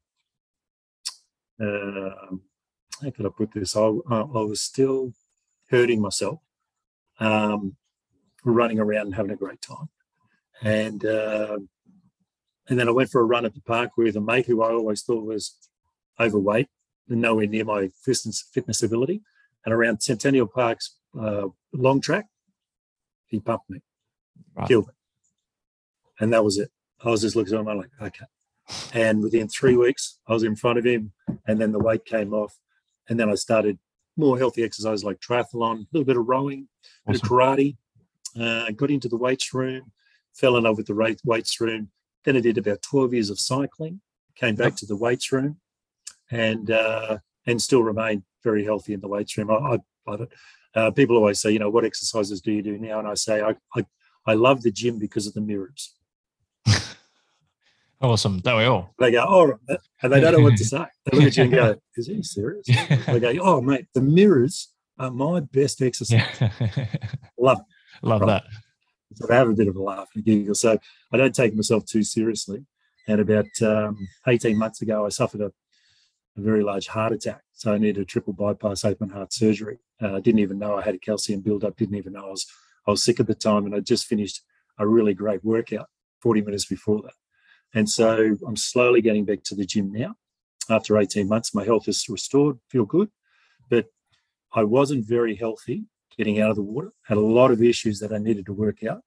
uh, 1.61 2.37
how 3.03 3.11
could 3.15 3.27
I 3.27 3.31
put 3.35 3.53
this? 3.53 3.77
I, 3.77 3.81
I 3.81 4.23
was 4.23 4.61
still 4.61 5.13
hurting 5.71 6.01
myself, 6.01 6.41
um, 7.21 7.77
running 8.45 8.79
around 8.79 9.07
and 9.07 9.15
having 9.15 9.33
a 9.33 9.37
great 9.37 9.61
time. 9.61 9.89
And 10.63 11.05
uh, 11.05 11.59
and 12.69 12.79
then 12.79 12.89
I 12.89 12.93
went 12.93 13.11
for 13.11 13.21
a 13.21 13.25
run 13.25 13.45
at 13.45 13.55
the 13.55 13.61
park 13.61 13.91
with 13.97 14.17
a 14.17 14.21
mate 14.21 14.47
who 14.47 14.63
I 14.63 14.71
always 14.71 15.03
thought 15.03 15.25
was 15.25 15.57
overweight 16.19 16.69
and 17.09 17.21
nowhere 17.21 17.47
near 17.47 17.65
my 17.65 17.89
fitness, 18.03 18.45
fitness 18.53 18.83
ability. 18.83 19.23
And 19.65 19.75
around 19.75 20.03
Centennial 20.03 20.47
Park's 20.47 20.97
uh, 21.19 21.49
long 21.73 22.01
track, 22.01 22.27
he 23.27 23.41
pumped 23.41 23.69
me, 23.69 23.83
right. 24.55 24.69
killed 24.69 24.87
me. 24.87 24.93
And 26.21 26.33
that 26.33 26.45
was 26.45 26.59
it. 26.59 26.71
I 27.03 27.11
was 27.11 27.23
just 27.23 27.37
looking 27.37 27.55
at 27.55 27.61
him, 27.61 27.69
I'm 27.69 27.79
like, 27.79 27.91
okay. 28.01 28.27
And 28.95 29.23
within 29.23 29.49
three 29.49 29.77
weeks, 29.77 30.19
I 30.27 30.33
was 30.33 30.43
in 30.43 30.57
front 30.57 30.79
of 30.79 30.87
him, 30.87 31.13
and 31.47 31.61
then 31.61 31.73
the 31.73 31.79
weight 31.79 32.05
came 32.05 32.33
off. 32.33 32.57
And 33.09 33.21
then 33.21 33.29
I 33.29 33.35
started 33.35 33.79
more 34.17 34.39
healthy 34.39 34.63
exercise 34.65 35.05
like 35.05 35.21
triathlon, 35.21 35.81
a 35.81 35.87
little 35.93 36.07
bit 36.07 36.17
of 36.17 36.27
rowing, 36.27 36.69
a 37.07 37.13
bit 37.13 37.23
of 37.23 37.29
karate. 37.29 37.77
Uh, 38.39 38.71
got 38.73 38.91
into 38.91 39.09
the 39.09 39.17
weights 39.17 39.55
room, 39.55 39.93
fell 40.33 40.57
in 40.57 40.65
love 40.65 40.77
with 40.77 40.87
the 40.87 41.17
weights 41.25 41.61
room. 41.61 41.91
Then 42.25 42.37
I 42.37 42.41
did 42.41 42.59
about 42.59 42.83
12 42.83 43.15
years 43.15 43.31
of 43.31 43.39
cycling, 43.39 44.01
came 44.35 44.55
back 44.55 44.77
to 44.77 44.87
the 44.87 44.97
weights 44.97 45.31
room, 45.31 45.59
and 46.31 46.71
uh, 46.71 47.19
and 47.47 47.61
still 47.61 47.83
remain 47.83 48.25
very 48.43 48.65
healthy 48.65 48.93
in 48.93 49.01
the 49.01 49.09
weights 49.09 49.37
room. 49.37 49.51
I, 49.51 49.55
I 49.55 49.79
love 50.07 50.21
it. 50.23 50.33
Uh, 50.75 50.91
people 50.91 51.17
always 51.17 51.41
say, 51.41 51.51
you 51.51 51.59
know, 51.59 51.71
what 51.71 51.85
exercises 51.85 52.41
do 52.41 52.53
you 52.53 52.63
do 52.63 52.79
now? 52.79 52.99
And 52.99 53.07
I 53.07 53.15
say, 53.15 53.41
I, 53.41 53.55
I, 53.77 53.87
I 54.27 54.35
love 54.35 54.63
the 54.63 54.73
gym 54.73 54.99
because 54.99 55.27
of 55.27 55.35
the 55.35 55.41
mirrors. 55.41 55.95
awesome. 58.01 58.41
Don't 58.41 58.59
we 58.59 58.65
all? 58.65 58.93
They 58.99 59.13
go, 59.13 59.25
oh, 59.27 59.77
and 60.03 60.13
they 60.13 60.21
don't 60.21 60.33
know 60.33 60.41
what 60.41 60.57
to 60.57 60.65
say. 60.65 60.85
They 61.05 61.17
look 61.17 61.27
at 61.29 61.37
you 61.37 61.45
and 61.45 61.53
go, 61.53 61.77
is 61.97 62.09
he 62.09 62.23
serious? 62.23 62.67
they 63.07 63.21
go, 63.21 63.33
oh, 63.41 63.61
mate, 63.61 63.87
the 63.95 64.01
mirrors 64.01 64.73
are 64.99 65.11
my 65.11 65.41
best 65.41 65.81
exercise. 65.81 66.41
love 67.39 67.61
it. 67.61 67.67
Love 68.05 68.23
right? 68.23 68.43
that. 68.43 68.45
So 69.15 69.27
I 69.31 69.37
have 69.37 69.49
a 69.49 69.55
bit 69.55 69.69
of 69.69 69.77
a 69.77 69.83
laugh 69.83 70.09
and 70.15 70.23
a 70.23 70.25
giggle. 70.25 70.55
So 70.55 70.79
I 71.13 71.17
don't 71.17 71.35
take 71.35 71.55
myself 71.55 71.87
too 71.87 72.03
seriously. 72.03 72.65
And 73.07 73.21
about 73.21 73.47
um, 73.63 74.09
18 74.27 74.59
months 74.59 74.83
ago, 74.83 75.05
I 75.05 75.11
suffered 75.11 75.41
a 75.41 75.53
a 76.37 76.41
very 76.41 76.63
large 76.63 76.87
heart 76.89 77.13
attack. 77.13 77.43
So 77.53 77.73
I 77.73 77.79
needed 77.79 78.03
a 78.03 78.05
triple 78.05 78.33
bypass 78.33 78.85
open 78.85 79.09
heart 79.09 79.33
surgery. 79.33 79.79
Uh, 80.03 80.17
I 80.17 80.21
didn't 80.21 80.41
even 80.41 80.59
know 80.59 80.77
I 80.77 80.83
had 80.83 80.95
a 80.95 80.99
calcium 80.99 81.41
buildup. 81.41 81.77
Didn't 81.77 81.97
even 81.97 82.15
know 82.15 82.27
I 82.27 82.31
was 82.31 82.47
I 82.87 82.91
was 82.91 83.03
sick 83.03 83.21
at 83.21 83.27
the 83.27 83.35
time, 83.35 83.65
and 83.65 83.75
I 83.75 83.81
just 83.81 84.07
finished 84.07 84.43
a 84.79 84.87
really 84.87 85.15
great 85.15 85.45
workout 85.45 85.87
40 86.21 86.43
minutes 86.43 86.67
before 86.67 87.01
that. 87.03 87.15
And 87.73 87.89
so 87.89 88.37
I'm 88.47 88.57
slowly 88.57 89.01
getting 89.01 89.25
back 89.25 89.43
to 89.45 89.55
the 89.55 89.65
gym 89.65 89.93
now. 89.93 90.17
After 90.69 90.99
18 90.99 91.29
months, 91.29 91.55
my 91.55 91.65
health 91.65 91.89
is 91.89 92.09
restored, 92.09 92.59
feel 92.69 92.85
good, 92.85 93.11
but 93.71 93.87
I 94.53 94.65
wasn't 94.65 95.07
very 95.07 95.35
healthy 95.35 95.85
getting 96.17 96.41
out 96.41 96.51
of 96.51 96.57
the 96.57 96.63
water. 96.63 96.93
Had 97.03 97.19
a 97.19 97.21
lot 97.21 97.51
of 97.51 97.63
issues 97.63 98.01
that 98.01 98.13
I 98.13 98.19
needed 98.19 98.47
to 98.47 98.53
work 98.53 98.83
out. 98.85 99.03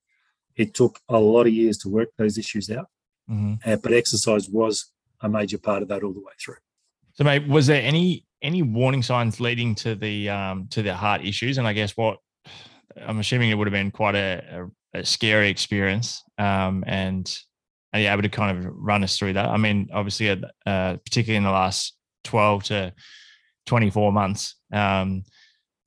it 0.56 0.74
took 0.74 1.00
a 1.08 1.20
lot 1.20 1.46
of 1.46 1.54
years 1.54 1.78
to 1.78 1.90
work 1.90 2.10
those 2.18 2.38
issues 2.38 2.70
out. 2.72 2.88
Mm-hmm. 3.30 3.70
Uh, 3.70 3.76
but 3.76 3.94
exercise 3.94 4.50
was 4.50 4.92
a 5.22 5.30
major 5.30 5.58
part 5.58 5.84
of 5.84 5.88
that 5.90 6.04
all 6.04 6.14
the 6.14 6.20
way 6.20 6.32
through. 6.40 6.56
So, 7.14 7.24
mate, 7.24 7.48
was 7.48 7.68
there 7.68 7.82
any 7.82 8.26
any 8.42 8.62
warning 8.62 9.04
signs 9.04 9.40
leading 9.40 9.76
to 9.76 9.96
the 9.96 10.30
um, 10.30 10.68
to 10.70 10.82
the 10.82 10.94
heart 10.94 11.24
issues? 11.24 11.58
And 11.58 11.68
I 11.68 11.74
guess 11.74 11.98
what 11.98 12.18
I'm 13.06 13.20
assuming 13.20 13.50
it 13.50 13.56
would 13.56 13.68
have 13.68 13.74
been 13.74 13.92
quite 13.92 14.16
a, 14.16 14.70
a, 14.94 15.00
a 15.00 15.06
scary 15.06 15.50
experience. 15.50 16.24
Um, 16.38 16.84
and 16.88 17.38
are 17.94 18.00
you 18.00 18.10
able 18.10 18.22
to 18.22 18.30
kind 18.30 18.58
of 18.58 18.72
run 18.76 19.04
us 19.04 19.18
through 19.18 19.34
that? 19.34 19.48
I 19.48 19.58
mean, 19.58 19.90
obviously, 19.94 20.30
uh, 20.30 20.98
particularly 20.98 21.38
in 21.38 21.44
the 21.44 21.52
last 21.52 21.96
12 22.26 22.64
to 22.66 22.94
24 23.66 24.12
months, 24.12 24.56
um, 24.72 25.24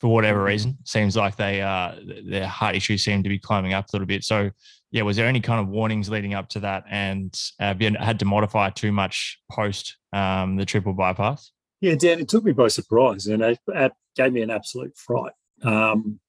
for 0.00 0.08
whatever 0.08 0.38
Mm-hmm. 0.40 0.46
reason, 0.46 0.78
seems 0.84 1.16
like 1.16 1.36
they 1.36 1.60
uh, 1.60 1.94
their 2.24 2.46
heart 2.46 2.74
issues 2.74 3.04
seem 3.04 3.22
to 3.22 3.28
be 3.28 3.38
climbing 3.38 3.74
up 3.74 3.86
a 3.86 3.88
little 3.92 4.06
bit. 4.06 4.24
So, 4.24 4.50
yeah, 4.90 5.02
was 5.02 5.16
there 5.16 5.26
any 5.26 5.40
kind 5.40 5.60
of 5.60 5.68
warnings 5.68 6.08
leading 6.08 6.34
up 6.34 6.48
to 6.50 6.60
that? 6.60 6.84
And 6.90 7.38
have 7.58 7.80
you 7.82 7.94
had 7.98 8.18
to 8.20 8.24
modify 8.24 8.70
too 8.70 8.92
much 8.92 9.38
post 9.50 9.96
um, 10.12 10.56
the 10.56 10.64
triple 10.64 10.94
bypass? 10.94 11.52
Yeah, 11.80 11.94
Dan, 11.94 12.20
it 12.20 12.28
took 12.28 12.44
me 12.44 12.52
by 12.52 12.68
surprise 12.68 13.26
and 13.26 13.42
it, 13.42 13.58
it 13.68 13.92
gave 14.16 14.32
me 14.32 14.42
an 14.42 14.50
absolute 14.50 14.96
fright. 14.96 15.32
Um, 15.62 16.20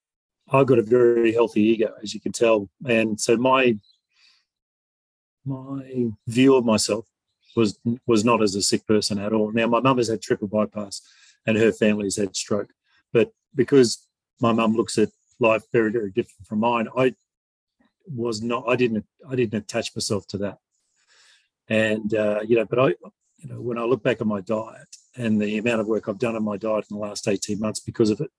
I've 0.51 0.67
got 0.67 0.79
a 0.79 0.83
very 0.83 1.33
healthy 1.33 1.61
ego, 1.61 1.93
as 2.03 2.13
you 2.13 2.19
can 2.19 2.31
tell, 2.33 2.69
and 2.85 3.19
so 3.19 3.37
my 3.37 3.77
my 5.45 6.07
view 6.27 6.55
of 6.55 6.65
myself 6.65 7.07
was 7.55 7.79
was 8.05 8.23
not 8.25 8.41
as 8.41 8.55
a 8.55 8.61
sick 8.61 8.85
person 8.85 9.17
at 9.17 9.33
all. 9.33 9.51
Now, 9.51 9.67
my 9.67 9.79
mum 9.79 9.97
has 9.97 10.09
had 10.09 10.21
triple 10.21 10.47
bypass, 10.47 11.01
and 11.45 11.57
her 11.57 11.71
family's 11.71 12.17
had 12.17 12.35
stroke, 12.35 12.71
but 13.13 13.31
because 13.55 14.07
my 14.39 14.51
mum 14.51 14.75
looks 14.75 14.97
at 14.97 15.09
life 15.39 15.63
very 15.71 15.91
very 15.91 16.11
different 16.11 16.47
from 16.47 16.59
mine, 16.59 16.87
I 16.97 17.15
was 18.07 18.41
not. 18.41 18.65
I 18.67 18.75
didn't. 18.75 19.05
I 19.29 19.35
didn't 19.35 19.63
attach 19.63 19.95
myself 19.95 20.27
to 20.27 20.37
that, 20.39 20.57
and 21.69 22.13
uh, 22.13 22.41
you 22.45 22.55
know, 22.55 22.65
but 22.65 22.79
I, 22.79 22.87
you 23.37 23.49
know, 23.49 23.61
when 23.61 23.77
I 23.77 23.83
look 23.83 24.03
back 24.03 24.21
at 24.21 24.27
my 24.27 24.41
diet 24.41 24.95
and 25.15 25.41
the 25.41 25.57
amount 25.57 25.81
of 25.81 25.87
work 25.87 26.07
I've 26.07 26.19
done 26.19 26.35
on 26.35 26.43
my 26.43 26.57
diet 26.57 26.85
in 26.89 26.97
the 26.97 27.01
last 27.01 27.27
18 27.27 27.59
months 27.59 27.79
because 27.79 28.09
of 28.09 28.21
it, 28.21 28.29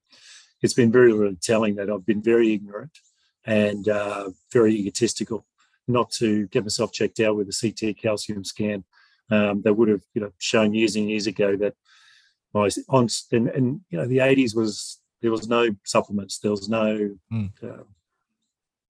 it's 0.63 0.75
been 0.75 0.93
very, 0.93 1.13
really 1.13 1.37
telling 1.37 1.75
that 1.77 1.91
I've 1.91 2.07
been 2.07 2.23
very 2.23 2.53
ignorant 2.53 2.97
and 3.45 3.89
uh, 3.89 4.31
very 4.53 4.75
egotistical 4.75 5.45
not 5.89 6.13
to 6.13 6.47
get 6.49 6.63
myself 6.63 6.93
checked 6.93 7.19
out 7.19 7.37
with 7.37 7.49
a 7.49 7.59
CT 7.61 7.97
calcium 7.99 8.45
scan 8.45 8.85
um, 9.31 9.63
that 9.63 9.75
would 9.75 9.89
have, 9.89 10.03
you 10.15 10.21
know, 10.21 10.31
shown 10.39 10.73
years 10.73 10.95
and 10.95 11.11
years 11.11 11.27
ago 11.27 11.57
that 11.57 11.75
my 12.55 12.69
on 12.89 13.09
and, 13.33 13.49
and 13.49 13.81
you 13.89 13.99
know 13.99 14.07
the 14.07 14.19
80s 14.19 14.55
was 14.55 15.01
there 15.23 15.31
was 15.31 15.49
no 15.49 15.70
supplements, 15.85 16.39
there 16.39 16.51
was 16.51 16.68
no, 16.68 17.16
Mm. 17.33 17.51
uh, 17.62 17.85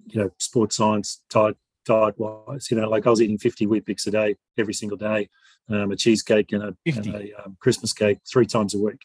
you 0.06 0.20
know, 0.20 0.30
sports 0.38 0.76
science 0.76 1.22
diet 1.30 1.56
diet 1.84 2.18
wise. 2.18 2.70
You 2.70 2.78
know, 2.78 2.88
like 2.88 3.06
I 3.06 3.10
was 3.10 3.22
eating 3.22 3.38
50 3.38 3.66
Weet-Bix 3.66 4.06
a 4.06 4.10
day 4.10 4.36
every 4.58 4.74
single 4.74 4.98
day 4.98 5.28
um, 5.68 5.92
a 5.92 5.96
cheesecake 5.96 6.52
and 6.52 6.62
a, 6.62 6.76
and 6.86 7.06
a 7.06 7.32
um, 7.44 7.56
Christmas 7.60 7.92
cake 7.92 8.18
three 8.30 8.46
times 8.46 8.74
a 8.74 8.78
week, 8.78 9.00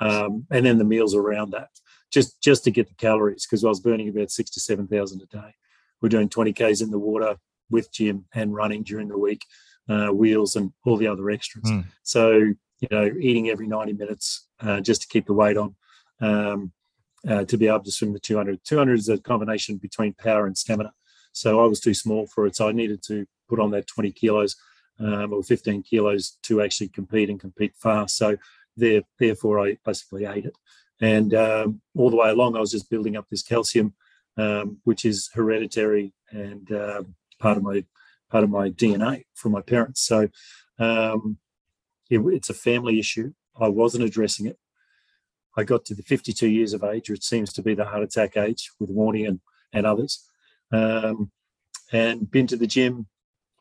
um, 0.00 0.46
and 0.50 0.64
then 0.64 0.78
the 0.78 0.84
meals 0.84 1.14
around 1.14 1.50
that, 1.50 1.68
just 2.12 2.40
just 2.42 2.64
to 2.64 2.70
get 2.70 2.88
the 2.88 2.94
calories 2.94 3.46
because 3.46 3.64
I 3.64 3.68
was 3.68 3.80
burning 3.80 4.08
about 4.08 4.30
six 4.30 4.50
to 4.50 4.60
seven 4.60 4.86
thousand 4.86 5.22
a 5.22 5.26
day. 5.26 5.54
We're 6.00 6.08
doing 6.08 6.28
twenty 6.28 6.52
k's 6.52 6.80
in 6.80 6.90
the 6.90 6.98
water 6.98 7.36
with 7.70 7.92
gym 7.92 8.26
and 8.34 8.54
running 8.54 8.82
during 8.84 9.08
the 9.08 9.18
week, 9.18 9.44
uh, 9.88 10.08
wheels 10.08 10.54
and 10.56 10.72
all 10.84 10.96
the 10.96 11.08
other 11.08 11.30
extras. 11.30 11.64
Mm. 11.64 11.86
So 12.02 12.32
you 12.32 12.88
know, 12.90 13.10
eating 13.20 13.48
every 13.48 13.66
ninety 13.66 13.92
minutes 13.92 14.46
uh, 14.60 14.80
just 14.80 15.02
to 15.02 15.08
keep 15.08 15.26
the 15.26 15.34
weight 15.34 15.56
on. 15.56 15.74
Um, 16.20 16.72
uh, 17.28 17.44
to 17.44 17.58
be 17.58 17.66
able 17.66 17.82
to 17.82 17.90
swim 17.90 18.12
the 18.12 18.20
200. 18.20 18.60
200 18.62 18.98
is 18.98 19.08
a 19.08 19.18
combination 19.18 19.78
between 19.78 20.14
power 20.14 20.46
and 20.46 20.56
stamina. 20.56 20.92
So 21.32 21.60
I 21.60 21.66
was 21.66 21.80
too 21.80 21.94
small 21.94 22.28
for 22.28 22.46
it. 22.46 22.54
So 22.54 22.68
I 22.68 22.72
needed 22.72 23.02
to 23.08 23.26
put 23.48 23.58
on 23.58 23.72
that 23.72 23.88
20 23.88 24.12
kilos 24.12 24.54
um, 25.00 25.32
or 25.32 25.42
15 25.42 25.82
kilos 25.82 26.38
to 26.44 26.62
actually 26.62 26.88
compete 26.88 27.28
and 27.28 27.40
compete 27.40 27.74
fast. 27.76 28.16
So 28.16 28.36
there, 28.76 29.02
therefore, 29.18 29.58
I 29.66 29.78
basically 29.84 30.24
ate 30.24 30.46
it. 30.46 30.56
And 31.00 31.34
um, 31.34 31.80
all 31.96 32.10
the 32.10 32.16
way 32.16 32.30
along, 32.30 32.56
I 32.56 32.60
was 32.60 32.70
just 32.70 32.90
building 32.90 33.16
up 33.16 33.26
this 33.28 33.42
calcium, 33.42 33.94
um, 34.36 34.78
which 34.84 35.04
is 35.04 35.30
hereditary 35.34 36.12
and 36.30 36.70
um 36.72 37.14
part 37.38 37.56
of 37.56 37.62
my 37.62 37.84
part 38.30 38.44
of 38.44 38.50
my 38.50 38.70
DNA 38.70 39.24
from 39.34 39.52
my 39.52 39.60
parents. 39.60 40.00
So 40.02 40.28
um, 40.78 41.38
it, 42.10 42.18
it's 42.18 42.50
a 42.50 42.54
family 42.54 42.98
issue. 42.98 43.32
I 43.58 43.68
wasn't 43.68 44.04
addressing 44.04 44.46
it. 44.46 44.58
I 45.56 45.64
got 45.64 45.84
to 45.86 45.94
the 45.94 46.02
52 46.02 46.48
years 46.48 46.72
of 46.74 46.84
age, 46.84 47.08
which 47.08 47.24
seems 47.24 47.52
to 47.54 47.62
be 47.62 47.74
the 47.74 47.86
heart 47.86 48.02
attack 48.02 48.36
age 48.36 48.70
with 48.78 48.94
Warnie 48.94 49.26
and, 49.26 49.40
and 49.72 49.86
others, 49.86 50.28
um, 50.72 51.30
and 51.92 52.30
been 52.30 52.46
to 52.48 52.56
the 52.56 52.66
gym, 52.66 53.06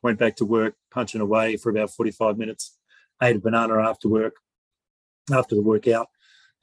went 0.02 0.20
back 0.20 0.36
to 0.38 0.46
work, 0.46 0.76
punching 0.92 1.22
away 1.22 1.58
for 1.58 1.70
about 1.70 1.92
45 1.92 2.38
minutes, 2.38 2.78
ate 3.22 3.38
a 3.38 3.40
banana 3.40 3.78
after 3.80 4.10
work, 4.10 4.36
after 5.32 5.56
the 5.56 5.62
workout, 5.62 6.10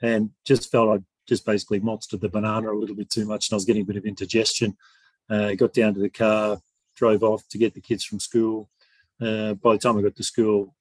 and 0.02 0.30
just 0.44 0.70
felt 0.70 1.00
I 1.00 1.02
just 1.26 1.46
basically 1.46 1.80
monstered 1.80 2.20
the 2.20 2.28
banana 2.28 2.70
a 2.70 2.76
little 2.78 2.96
bit 2.96 3.10
too 3.10 3.24
much, 3.24 3.48
and 3.48 3.54
I 3.54 3.56
was 3.56 3.64
getting 3.64 3.82
a 3.82 3.86
bit 3.86 3.96
of 3.96 4.04
indigestion. 4.04 4.76
Uh, 5.30 5.54
got 5.54 5.72
down 5.72 5.94
to 5.94 6.00
the 6.00 6.10
car, 6.10 6.60
drove 6.94 7.22
off 7.22 7.48
to 7.48 7.58
get 7.58 7.74
the 7.74 7.80
kids 7.80 8.04
from 8.04 8.20
school. 8.20 8.68
Uh, 9.20 9.54
by 9.54 9.72
the 9.72 9.78
time 9.78 9.96
I 9.96 10.02
got 10.02 10.16
to 10.16 10.24
school, 10.24 10.74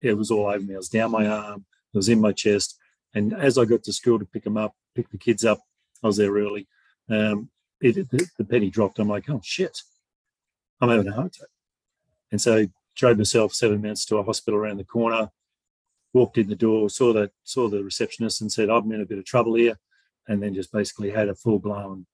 it 0.00 0.14
was 0.14 0.30
all 0.30 0.46
over 0.46 0.60
me. 0.60 0.74
I 0.74 0.76
was 0.76 0.88
down 0.88 1.10
my 1.10 1.26
arm, 1.26 1.64
it 1.92 1.96
was 1.96 2.08
in 2.08 2.20
my 2.20 2.32
chest, 2.32 2.78
and 3.14 3.32
as 3.32 3.58
I 3.58 3.64
got 3.64 3.82
to 3.84 3.92
school 3.92 4.18
to 4.18 4.24
pick 4.24 4.44
them 4.44 4.56
up, 4.56 4.74
pick 4.94 5.10
the 5.10 5.18
kids 5.18 5.44
up, 5.44 5.60
I 6.02 6.08
was 6.08 6.16
there 6.16 6.32
early. 6.32 6.66
Um, 7.08 7.50
it, 7.80 7.94
the, 7.94 8.28
the 8.38 8.44
penny 8.44 8.70
dropped. 8.70 8.98
I'm 8.98 9.08
like, 9.08 9.28
oh 9.28 9.40
shit, 9.42 9.78
I'm 10.80 10.88
having 10.88 11.08
a 11.08 11.12
heart 11.12 11.36
attack. 11.36 11.48
And 12.32 12.40
so 12.40 12.66
drove 12.96 13.18
myself 13.18 13.52
seven 13.52 13.80
minutes 13.80 14.04
to 14.06 14.16
a 14.18 14.22
hospital 14.22 14.58
around 14.58 14.78
the 14.78 14.84
corner, 14.84 15.30
walked 16.12 16.38
in 16.38 16.48
the 16.48 16.56
door, 16.56 16.88
saw 16.90 17.12
the 17.12 17.30
saw 17.42 17.68
the 17.68 17.84
receptionist 17.84 18.40
and 18.40 18.50
said, 18.50 18.70
I'm 18.70 18.90
in 18.92 19.00
a 19.00 19.06
bit 19.06 19.18
of 19.18 19.24
trouble 19.24 19.54
here. 19.54 19.78
And 20.26 20.42
then 20.42 20.54
just 20.54 20.72
basically 20.72 21.10
had 21.10 21.28
a 21.28 21.34
full 21.34 21.58
blown 21.58 22.06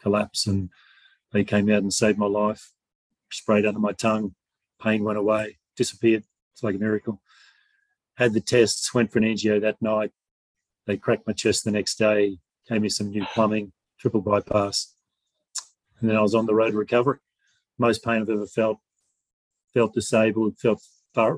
collapse. 0.00 0.46
And 0.46 0.70
they 1.32 1.44
came 1.44 1.70
out 1.70 1.82
and 1.82 1.92
saved 1.92 2.18
my 2.18 2.26
life, 2.26 2.72
sprayed 3.30 3.66
under 3.66 3.80
my 3.80 3.92
tongue, 3.92 4.34
pain 4.82 5.04
went 5.04 5.18
away, 5.18 5.58
disappeared. 5.76 6.24
It's 6.52 6.62
like 6.62 6.74
a 6.74 6.78
miracle. 6.78 7.20
Had 8.16 8.32
the 8.32 8.40
tests, 8.40 8.92
went 8.92 9.12
for 9.12 9.18
an 9.18 9.24
angio 9.24 9.60
that 9.60 9.80
night. 9.80 10.12
They 10.90 10.96
cracked 10.96 11.24
my 11.24 11.32
chest 11.32 11.64
the 11.64 11.70
next 11.70 12.00
day, 12.00 12.36
gave 12.68 12.82
me 12.82 12.88
some 12.88 13.10
new 13.10 13.24
plumbing, 13.26 13.70
triple 14.00 14.22
bypass. 14.22 14.92
And 16.00 16.10
then 16.10 16.16
I 16.16 16.20
was 16.20 16.34
on 16.34 16.46
the 16.46 16.54
road 16.54 16.72
to 16.72 16.78
recovery. 16.78 17.18
Most 17.78 18.02
pain 18.04 18.20
I've 18.20 18.28
ever 18.28 18.48
felt. 18.48 18.78
Felt 19.72 19.94
disabled, 19.94 20.58
felt 20.58 20.82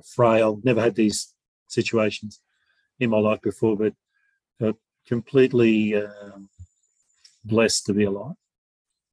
frail. 0.06 0.58
Never 0.64 0.80
had 0.80 0.94
these 0.94 1.34
situations 1.68 2.40
in 2.98 3.10
my 3.10 3.18
life 3.18 3.42
before, 3.42 3.76
but 3.76 4.74
completely 5.06 5.96
um, 5.96 6.48
blessed 7.44 7.84
to 7.84 7.92
be 7.92 8.04
alive. 8.04 8.36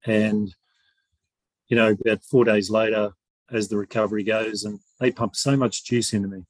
And, 0.06 0.56
you 1.68 1.76
know, 1.76 1.98
about 2.00 2.24
four 2.24 2.46
days 2.46 2.70
later, 2.70 3.12
as 3.52 3.68
the 3.68 3.76
recovery 3.76 4.24
goes, 4.24 4.64
and 4.64 4.80
they 5.02 5.12
pump 5.12 5.36
so 5.36 5.58
much 5.58 5.84
juice 5.84 6.14
into 6.14 6.30
me, 6.30 6.46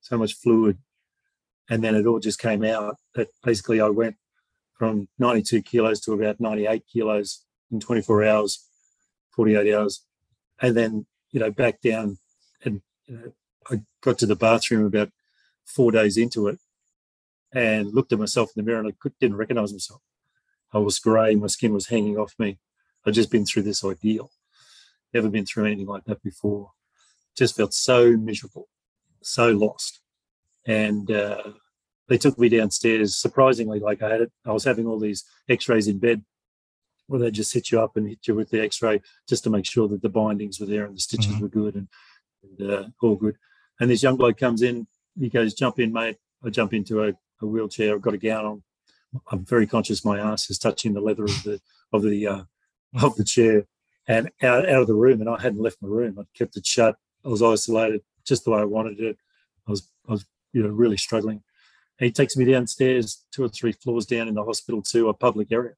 so 0.00 0.16
much 0.16 0.32
fluid. 0.32 0.78
And 1.70 1.82
then 1.82 1.94
it 1.94 2.04
all 2.04 2.18
just 2.18 2.40
came 2.40 2.64
out 2.64 2.96
that 3.14 3.28
basically 3.42 3.80
I 3.80 3.88
went 3.88 4.16
from 4.74 5.08
92 5.18 5.62
kilos 5.62 6.00
to 6.00 6.12
about 6.12 6.40
98 6.40 6.82
kilos 6.92 7.44
in 7.70 7.80
24 7.80 8.24
hours, 8.24 8.66
48 9.30 9.72
hours. 9.72 10.04
And 10.60 10.76
then, 10.76 11.06
you 11.30 11.40
know, 11.40 11.50
back 11.50 11.80
down. 11.80 12.18
And 12.64 12.82
I 13.70 13.82
got 14.02 14.18
to 14.18 14.26
the 14.26 14.36
bathroom 14.36 14.84
about 14.84 15.10
four 15.64 15.92
days 15.92 16.16
into 16.16 16.48
it 16.48 16.58
and 17.52 17.94
looked 17.94 18.12
at 18.12 18.18
myself 18.18 18.50
in 18.54 18.64
the 18.64 18.68
mirror 18.68 18.80
and 18.80 18.88
I 18.88 18.94
could, 18.98 19.12
didn't 19.20 19.36
recognize 19.36 19.72
myself. 19.72 20.02
I 20.72 20.78
was 20.78 20.98
grey, 20.98 21.34
my 21.34 21.46
skin 21.46 21.72
was 21.72 21.88
hanging 21.88 22.16
off 22.16 22.34
me. 22.38 22.58
I'd 23.06 23.14
just 23.14 23.30
been 23.30 23.46
through 23.46 23.62
this 23.62 23.82
ordeal. 23.82 24.30
Never 25.12 25.28
been 25.28 25.46
through 25.46 25.66
anything 25.66 25.86
like 25.86 26.04
that 26.04 26.22
before. 26.22 26.72
Just 27.36 27.56
felt 27.56 27.74
so 27.74 28.16
miserable, 28.16 28.68
so 29.22 29.50
lost. 29.50 30.00
And 30.66 31.10
uh, 31.10 31.52
they 32.10 32.18
took 32.18 32.38
me 32.38 32.48
downstairs. 32.50 33.16
Surprisingly, 33.16 33.80
like 33.80 34.02
I 34.02 34.10
had 34.10 34.20
it, 34.20 34.32
I 34.44 34.52
was 34.52 34.64
having 34.64 34.86
all 34.86 34.98
these 34.98 35.24
X-rays 35.48 35.88
in 35.88 35.98
bed, 35.98 36.22
where 37.06 37.20
they 37.20 37.30
just 37.30 37.54
hit 37.54 37.70
you 37.70 37.80
up 37.80 37.96
and 37.96 38.06
hit 38.08 38.26
you 38.26 38.34
with 38.34 38.50
the 38.50 38.60
X-ray 38.60 39.00
just 39.28 39.44
to 39.44 39.50
make 39.50 39.64
sure 39.64 39.88
that 39.88 40.02
the 40.02 40.08
bindings 40.10 40.60
were 40.60 40.66
there 40.66 40.84
and 40.84 40.94
the 40.96 41.00
stitches 41.00 41.34
Mhm. 41.36 41.40
were 41.40 41.48
good 41.48 41.74
and, 41.76 41.88
and 42.42 42.70
uh, 42.70 42.84
all 43.00 43.16
good. 43.16 43.36
And 43.80 43.88
this 43.90 44.02
young 44.02 44.16
bloke 44.16 44.36
comes 44.38 44.60
in. 44.60 44.86
He 45.18 45.30
goes, 45.30 45.54
"Jump 45.54 45.78
in, 45.78 45.92
mate." 45.92 46.18
I 46.44 46.50
jump 46.50 46.74
into 46.74 47.02
a, 47.04 47.12
a 47.42 47.46
wheelchair. 47.46 47.94
I've 47.94 48.02
got 48.02 48.14
a 48.14 48.18
gown 48.18 48.44
on. 48.44 48.62
I'm 49.30 49.44
very 49.44 49.66
conscious 49.66 50.04
my 50.04 50.18
ass 50.18 50.50
is 50.50 50.58
touching 50.58 50.92
the 50.94 51.00
leather 51.00 51.24
of 51.24 51.42
the 51.44 51.60
of 51.92 52.02
the 52.02 52.26
uh, 52.26 52.42
of 53.02 53.16
the 53.16 53.24
chair 53.24 53.66
and 54.08 54.30
out, 54.42 54.68
out 54.68 54.82
of 54.82 54.86
the 54.86 54.94
room. 54.94 55.20
And 55.20 55.28
I 55.30 55.40
hadn't 55.40 55.60
left 55.62 55.82
my 55.82 55.88
room. 55.88 56.18
I 56.18 56.24
kept 56.36 56.56
it 56.56 56.66
shut. 56.66 56.96
I 57.24 57.28
was 57.28 57.42
isolated 57.42 58.02
just 58.24 58.44
the 58.44 58.50
way 58.52 58.60
I 58.60 58.64
wanted 58.64 59.00
it. 59.00 59.16
I 59.66 59.70
was 59.70 59.88
I 60.08 60.12
was 60.12 60.24
you 60.52 60.62
know 60.62 60.68
really 60.70 60.96
struggling. 60.96 61.42
And 62.00 62.06
he 62.06 62.12
takes 62.12 62.34
me 62.34 62.46
downstairs, 62.46 63.24
two 63.30 63.44
or 63.44 63.48
three 63.48 63.72
floors 63.72 64.06
down 64.06 64.26
in 64.26 64.34
the 64.34 64.42
hospital 64.42 64.82
to 64.90 65.10
a 65.10 65.14
public 65.14 65.52
area. 65.52 65.74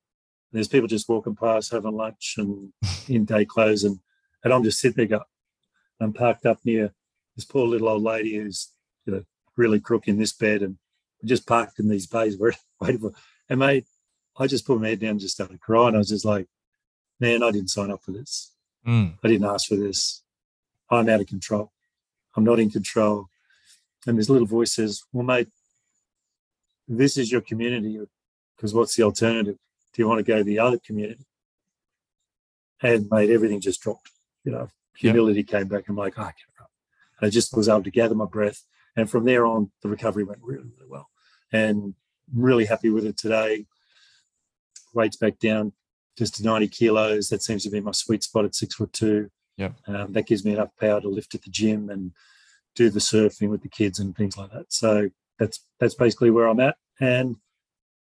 there's 0.53 0.69
people 0.69 0.87
just 0.87 1.09
walking 1.09 1.35
past 1.35 1.73
having 1.73 1.97
lunch 1.97 2.37
and 2.39 2.73
in 3.09 3.25
day 3.25 3.45
clothes, 3.45 3.83
and 3.83 3.99
and 4.45 4.53
I'm 4.53 4.63
just 4.63 4.81
sitting 4.81 5.09
there, 5.09 5.21
I'm 6.01 6.13
parked 6.13 6.47
up 6.47 6.59
near 6.65 6.93
this 7.35 7.45
poor 7.45 7.67
little 7.67 7.89
old 7.89 8.03
lady 8.03 8.37
who's 8.37 8.71
you 9.05 9.13
know 9.13 9.25
really 9.57 9.81
crook 9.81 10.07
in 10.07 10.19
this 10.19 10.33
bed, 10.33 10.63
and 10.63 10.77
just 11.25 11.47
parked 11.47 11.81
in 11.81 11.89
these 11.89 12.07
bays 12.07 12.39
waiting 12.81 13.01
for. 13.01 13.13
And 13.49 13.59
mate, 13.59 13.87
I 14.39 14.47
just 14.47 14.67
put 14.67 14.81
my 14.81 14.91
head 14.91 15.01
down 15.01 15.11
and 15.11 15.21
just 15.21 15.35
started 15.35 15.61
crying. 15.61 15.97
I 15.97 15.99
was 15.99 16.09
just 16.09 16.25
like, 16.25 16.47
man, 17.19 17.43
I 17.43 17.51
didn't 17.51 17.71
sign 17.71 17.91
up 17.91 18.03
for 18.03 18.13
this. 18.13 18.53
Mm. 18.87 19.15
I 19.23 19.29
didn't 19.29 19.47
ask 19.47 19.69
for 19.69 19.77
this. 19.77 20.23
I'm 20.89 21.09
out 21.09 21.21
of 21.21 21.27
control. 21.27 21.73
I'm 22.37 22.45
not 22.45 22.61
in 22.61 22.71
control. 22.71 23.27
And 24.07 24.19
this 24.19 24.29
little 24.29 24.47
voice 24.47 24.75
says, 24.75 25.03
well, 25.13 25.25
mate, 25.25 25.49
this 26.89 27.17
is 27.17 27.31
your 27.31 27.41
community 27.41 27.99
because 28.57 28.75
what's 28.75 28.97
the 28.97 29.03
alternative? 29.03 29.57
Do 29.93 30.03
you 30.03 30.09
want 30.09 30.19
to 30.19 30.25
go 30.25 30.39
to 30.39 30.45
the 30.45 30.59
other 30.59 30.79
community? 30.79 31.27
And 32.83 33.09
mate, 33.11 33.31
everything 33.31 33.61
just 33.61 33.81
dropped. 33.81 34.11
You 34.45 34.53
know, 34.53 34.69
humility 34.97 35.41
yep. 35.41 35.49
came 35.49 35.69
back. 35.69 35.89
I'm 35.89 35.97
like, 35.97 36.19
oh, 36.19 36.23
I 36.23 36.25
can't. 36.33 36.53
I 37.23 37.31
just 37.31 37.57
was 37.57 37.69
able 37.69 37.85
to 37.85 37.91
gather 37.91 38.17
my 38.17 38.27
breath. 38.27 38.65
And 38.97 39.09
from 39.09 39.25
there 39.25 39.47
on, 39.47 39.71
the 39.83 39.89
recovery 39.89 40.25
went 40.25 40.41
really, 40.43 40.65
really 40.65 40.91
well. 40.91 41.09
And 41.53 41.95
I'm 42.35 42.43
really 42.43 42.65
happy 42.65 42.91
with 42.91 43.07
it 43.07 43.17
today. 43.17 43.67
Weight's 44.93 45.17
back 45.17 45.39
down 45.39 45.73
just 46.19 46.35
to 46.37 46.45
90 46.45 46.69
kilos. 46.69 47.29
That 47.29 47.43
seems 47.43 47.63
to 47.63 47.71
be 47.71 47.81
my 47.81 47.93
sweet 47.93 48.25
spot 48.25 48.45
at 48.45 48.57
six 48.57 48.75
foot 48.75 48.93
two. 48.93 49.31
Yep. 49.57 49.75
Um, 49.87 50.13
that 50.13 50.27
gives 50.27 50.45
me 50.45 50.53
enough 50.53 50.71
power 50.79 51.01
to 51.01 51.09
lift 51.09 51.35
at 51.35 51.43
the 51.43 51.51
gym 51.51 51.89
and 51.89 52.13
do 52.75 52.91
the 52.91 53.01
surfing 53.01 53.51
with 53.51 53.63
the 53.63 53.69
kids 53.69 53.99
and 53.99 54.17
things 54.17 54.37
like 54.37 54.51
that. 54.51 54.73
So 54.73 55.11
that's 55.43 55.59
that's 55.81 55.95
basically 55.95 56.31
where 56.31 56.49
I'm 56.49 56.61
at. 56.61 56.77
And 57.01 57.37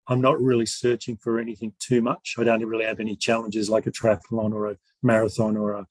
I'm 0.09 0.20
not 0.20 0.41
really 0.41 0.66
searching 0.66 1.16
for 1.16 1.39
anything 1.39 1.72
too 1.78 2.01
much. 2.01 2.37
I 2.39 2.45
don't 2.45 2.64
really 2.64 2.84
have 2.84 3.01
any 3.01 3.16
challenges 3.16 3.68
like 3.68 3.87
a 3.87 3.91
triathlon 3.91 4.53
or 4.55 4.70
a 4.70 4.76
marathon 5.03 5.57
or 5.57 5.72
a, 5.72 5.87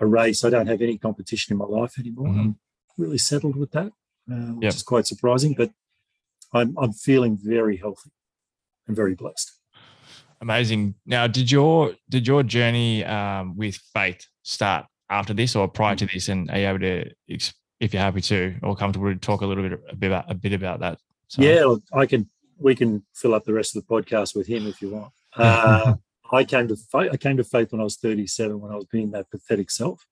a 0.00 0.06
race. 0.06 0.44
I 0.44 0.50
don't 0.50 0.66
have 0.66 0.82
any 0.82 0.98
competition 0.98 1.52
in 1.52 1.58
my 1.58 1.66
life 1.66 1.98
anymore. 1.98 2.28
Mm-hmm. 2.28 2.40
I'm 2.40 2.58
really 2.98 3.18
settled 3.18 3.56
with 3.56 3.70
that, 3.72 3.92
uh, 4.32 4.52
which 4.56 4.64
yep. 4.64 4.74
is 4.74 4.82
quite 4.82 5.06
surprising. 5.06 5.54
But 5.56 5.70
I'm, 6.52 6.76
I'm 6.78 6.92
feeling 6.92 7.38
very 7.40 7.76
healthy 7.76 8.10
and 8.86 8.96
very 8.96 9.14
blessed. 9.14 9.52
Amazing. 10.40 10.94
Now, 11.04 11.26
did 11.26 11.50
your 11.50 11.94
did 12.08 12.26
your 12.26 12.42
journey 12.42 13.04
um, 13.04 13.56
with 13.56 13.76
faith 13.94 14.26
start 14.42 14.86
after 15.08 15.34
this 15.34 15.54
or 15.54 15.68
prior 15.68 15.96
to 15.96 16.06
this? 16.06 16.28
And 16.28 16.50
are 16.50 16.58
you 16.58 16.68
able 16.68 16.78
to, 16.80 17.10
if 17.80 17.92
you're 17.92 18.02
happy 18.02 18.20
to 18.22 18.56
or 18.62 18.76
comfortable 18.76 19.12
to 19.12 19.18
talk 19.18 19.40
a 19.42 19.46
little 19.46 19.68
bit 19.68 19.80
a 19.88 19.96
bit 19.96 20.08
about 20.08 20.30
a 20.30 20.34
bit 20.34 20.52
about 20.52 20.80
that? 20.80 20.98
So. 21.28 21.42
Yeah, 21.42 21.74
I 21.98 22.06
can. 22.06 22.28
We 22.58 22.74
can 22.74 23.04
fill 23.14 23.34
up 23.34 23.44
the 23.44 23.52
rest 23.52 23.76
of 23.76 23.86
the 23.86 23.94
podcast 23.94 24.34
with 24.34 24.46
him 24.46 24.66
if 24.66 24.80
you 24.80 24.90
want. 24.90 25.12
Uh, 25.36 25.94
I 26.32 26.44
came 26.44 26.68
to 26.68 26.76
faith. 26.76 27.10
I 27.12 27.16
came 27.16 27.36
to 27.36 27.44
faith 27.44 27.72
when 27.72 27.80
I 27.80 27.84
was 27.84 27.96
37, 27.96 28.58
when 28.58 28.72
I 28.72 28.76
was 28.76 28.86
being 28.86 29.10
that 29.10 29.30
pathetic 29.30 29.70
self, 29.70 30.06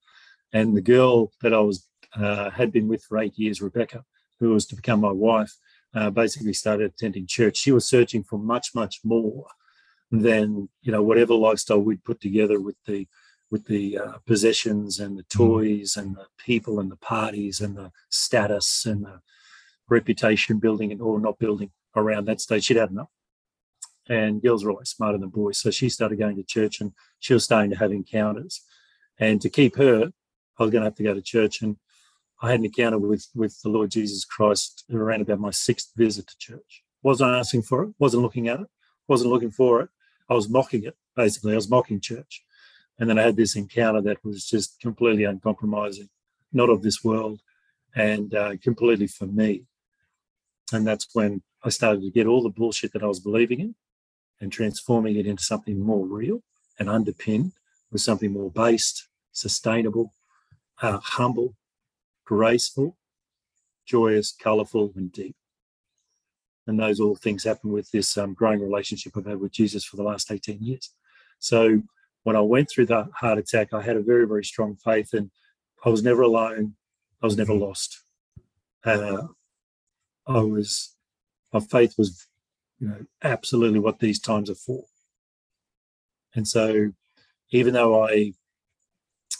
and 0.53 0.77
the 0.77 0.83
girl 0.83 1.33
that 1.43 1.55
I 1.55 1.61
was 1.61 1.89
uh, 2.17 2.51
had 2.51 2.71
been 2.71 2.87
with 2.87 3.03
for 3.03 3.19
eight 3.19 3.39
years, 3.39 3.63
Rebecca, 3.63 4.05
who 4.41 4.51
was 4.51 4.67
to 4.67 4.77
become 4.77 5.01
my 5.01 5.11
wife, 5.11 5.53
uh, 5.95 6.11
basically 6.11 6.53
started 6.53 6.93
attending 6.93 7.27
church. 7.27 7.57
She 7.57 7.73
was 7.73 7.89
searching 7.89 8.23
for 8.23 8.39
much, 8.39 8.75
much 8.75 9.01
more 9.05 9.47
than 10.11 10.69
you 10.83 10.93
know 10.93 11.03
whatever 11.03 11.35
lifestyle 11.35 11.81
we'd 11.81 12.05
put 12.05 12.21
together 12.21 12.61
with 12.61 12.77
the 12.87 13.07
with 13.51 13.67
the 13.67 13.99
uh, 13.99 14.13
possessions 14.27 14.99
and 14.99 15.19
the 15.19 15.23
mm. 15.25 15.29
toys 15.29 15.97
and 15.97 16.17
the 16.17 16.27
people 16.39 16.81
and 16.81 16.91
the 16.91 16.97
parties 16.97 17.61
and 17.61 17.77
the 17.77 17.91
status 18.11 18.87
and 18.87 19.05
the 19.05 19.21
reputation 19.89 20.59
building 20.59 20.93
and 20.93 21.01
or 21.01 21.21
not 21.21 21.39
building 21.39 21.71
around 21.95 22.27
that 22.27 22.41
stage. 22.41 22.65
She'd 22.65 22.77
had 22.77 22.91
enough. 22.91 23.11
And 24.09 24.43
girls 24.43 24.65
are 24.65 24.71
always 24.71 24.91
smarter 24.91 25.19
than 25.19 25.31
boys. 25.31 25.59
So 25.59 25.71
she 25.71 25.89
started 25.89 26.19
going 26.19 26.37
to 26.37 26.43
church 26.43 26.81
and 26.81 26.93
she 27.21 27.33
was 27.33 27.45
starting 27.45 27.71
to 27.71 27.79
have 27.79 27.93
encounters. 27.93 28.61
And 29.19 29.41
to 29.41 29.49
keep 29.49 29.77
her, 29.77 30.11
I 30.59 30.63
was 30.63 30.71
going 30.71 30.83
to 30.83 30.87
have 30.87 30.97
to 30.97 31.03
go 31.03 31.15
to 31.15 31.23
church. 31.23 31.63
And 31.63 31.77
I 32.43 32.51
had 32.51 32.61
an 32.61 32.67
encounter 32.67 32.99
with, 32.99 33.27
with 33.35 33.59
the 33.63 33.71
Lord 33.71 33.91
Jesus 33.91 34.25
Christ 34.25 34.85
around 34.93 35.23
about 35.23 35.41
my 35.41 35.51
sixth 35.51 35.93
visit 35.97 36.27
to 36.27 36.37
church. 36.39 36.83
Wasn't 37.03 37.31
asking 37.31 37.63
for 37.63 37.85
it, 37.85 37.95
wasn't 37.99 38.23
looking 38.23 38.49
at 38.49 38.61
it, 38.61 38.67
wasn't 39.09 39.31
looking 39.31 39.51
for 39.51 39.81
it. 39.81 39.89
I 40.29 40.35
was 40.35 40.49
mocking 40.49 40.85
it, 40.85 40.97
basically. 41.17 41.53
I 41.53 41.57
was 41.57 41.71
mocking 41.71 42.01
church. 42.01 42.44
And 42.99 43.11
then 43.11 43.19
I 43.19 43.23
had 43.23 43.37
this 43.37 43.57
encounter 43.57 44.01
that 44.03 44.25
was 44.25 44.47
just 44.47 44.81
completely 44.81 45.25
uncompromising, 45.25 46.09
not 46.53 46.71
of 46.71 46.83
this 46.83 47.03
world, 47.03 47.41
and 47.95 48.35
uh, 48.35 48.57
completely 48.63 49.07
for 49.07 49.27
me. 49.27 49.65
And 50.73 50.87
that's 50.87 51.09
when 51.13 51.43
I 51.63 51.71
started 51.71 52.03
to 52.03 52.11
get 52.11 52.27
all 52.27 52.43
the 52.43 52.51
bullshit 52.51 52.93
that 52.93 53.03
I 53.03 53.07
was 53.07 53.21
believing 53.21 53.61
in 53.61 53.75
and 54.41 54.53
transforming 54.53 55.17
it 55.17 55.27
into 55.27 55.43
something 55.43 55.81
more 55.81 56.07
real 56.07 56.43
and 56.79 56.89
underpinned 56.89 57.53
with 57.91 58.03
something 58.03 58.33
more 58.33 58.51
based, 58.51 59.09
sustainable, 59.33 60.13
uh, 60.83 60.99
humble, 60.99 61.55
graceful, 62.25 62.97
joyous, 63.87 64.33
colourful, 64.33 64.93
and 64.97 65.13
deep. 65.13 65.37
And 66.67 66.81
those 66.81 66.99
all 66.99 67.15
things 67.15 67.45
happen 67.45 67.71
with 67.73 67.91
this 67.91 68.17
um, 68.17 68.35
growing 68.35 68.61
relationship 68.61 69.13
I've 69.17 69.27
had 69.27 69.41
with 69.41 69.53
Jesus 69.53 69.85
for 69.85 69.97
the 69.97 70.03
last 70.03 70.31
18 70.31 70.63
years. 70.63 70.91
So 71.39 71.83
when 72.25 72.37
I 72.37 72.41
went 72.41 72.69
through 72.71 72.87
that 72.87 73.09
heart 73.15 73.39
attack, 73.39 73.73
I 73.73 73.83
had 73.83 73.97
a 73.97 74.03
very, 74.03 74.27
very 74.27 74.45
strong 74.45 74.77
faith 74.77 75.13
and 75.13 75.31
I 75.85 75.91
was 75.91 76.03
never 76.03 76.23
alone. 76.23 76.75
I 77.23 77.27
was 77.27 77.37
never 77.37 77.53
mm-hmm. 77.53 77.63
lost. 77.63 78.03
Uh, 78.85 79.29
I 80.27 80.41
was, 80.41 80.95
my 81.53 81.61
faith 81.61 81.95
was, 81.97 82.27
you 82.79 82.89
know, 82.89 83.07
absolutely 83.23 83.79
what 83.79 84.01
these 84.01 84.19
times 84.19 84.51
are 84.51 84.55
for. 84.55 84.85
And 86.35 86.49
so, 86.49 86.91
even 87.51 87.75
though 87.75 88.05
I 88.05 88.33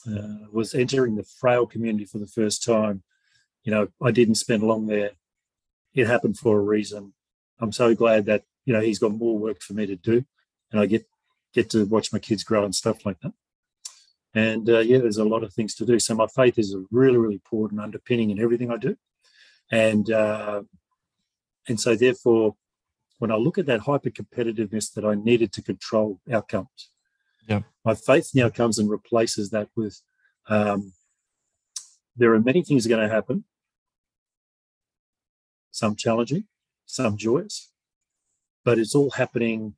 uh, 0.07 0.47
was 0.53 0.75
entering 0.75 1.17
the 1.17 1.25
frail 1.25 1.67
community 1.67 2.05
for 2.05 2.19
the 2.19 2.27
first 2.27 2.63
time, 2.63 3.03
you 3.65 3.73
know, 3.73 3.89
I 4.03 4.11
didn't 4.13 4.37
spend 4.37 4.63
long 4.63 4.87
there. 4.87 5.13
It 5.95 6.07
happened 6.07 6.39
for 6.39 6.59
a 6.59 6.63
reason. 6.63 7.15
I'm 7.61 7.73
so 7.73 7.95
glad 7.95 8.27
that 8.27 8.45
you 8.65 8.73
know 8.73 8.81
he's 8.81 8.99
got 8.99 9.13
more 9.13 9.39
work 9.39 9.61
for 9.63 9.73
me 9.73 9.87
to 9.87 9.97
do, 9.97 10.25
and 10.71 10.81
I 10.81 10.87
get 10.87 11.07
get 11.55 11.71
to 11.71 11.85
watch 11.87 12.13
my 12.13 12.19
kids 12.19 12.45
grow 12.45 12.65
and 12.65 12.75
stuff 12.75 13.07
like 13.07 13.21
that. 13.21 13.33
And 14.35 14.69
uh, 14.69 14.81
yeah, 14.81 14.99
there's 14.99 15.19
a 15.19 15.25
lot 15.25 15.45
of 15.45 15.53
things 15.53 15.75
to 15.77 15.87
do. 15.87 15.99
So 16.01 16.15
my 16.15 16.27
faith 16.27 16.59
is 16.59 16.75
a 16.75 16.85
really, 16.91 17.17
really 17.17 17.35
important 17.35 17.81
underpinning 17.81 18.31
in 18.31 18.41
everything 18.41 18.71
I 18.71 18.77
do. 18.77 18.97
And 19.71 20.11
uh, 20.11 20.63
and 21.69 21.81
so 21.81 21.95
therefore, 21.95 22.57
when 23.19 23.31
I 23.31 23.37
look 23.37 23.59
at 23.59 23.67
that 23.67 23.81
hyper 23.81 24.11
competitiveness 24.11 24.93
that 24.95 25.05
I 25.05 25.15
needed 25.15 25.53
to 25.55 25.63
control 25.63 26.21
outcomes, 26.31 26.91
yeah. 27.49 27.61
my 27.85 27.95
faith 27.95 28.33
now 28.35 28.51
comes 28.51 28.79
and 28.79 28.91
replaces 28.91 29.51
that 29.51 29.69
with 29.77 30.01
um, 30.49 30.93
there 32.17 32.35
are 32.35 32.41
many 32.41 32.63
things 32.63 32.87
going 32.87 33.07
to 33.07 33.13
happen, 33.13 33.45
some 35.71 35.97
challenging, 35.97 36.45
some 36.87 37.17
joyous, 37.17 37.71
but 38.65 38.79
it's 38.79 38.95
all 38.95 39.11
happening 39.11 39.75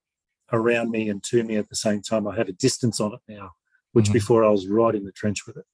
around 0.53 0.91
me 0.91 1.09
and 1.09 1.23
to 1.25 1.43
me 1.43 1.57
at 1.57 1.69
the 1.69 1.77
same 1.77 2.03
time. 2.03 2.27
I 2.27 2.37
have 2.37 2.49
a 2.49 2.53
distance 2.53 3.01
on 3.01 3.15
it 3.15 3.21
now, 3.29 3.53
which 3.93 4.07
mm-hmm. 4.07 4.15
before 4.15 4.45
I 4.45 4.51
was 4.51 4.67
right 4.67 4.95
in 4.95 5.05
the 5.05 5.13
trench 5.13 5.47
with 5.47 5.57
it. 5.57 5.67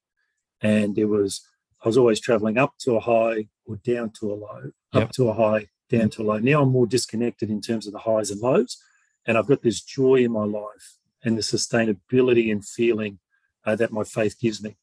And 0.61 0.97
it 0.99 1.07
was, 1.07 1.47
I 1.85 1.89
was 1.89 1.99
always 1.99 2.21
traveling 2.21 2.59
up 2.59 2.75
to 2.81 2.97
a 2.97 3.01
high 3.01 3.49
or 3.67 3.77
down 3.77 4.13
to 4.21 4.33
a 4.33 4.35
low, 4.35 4.71
yep. 4.93 5.05
up 5.05 5.11
to 5.13 5.29
a 5.29 5.35
high, 5.35 5.67
down 5.91 6.11
to 6.11 6.23
a 6.23 6.25
low. 6.25 6.39
Now 6.39 6.63
I'm 6.63 6.71
more 6.71 6.87
disconnected 6.87 7.51
in 7.51 7.61
terms 7.61 7.87
of 7.87 7.93
the 7.93 7.99
highs 8.01 8.31
and 8.31 8.41
lows. 8.41 8.79
And 9.27 9.37
I've 9.37 9.47
got 9.47 9.63
this 9.63 9.81
joy 9.81 10.17
in 10.17 10.33
my 10.33 10.45
life 10.45 10.97
and 11.25 11.37
the 11.37 11.43
sustainability 11.43 12.51
and 12.51 12.65
feeling 12.65 13.19
uh, 13.65 13.77
that 13.77 13.93
my 13.93 14.05
faith 14.05 14.41
gives 14.41 14.63
me. 14.63 14.77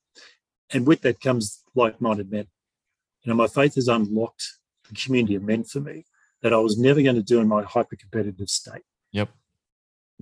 And 0.71 0.85
with 0.85 1.01
that 1.01 1.19
comes 1.19 1.63
like 1.75 1.99
minded 1.99 2.31
men. 2.31 2.47
You 3.23 3.31
know, 3.31 3.35
my 3.35 3.47
faith 3.47 3.75
has 3.75 3.87
unlocked 3.87 4.59
the 4.87 4.95
community 4.95 5.35
of 5.35 5.43
men 5.43 5.63
for 5.63 5.79
me 5.79 6.05
that 6.41 6.53
I 6.53 6.57
was 6.57 6.77
never 6.77 7.01
going 7.01 7.15
to 7.15 7.23
do 7.23 7.39
in 7.41 7.47
my 7.47 7.63
hyper 7.63 7.95
competitive 7.95 8.49
state. 8.49 8.83
Yep. 9.11 9.29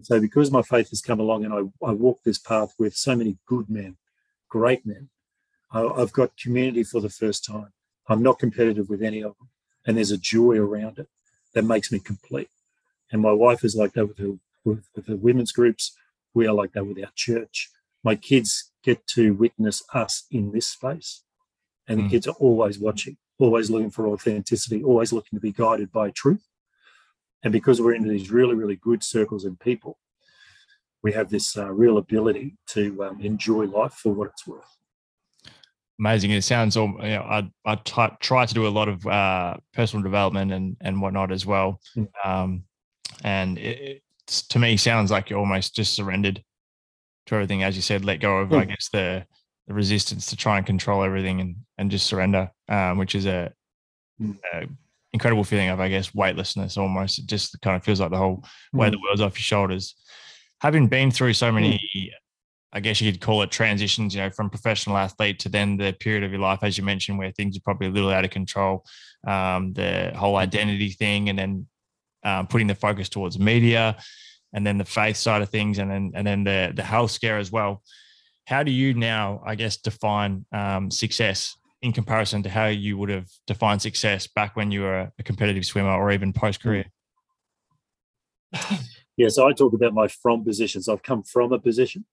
So, 0.04 0.20
because 0.20 0.52
my 0.52 0.62
faith 0.62 0.90
has 0.92 1.02
come 1.02 1.20
along 1.20 1.46
and 1.46 1.54
I, 1.54 1.86
I 1.86 1.92
walk 1.92 2.20
this 2.24 2.38
path 2.38 2.74
with 2.78 2.96
so 2.96 3.16
many 3.16 3.38
good 3.48 3.70
men, 3.70 3.98
great 4.50 4.86
men, 4.86 5.10
I, 5.72 5.86
I've 5.86 6.14
got 6.14 6.38
community 6.38 6.84
for 6.84 7.02
the 7.02 7.10
first 7.10 7.44
time. 7.46 7.74
I'm 8.08 8.24
not 8.24 8.40
competitive 8.40 8.90
with 8.90 9.02
any 9.02 9.22
of 9.22 9.36
them. 9.38 9.50
And 9.86 9.98
there's 9.98 10.12
a 10.12 10.18
joy 10.18 10.58
around 10.58 11.00
it 11.00 11.08
that 11.54 11.64
makes 11.64 11.92
me 11.92 12.00
complete. 12.00 12.50
And 13.12 13.22
my 13.22 13.32
wife 13.32 13.64
is 13.64 13.76
like 13.76 13.94
that 13.94 14.06
with 14.06 14.18
her, 14.20 14.34
with, 14.64 14.86
with 14.96 15.08
her 15.08 15.16
women's 15.16 15.52
groups. 15.52 15.96
We 16.34 16.46
are 16.48 16.54
like 16.54 16.74
that 16.74 16.86
with 16.86 17.00
our 17.00 17.12
church. 17.16 17.70
My 18.04 18.16
kids 18.16 18.72
get 18.84 19.08
to 19.08 19.34
witness 19.34 19.84
us 19.94 20.26
in 20.30 20.52
this 20.52 20.68
space. 20.68 21.24
And 21.88 22.00
mm. 22.00 22.04
the 22.04 22.10
kids 22.10 22.28
are 22.28 22.36
always 22.40 22.78
watching, 22.80 23.18
always 23.40 23.70
looking 23.70 23.92
for 23.92 24.08
authenticity, 24.08 24.84
always 24.84 25.14
looking 25.14 25.38
to 25.38 25.42
be 25.42 25.52
guided 25.52 25.92
by 25.92 26.12
truth. 26.12 26.46
And 27.44 27.52
because 27.52 27.82
we're 27.82 27.94
in 27.94 28.08
these 28.08 28.32
really, 28.32 28.56
really 28.56 28.78
good 28.78 29.04
circles 29.04 29.46
and 29.46 29.60
people, 29.60 29.98
we 31.04 31.14
have 31.14 31.30
this 31.30 31.58
uh, 31.58 31.72
real 31.72 31.98
ability 31.98 32.58
to 32.70 33.04
um, 33.04 33.22
enjoy 33.22 33.66
life 33.66 33.94
for 33.94 34.14
what 34.14 34.30
it's 34.30 34.48
worth. 34.48 34.78
Amazing. 36.00 36.32
It 36.32 36.44
sounds 36.44 36.78
all, 36.78 36.94
you 37.02 37.10
know, 37.10 37.24
I, 37.24 37.52
I 37.66 37.76
t- 37.76 38.16
try 38.20 38.46
to 38.46 38.54
do 38.54 38.68
a 38.68 38.70
lot 38.70 38.88
of 38.88 39.06
uh, 39.08 39.58
personal 39.74 40.04
development 40.04 40.52
and, 40.52 40.78
and 40.82 41.02
whatnot 41.02 41.32
as 41.32 41.46
well. 41.46 41.80
Mm. 41.96 42.08
Um, 42.24 42.64
and 43.24 43.58
it, 43.58 44.04
to 44.50 44.60
me 44.60 44.78
sounds 44.78 45.10
like 45.10 45.30
you're 45.30 45.40
almost 45.40 45.76
just 45.76 45.94
surrendered 45.94 46.44
to 47.28 47.36
everything, 47.36 47.64
as 47.64 47.76
you 47.76 47.82
said, 47.82 48.06
let 48.06 48.20
go 48.20 48.38
of, 48.38 48.50
mm. 48.50 48.58
I 48.58 48.64
hmm. 48.64 48.70
guess, 48.70 48.90
the 48.90 49.26
the 49.68 49.74
resistance 49.74 50.28
to 50.28 50.36
try 50.36 50.58
and 50.58 50.66
control 50.66 51.04
everything 51.04 51.42
and 51.42 51.56
and 51.78 51.92
just 51.92 52.08
surrender, 52.08 52.50
um, 52.70 52.98
which 52.98 53.16
is 53.16 53.26
a, 53.26 53.54
mm. 54.22 54.38
a, 54.54 54.68
incredible 55.14 55.44
feeling 55.44 55.70
of, 55.70 55.80
I 55.80 55.90
guess, 55.90 56.14
weightlessness 56.14 56.78
almost. 56.78 57.20
It 57.20 57.26
just 57.26 57.60
kind 57.62 57.76
of 57.76 57.84
feels 57.84 58.00
like 58.00 58.12
the 58.12 58.18
whole 58.18 58.38
mm. 58.38 58.80
weight 58.80 58.88
of 58.88 58.94
the 58.94 59.02
world's 59.04 59.22
off 59.22 59.38
your 59.38 59.44
shoulders. 59.44 59.96
Having 60.62 60.88
been 60.88 61.12
through 61.12 61.34
so 61.34 61.52
many, 61.52 61.80
hmm. 61.94 62.06
I 62.74 62.80
guess 62.80 63.00
you 63.00 63.12
could 63.12 63.22
call 63.22 63.44
it 63.44 63.52
transitions, 63.52 64.16
you 64.16 64.22
know, 64.22 64.32
from 64.32 64.50
professional 64.50 64.98
athlete 64.98 65.40
to 65.40 65.50
then 65.50 65.78
the 65.78 65.94
period 65.94 66.24
of 66.24 66.32
your 66.32 66.42
life, 66.42 66.60
as 66.64 66.78
you 66.78 66.84
mentioned, 66.84 67.20
where 67.20 67.32
things 67.32 67.56
are 67.56 67.62
probably 67.62 67.88
a 67.88 67.92
little 67.92 68.10
out 68.10 68.26
of 68.26 68.32
control, 68.32 68.84
um, 69.28 69.74
the 69.74 70.12
whole 70.16 70.34
hmm. 70.34 70.42
identity 70.42 70.90
thing, 70.90 71.30
and 71.30 71.38
then 71.38 71.68
um, 72.24 72.48
putting 72.48 72.68
the 72.68 72.76
focus 72.76 73.08
towards 73.08 73.40
media 73.40 73.98
and 74.54 74.66
then 74.66 74.78
the 74.78 74.86
faith 74.86 75.18
side 75.18 75.42
of 75.42 75.50
things, 75.50 75.78
and 75.78 75.92
then 75.92 76.12
and 76.16 76.26
then 76.26 76.44
the 76.44 76.72
the 76.76 76.84
health 76.84 77.12
scare 77.12 77.38
as 77.38 77.52
well. 77.52 77.84
How 78.46 78.64
do 78.64 78.72
you 78.72 78.94
now, 78.94 79.44
I 79.46 79.56
guess, 79.56 79.78
define 79.78 80.46
um, 80.52 80.90
success 80.90 81.56
in 81.82 81.94
comparison 81.94 82.44
to 82.44 82.50
how 82.50 82.66
you 82.66 82.98
would 82.98 83.10
have 83.10 83.28
defined 83.46 83.82
success 83.82 84.28
back 84.28 84.56
when 84.56 84.72
you 84.72 84.82
were 84.82 85.12
a 85.18 85.24
competitive 85.24 85.66
swimmer 85.66 85.92
or 85.92 86.12
even 86.12 86.34
post 86.34 86.62
career? 86.62 86.86
Yeah, 89.18 89.30
so 89.30 89.48
I 89.48 89.54
talk 89.54 89.74
about 89.74 89.96
my 89.96 90.08
from 90.08 90.46
positions. 90.46 90.88
I've 90.88 91.02
come 91.02 91.24
from 91.24 91.52
a 91.52 91.60
position, 91.60 92.06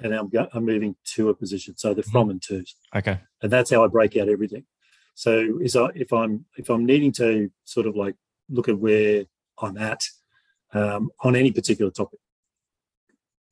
and 0.00 0.12
I'm 0.12 0.28
go- 0.28 0.48
I'm 0.52 0.66
moving 0.66 0.96
to 1.14 1.28
a 1.28 1.34
position. 1.34 1.76
So 1.76 1.94
the 1.94 2.02
from 2.02 2.22
mm-hmm. 2.22 2.30
and 2.32 2.42
twos. 2.42 2.74
Okay. 2.94 3.20
And 3.42 3.50
that's 3.50 3.70
how 3.70 3.84
I 3.84 3.86
break 3.86 4.16
out 4.16 4.28
everything. 4.28 4.64
So 5.14 5.60
is 5.62 5.76
I 5.76 5.86
if 5.94 6.12
I'm 6.12 6.46
if 6.56 6.68
I'm 6.68 6.84
needing 6.84 7.12
to 7.12 7.50
sort 7.64 7.86
of 7.86 7.94
like 7.94 8.16
look 8.48 8.68
at 8.68 8.78
where 8.78 9.24
I'm 9.62 9.78
at 9.78 10.02
um, 10.72 11.10
on 11.22 11.36
any 11.36 11.52
particular 11.52 11.92
topic. 11.92 12.18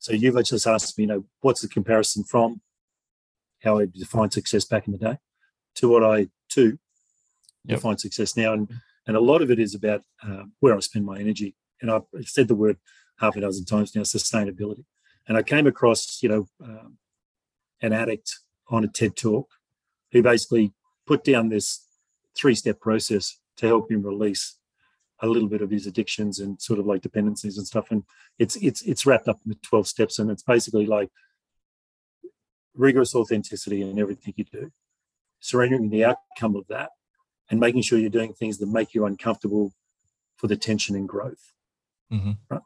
So 0.00 0.12
you've 0.12 0.42
just 0.44 0.66
asked 0.66 0.98
me, 0.98 1.04
you 1.04 1.08
know, 1.08 1.24
what's 1.40 1.60
the 1.60 1.68
comparison 1.68 2.24
from 2.24 2.60
how 3.68 3.78
I 3.78 3.86
defined 3.86 4.32
success 4.32 4.64
back 4.64 4.86
in 4.86 4.92
the 4.92 4.98
day 4.98 5.18
to 5.76 5.88
what 5.88 6.02
I 6.02 6.28
to 6.50 6.78
yep. 7.64 7.78
define 7.78 7.98
success 7.98 8.36
now, 8.36 8.52
and 8.52 8.68
and 9.06 9.16
a 9.16 9.20
lot 9.20 9.42
of 9.42 9.50
it 9.50 9.58
is 9.58 9.74
about 9.74 10.02
um, 10.22 10.52
where 10.60 10.76
I 10.76 10.80
spend 10.80 11.04
my 11.06 11.18
energy. 11.18 11.54
And 11.80 11.90
I've 11.90 12.02
said 12.22 12.48
the 12.48 12.54
word 12.54 12.76
half 13.18 13.36
a 13.36 13.40
dozen 13.40 13.64
times 13.64 13.94
now, 13.94 14.02
sustainability. 14.02 14.84
And 15.26 15.36
I 15.36 15.42
came 15.42 15.66
across, 15.66 16.22
you 16.22 16.28
know, 16.28 16.48
um, 16.62 16.98
an 17.80 17.92
addict 17.92 18.38
on 18.68 18.84
a 18.84 18.88
TED 18.88 19.16
talk 19.16 19.48
who 20.12 20.22
basically 20.22 20.72
put 21.06 21.24
down 21.24 21.48
this 21.48 21.86
three-step 22.36 22.80
process 22.80 23.38
to 23.56 23.66
help 23.66 23.90
him 23.90 24.02
release 24.02 24.56
a 25.20 25.26
little 25.26 25.48
bit 25.48 25.62
of 25.62 25.70
his 25.70 25.86
addictions 25.86 26.38
and 26.38 26.60
sort 26.60 26.78
of 26.78 26.86
like 26.86 27.02
dependencies 27.02 27.56
and 27.56 27.66
stuff. 27.66 27.90
And 27.90 28.04
it's 28.38 28.56
it's 28.56 28.82
it's 28.82 29.06
wrapped 29.06 29.28
up 29.28 29.40
in 29.44 29.50
the 29.50 29.58
12 29.62 29.86
steps. 29.88 30.18
And 30.18 30.30
it's 30.30 30.42
basically 30.42 30.86
like 30.86 31.10
rigorous 32.78 33.14
authenticity 33.14 33.82
in 33.82 33.98
everything 33.98 34.34
you 34.36 34.44
do, 34.44 34.70
surrendering 35.40 35.90
the 35.90 36.04
outcome 36.04 36.56
of 36.56 36.66
that 36.68 36.90
and 37.50 37.60
making 37.60 37.82
sure 37.82 37.98
you're 37.98 38.10
doing 38.10 38.32
things 38.32 38.58
that 38.58 38.68
make 38.68 38.94
you 38.94 39.04
uncomfortable 39.04 39.72
for 40.36 40.46
the 40.46 40.56
tension 40.56 40.96
and 40.96 41.08
growth. 41.08 41.52
Mm-hmm. 42.12 42.32
Right. 42.48 42.62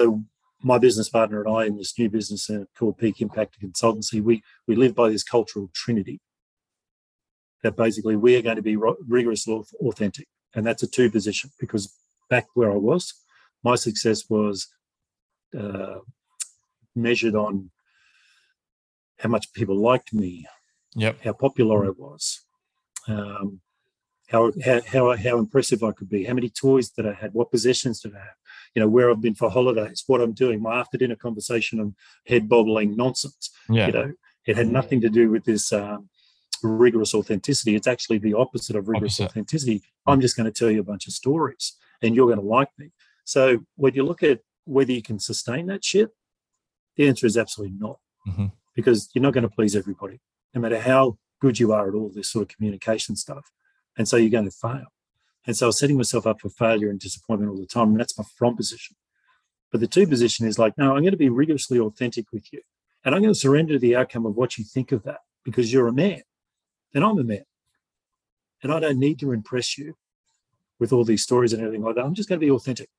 So 0.00 0.24
my 0.62 0.78
business 0.78 1.08
partner 1.08 1.42
and 1.42 1.54
I 1.54 1.66
in 1.66 1.76
this 1.76 1.96
new 1.98 2.10
business 2.10 2.50
called 2.76 2.98
Peak 2.98 3.20
Impact 3.20 3.60
Consultancy, 3.62 4.20
we 4.20 4.42
we 4.66 4.74
live 4.74 4.94
by 4.94 5.08
this 5.08 5.22
cultural 5.22 5.70
trinity. 5.72 6.20
That 7.62 7.76
basically 7.76 8.16
we 8.16 8.36
are 8.36 8.42
going 8.42 8.56
to 8.56 8.62
be 8.62 8.76
rigorously 8.76 9.62
authentic 9.80 10.28
and 10.54 10.66
that's 10.66 10.82
a 10.82 10.86
two 10.86 11.10
position 11.10 11.50
because 11.58 11.94
back 12.30 12.46
where 12.54 12.72
I 12.72 12.76
was, 12.76 13.14
my 13.62 13.74
success 13.74 14.24
was 14.28 14.68
uh, 15.58 15.98
measured 16.94 17.34
on 17.34 17.70
how 19.18 19.28
much 19.28 19.52
people 19.52 19.76
liked 19.76 20.12
me, 20.12 20.46
yep. 20.94 21.18
how 21.22 21.32
popular 21.32 21.86
I 21.86 21.90
was, 21.90 22.44
um, 23.08 23.60
how, 24.28 24.52
how 24.64 24.80
how 24.86 25.16
how 25.16 25.38
impressive 25.38 25.82
I 25.82 25.92
could 25.92 26.08
be, 26.08 26.24
how 26.24 26.34
many 26.34 26.50
toys 26.50 26.90
that 26.92 27.06
I 27.06 27.14
had, 27.14 27.32
what 27.32 27.50
possessions 27.50 28.00
did 28.00 28.14
I 28.14 28.18
have, 28.18 28.36
you 28.74 28.82
know, 28.82 28.88
where 28.88 29.10
I've 29.10 29.20
been 29.20 29.34
for 29.34 29.50
holidays, 29.50 30.04
what 30.06 30.20
I'm 30.20 30.32
doing, 30.32 30.62
my 30.62 30.78
after 30.78 30.98
dinner 30.98 31.16
conversation 31.16 31.80
and 31.80 31.94
head 32.26 32.48
bobbling 32.48 32.96
nonsense. 32.96 33.50
Yeah. 33.68 33.86
You 33.86 33.92
know, 33.92 34.12
it 34.46 34.56
had 34.56 34.68
nothing 34.68 35.00
to 35.02 35.08
do 35.08 35.30
with 35.30 35.44
this 35.44 35.72
um, 35.72 36.08
rigorous 36.62 37.14
authenticity. 37.14 37.74
It's 37.74 37.86
actually 37.86 38.18
the 38.18 38.34
opposite 38.34 38.76
of 38.76 38.88
rigorous 38.88 39.20
opposite. 39.20 39.30
authenticity. 39.30 39.82
I'm 40.06 40.20
just 40.20 40.36
going 40.36 40.50
to 40.50 40.58
tell 40.58 40.70
you 40.70 40.80
a 40.80 40.84
bunch 40.84 41.06
of 41.06 41.12
stories 41.12 41.76
and 42.02 42.14
you're 42.14 42.26
going 42.26 42.38
to 42.38 42.44
like 42.44 42.70
me. 42.78 42.92
So 43.24 43.60
when 43.76 43.94
you 43.94 44.04
look 44.04 44.22
at 44.22 44.40
whether 44.64 44.92
you 44.92 45.02
can 45.02 45.18
sustain 45.18 45.66
that 45.66 45.84
shit, 45.84 46.10
the 46.96 47.08
answer 47.08 47.26
is 47.26 47.36
absolutely 47.36 47.76
not. 47.78 47.98
Mm-hmm. 48.26 48.46
Because 48.78 49.10
you're 49.12 49.24
not 49.24 49.32
going 49.34 49.42
to 49.42 49.48
please 49.48 49.74
everybody, 49.74 50.20
no 50.54 50.60
matter 50.60 50.78
how 50.78 51.18
good 51.40 51.58
you 51.58 51.72
are 51.72 51.88
at 51.88 51.96
all 51.96 52.12
this 52.14 52.30
sort 52.30 52.42
of 52.42 52.56
communication 52.56 53.16
stuff. 53.16 53.50
And 53.96 54.06
so 54.06 54.16
you're 54.16 54.30
going 54.30 54.44
to 54.44 54.52
fail. 54.52 54.86
And 55.48 55.56
so 55.56 55.66
I 55.66 55.68
was 55.68 55.80
setting 55.80 55.96
myself 55.96 56.28
up 56.28 56.40
for 56.40 56.48
failure 56.48 56.88
and 56.88 57.00
disappointment 57.00 57.50
all 57.50 57.58
the 57.58 57.66
time. 57.66 57.88
And 57.88 57.98
that's 57.98 58.16
my 58.16 58.24
from 58.36 58.54
position. 58.56 58.94
But 59.72 59.80
the 59.80 59.88
two 59.88 60.06
position 60.06 60.46
is 60.46 60.60
like, 60.60 60.78
no, 60.78 60.94
I'm 60.94 61.02
going 61.02 61.10
to 61.10 61.16
be 61.16 61.28
rigorously 61.28 61.80
authentic 61.80 62.26
with 62.32 62.52
you. 62.52 62.60
And 63.04 63.16
I'm 63.16 63.20
going 63.20 63.34
to 63.34 63.40
surrender 63.40 63.80
the 63.80 63.96
outcome 63.96 64.26
of 64.26 64.36
what 64.36 64.58
you 64.58 64.64
think 64.64 64.92
of 64.92 65.02
that 65.02 65.22
because 65.44 65.72
you're 65.72 65.88
a 65.88 65.92
man 65.92 66.22
and 66.94 67.02
I'm 67.02 67.18
a 67.18 67.24
man. 67.24 67.44
And 68.62 68.72
I 68.72 68.78
don't 68.78 69.00
need 69.00 69.18
to 69.18 69.32
impress 69.32 69.76
you 69.76 69.96
with 70.78 70.92
all 70.92 71.02
these 71.02 71.24
stories 71.24 71.52
and 71.52 71.62
everything 71.62 71.84
like 71.84 71.96
that. 71.96 72.04
I'm 72.04 72.14
just 72.14 72.28
going 72.28 72.38
to 72.40 72.46
be 72.46 72.52
authentic. 72.52 72.90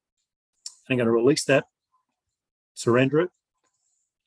I'm 0.89 0.97
going 0.97 1.05
to 1.05 1.11
release 1.11 1.45
that, 1.45 1.67
surrender 2.73 3.21
it, 3.21 3.29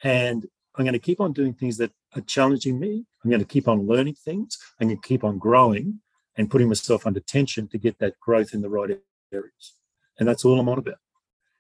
and 0.03 0.47
I'm 0.77 0.85
going 0.85 0.95
to 0.95 0.99
keep 0.99 1.21
on 1.21 1.33
doing 1.33 1.53
things 1.53 1.77
that 1.79 1.93
are 2.17 2.23
challenging 2.23 2.81
me. 2.81 3.05
I'm 3.23 3.31
going 3.31 3.43
to 3.43 3.47
keep 3.47 3.69
on 3.69 3.87
learning 3.87 4.15
things. 4.15 4.59
I'm 4.81 4.89
going 4.89 5.01
to 5.01 5.07
keep 5.07 5.23
on 5.23 5.39
growing 5.39 6.01
and 6.37 6.51
putting 6.51 6.69
myself 6.69 7.07
under 7.07 7.21
tension 7.21 7.69
to 7.69 7.79
get 7.79 7.99
that 7.99 8.19
growth 8.21 8.55
in 8.55 8.63
the 8.63 8.71
right 8.71 8.99
areas. 9.33 9.75
And 10.19 10.27
that's 10.27 10.45
all 10.45 10.59
I'm 10.59 10.69
on 10.69 10.79
about. 10.79 10.99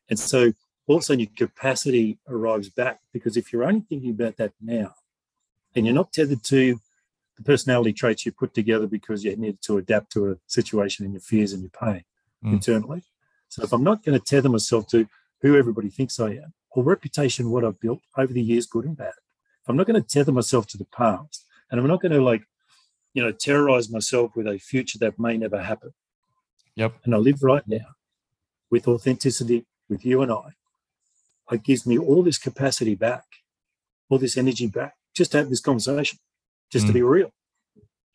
And 0.09 0.19
so 0.19 0.53
all 0.87 0.97
of 0.97 1.01
a 1.01 1.05
sudden 1.05 1.21
your 1.21 1.29
capacity 1.37 2.19
arrives 2.29 2.69
back 2.69 3.01
because 3.13 3.37
if 3.37 3.53
you're 3.53 3.65
only 3.65 3.81
thinking 3.81 4.11
about 4.11 4.37
that 4.39 4.53
now 4.61 4.95
and 5.75 5.87
you're 5.87 5.95
not 5.95 6.13
tethered 6.13 6.43
to 6.45 6.81
the 7.37 7.43
personality 7.43 7.93
traits 7.93 8.27
you 8.27 8.33
put 8.33 8.55
together 8.55 8.87
because 8.87 9.25
you 9.25 9.35
needed 9.37 9.63
to 9.63 9.79
adapt 9.79 10.13
to 10.13 10.31
a 10.31 10.37
situation 10.47 11.05
and 11.05 11.15
your 11.15 11.21
fears 11.21 11.53
and 11.53 11.63
your 11.63 11.71
pain 11.71 12.05
mm. 12.45 12.53
internally. 12.53 13.03
So 13.49 13.63
if 13.63 13.73
I'm 13.73 13.85
not 13.85 14.05
going 14.05 14.19
to 14.19 14.25
tether 14.25 14.49
myself 14.49 14.87
to 14.89 15.07
who 15.41 15.57
everybody 15.57 15.89
thinks 15.89 16.19
I 16.21 16.31
am 16.31 16.55
or 16.75 16.83
reputation, 16.83 17.51
what 17.51 17.65
I've 17.65 17.81
built 17.81 18.01
over 18.17 18.33
the 18.33 18.43
years, 18.43 18.67
good 18.67 18.85
and 18.85 18.97
bad, 18.97 19.15
if 19.63 19.69
I'm 19.69 19.77
not 19.77 19.87
going 19.87 20.03
to 20.03 20.09
tether 20.09 20.33
myself 20.33 20.67
to 20.69 20.79
the 20.79 20.87
past 20.87 21.45
and 21.71 21.81
I'm 21.81 21.87
not 21.87 22.01
going 22.01 22.13
to 22.13 22.23
like, 22.23 22.43
you 23.15 23.23
know, 23.23 23.33
terrorize 23.33 23.91
myself 23.91 24.35
with 24.35 24.47
a 24.47 24.59
future 24.59 24.99
that 24.99 25.19
may 25.19 25.37
never 25.37 25.63
happen. 25.63 25.93
Yep. 26.77 26.95
And 27.05 27.15
I 27.15 27.19
live 27.19 27.43
right 27.43 27.67
now 27.67 27.95
with 28.71 28.89
authenticity 28.89 29.67
with 29.89 30.05
you 30.05 30.23
and 30.23 30.33
I. 30.33 30.55
It 31.51 31.63
gives 31.63 31.87
me 31.87 31.99
all 31.99 32.23
this 32.23 32.39
capacity 32.39 32.95
back, 32.95 33.25
all 34.09 34.19
this 34.19 34.39
energy 34.39 34.67
back, 34.67 34.95
just 35.15 35.33
to 35.33 35.39
have 35.39 35.51
this 35.51 35.61
conversation 35.61 36.19
just 36.71 36.85
mm. 36.85 36.89
to 36.89 36.95
be 36.95 37.03
real, 37.03 37.31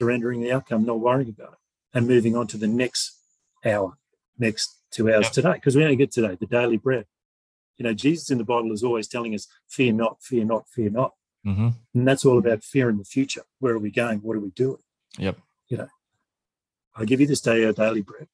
surrendering 0.02 0.42
the 0.42 0.52
outcome, 0.52 0.84
not 0.84 1.00
worrying 1.00 1.30
about 1.30 1.54
it, 1.54 1.60
and 1.94 2.08
moving 2.08 2.36
on 2.36 2.48
to 2.48 2.58
the 2.58 2.68
next 2.68 3.20
hour, 3.64 3.98
next 4.40 4.76
two 4.92 5.14
hours 5.14 5.30
today, 5.30 5.54
because 5.54 5.76
we 5.76 5.84
only 5.84 5.96
get 5.96 6.12
today, 6.12 6.36
the 6.40 6.48
daily 6.48 6.78
bread. 6.78 7.06
You 7.78 7.84
know, 7.84 7.94
Jesus 7.94 8.32
in 8.32 8.38
the 8.38 8.44
Bible 8.44 8.72
is 8.72 8.84
always 8.84 9.08
telling 9.08 9.34
us, 9.36 9.48
fear 9.68 9.94
not, 9.94 10.22
fear 10.22 10.44
not, 10.44 10.68
fear 10.68 10.90
not. 10.90 11.14
Mm-hmm. 11.46 11.70
And 11.94 12.08
that's 12.08 12.26
all 12.26 12.38
about 12.38 12.64
fear 12.64 12.90
in 12.90 12.98
the 12.98 13.04
future. 13.04 13.44
Where 13.60 13.74
are 13.74 13.80
we 13.80 13.92
going? 13.92 14.20
What 14.20 14.36
are 14.36 14.42
we 14.42 14.50
doing? 14.50 14.82
Yep. 15.18 15.38
You 15.70 15.78
know, 15.78 15.88
I 16.96 17.06
give 17.06 17.22
you 17.22 17.28
this 17.28 17.42
day 17.42 17.66
our 17.66 17.74
daily 17.74 18.02
bread, 18.02 18.28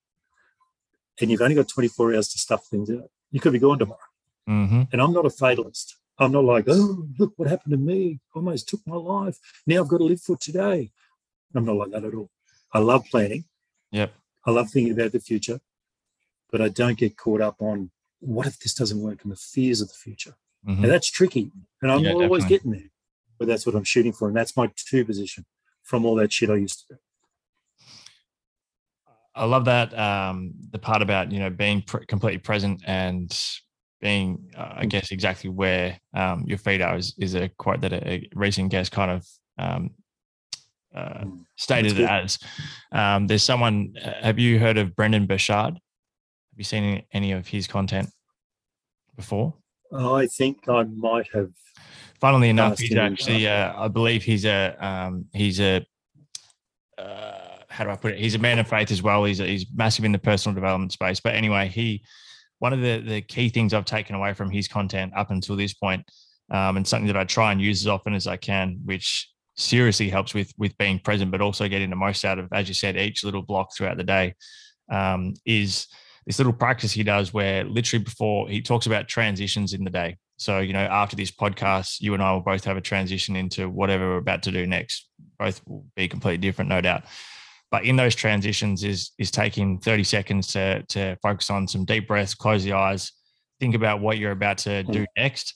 and 1.20 1.30
you've 1.30 1.42
only 1.42 1.56
got 1.56 1.68
24 1.68 2.16
hours 2.16 2.30
to 2.30 2.40
stuff 2.40 2.66
things 2.68 2.90
out. 2.90 3.10
You 3.32 3.40
could 3.40 3.54
be 3.54 3.60
gone 3.60 3.80
tomorrow. 3.80 4.00
Mm-hmm. 4.50 4.84
And 4.92 5.02
I'm 5.02 5.14
not 5.14 5.26
a 5.26 5.30
fatalist. 5.30 5.96
I'm 6.20 6.32
not 6.32 6.44
like, 6.46 6.66
oh, 6.68 7.08
look 7.18 7.34
what 7.38 7.50
happened 7.50 7.72
to 7.72 7.78
me. 7.78 8.20
Almost 8.36 8.70
took 8.70 8.82
my 8.86 8.96
life. 8.96 9.38
Now 9.66 9.82
I've 9.82 9.88
got 9.88 9.98
to 9.98 10.04
live 10.04 10.22
for 10.22 10.38
today. 10.38 10.92
I'm 11.56 11.66
not 11.66 11.76
like 11.76 11.92
that 11.92 12.04
at 12.04 12.14
all. 12.14 12.30
I 12.72 12.80
love 12.80 13.06
planning. 13.10 13.46
Yep. 13.92 14.14
I 14.46 14.52
love 14.52 14.70
thinking 14.70 14.94
about 14.94 15.12
the 15.12 15.20
future, 15.20 15.60
but 16.52 16.62
I 16.62 16.70
don't 16.70 16.98
get 16.98 17.18
caught 17.18 17.42
up 17.42 17.62
on 17.62 17.92
what 18.24 18.48
if 18.48 18.60
this 18.60 18.74
doesn't 18.74 19.02
work 19.02 19.24
and 19.24 19.32
the 19.32 19.36
fears 19.36 19.82
of 19.82 19.90
the 19.90 19.94
future. 19.94 20.36
Mm-hmm. 20.68 20.84
And 20.84 20.92
that's 20.92 21.10
tricky. 21.10 21.52
And 21.82 21.92
I'm 21.92 22.00
yeah, 22.00 22.14
always 22.14 22.44
definitely. 22.44 22.50
getting 22.50 22.72
there. 22.72 22.90
But 23.38 23.48
that's 23.48 23.66
what 23.66 23.76
I'm 23.76 23.84
shooting 23.84 24.14
for. 24.14 24.28
And 24.28 24.38
that's 24.38 24.56
my 24.56 24.72
two 24.76 25.04
position 25.04 25.46
from 25.84 26.06
all 26.06 26.16
that 26.16 26.32
shit 26.32 26.50
I 26.50 26.56
used 26.56 26.88
to 26.88 26.94
do. 26.94 27.00
I 29.36 29.46
love 29.46 29.66
that 29.66 29.98
um, 29.98 30.54
the 30.70 30.78
part 30.78 31.02
about 31.02 31.32
you 31.32 31.40
know 31.40 31.50
being 31.50 31.82
pr- 31.82 32.06
completely 32.08 32.38
present 32.38 32.84
and 32.86 33.36
being, 34.00 34.52
uh, 34.56 34.74
I 34.76 34.86
guess, 34.86 35.12
exactly 35.12 35.50
where 35.50 35.98
um, 36.14 36.44
your 36.46 36.58
feet 36.58 36.82
are 36.82 36.98
is, 36.98 37.16
is, 37.18 37.36
a 37.36 37.48
quote 37.48 37.82
that 37.82 37.94
a, 37.94 38.12
a 38.12 38.30
recent 38.36 38.70
guest 38.70 38.92
kind 38.92 39.10
of 39.10 39.26
um, 39.58 39.92
uh, 40.94 41.24
mm, 41.24 41.46
stated 41.56 42.00
as. 42.02 42.38
Um, 42.92 43.28
there's 43.28 43.44
someone, 43.44 43.96
uh, 44.04 44.12
have 44.22 44.40
you 44.40 44.60
heard 44.60 44.78
of 44.78 44.94
Brendon 44.94 45.26
Burchard? 45.26 45.80
Have 46.54 46.60
you 46.60 46.64
seen 46.64 47.04
any 47.12 47.32
of 47.32 47.48
his 47.48 47.68
content? 47.68 48.10
before? 49.16 49.54
I 49.96 50.28
think 50.28 50.68
I 50.68 50.84
might 50.84 51.28
have. 51.34 51.52
Funnily 52.20 52.50
enough, 52.50 52.80
he's 52.80 52.96
actually, 52.96 53.48
uh, 53.48 53.74
I 53.76 53.88
believe 53.90 54.24
he's 54.24 54.46
a, 54.46 54.76
um, 54.80 55.26
he's 55.34 55.60
a, 55.60 55.86
uh, 56.98 57.58
how 57.70 57.84
do 57.84 57.90
I 57.90 57.96
put 57.96 58.14
it? 58.14 58.20
He's 58.20 58.36
a 58.36 58.40
man 58.40 58.60
of 58.60 58.68
faith 58.68 58.92
as 58.92 59.02
well. 59.02 59.24
He's 59.26 59.40
he's 59.40 59.66
massive 59.74 60.06
in 60.06 60.12
the 60.12 60.20
personal 60.20 60.54
development 60.54 60.92
space. 60.92 61.20
But 61.20 61.36
anyway, 61.36 61.68
he 61.68 62.06
one 62.60 62.72
of 62.72 62.82
the 62.82 63.00
the 63.00 63.22
key 63.22 63.50
things 63.50 63.74
I've 63.74 63.86
taken 63.86 64.16
away 64.16 64.34
from 64.34 64.52
his 64.52 64.68
content 64.68 65.12
up 65.16 65.32
until 65.32 65.56
this 65.56 65.74
point, 65.74 66.06
um, 66.52 66.78
and 66.78 66.88
something 66.88 67.08
that 67.08 67.18
I 67.18 67.24
try 67.26 67.52
and 67.52 67.60
use 67.60 67.82
as 67.82 67.88
often 67.88 68.14
as 68.14 68.28
I 68.28 68.38
can, 68.38 68.80
which 68.86 69.28
seriously 69.56 70.10
helps 70.10 70.34
with 70.34 70.54
with 70.58 70.78
being 70.78 71.00
present, 71.00 71.32
but 71.32 71.42
also 71.42 71.68
getting 71.68 71.90
the 71.90 71.96
most 71.96 72.24
out 72.24 72.40
of, 72.40 72.48
as 72.54 72.68
you 72.68 72.76
said, 72.76 72.96
each 72.96 73.24
little 73.24 73.42
block 73.42 73.76
throughout 73.76 73.98
the 73.98 74.04
day, 74.04 74.36
um, 74.92 75.34
is 75.46 75.88
this 76.26 76.40
little 76.40 76.54
practice 76.54 76.92
he 76.92 77.04
does 77.04 77.34
where 77.34 77.64
literally 77.64 78.04
before 78.04 78.48
he 78.48 78.62
talks 78.62 78.86
about 78.86 79.08
transitions 79.08 79.74
in 79.74 79.84
the 79.84 79.90
day. 79.90 80.18
So, 80.38 80.60
you 80.60 80.74
know, 80.74 80.80
after 80.80 81.16
this 81.16 81.32
podcast, 81.32 82.02
you 82.02 82.14
and 82.14 82.24
I 82.24 82.32
will 82.34 82.42
both 82.42 82.64
have 82.66 82.78
a 82.78 82.82
transition 82.82 83.36
into 83.36 83.70
whatever 83.70 84.10
we're 84.10 84.18
about 84.18 84.44
to 84.44 84.52
do 84.52 84.66
next. 84.66 85.08
Both 85.38 85.62
will 85.68 85.86
be 85.96 86.08
completely 86.08 86.40
different, 86.40 86.70
no 86.70 86.82
doubt. 86.82 87.04
But 87.72 87.86
in 87.86 87.96
those 87.96 88.14
transitions 88.14 88.84
is 88.84 89.12
is 89.18 89.32
taking 89.32 89.80
30 89.80 90.04
seconds 90.04 90.48
to 90.54 90.84
to 90.90 91.18
focus 91.22 91.50
on 91.50 91.68
some 91.68 91.86
deep 91.86 92.08
breaths, 92.08 92.36
close 92.36 92.64
the 92.64 92.74
eyes, 92.74 93.12
think 93.60 93.76
about 93.76 94.00
what 94.00 94.18
you're 94.18 94.32
about 94.32 94.60
to 94.60 94.84
do 94.84 95.02
mm. 95.02 95.08
next, 95.18 95.56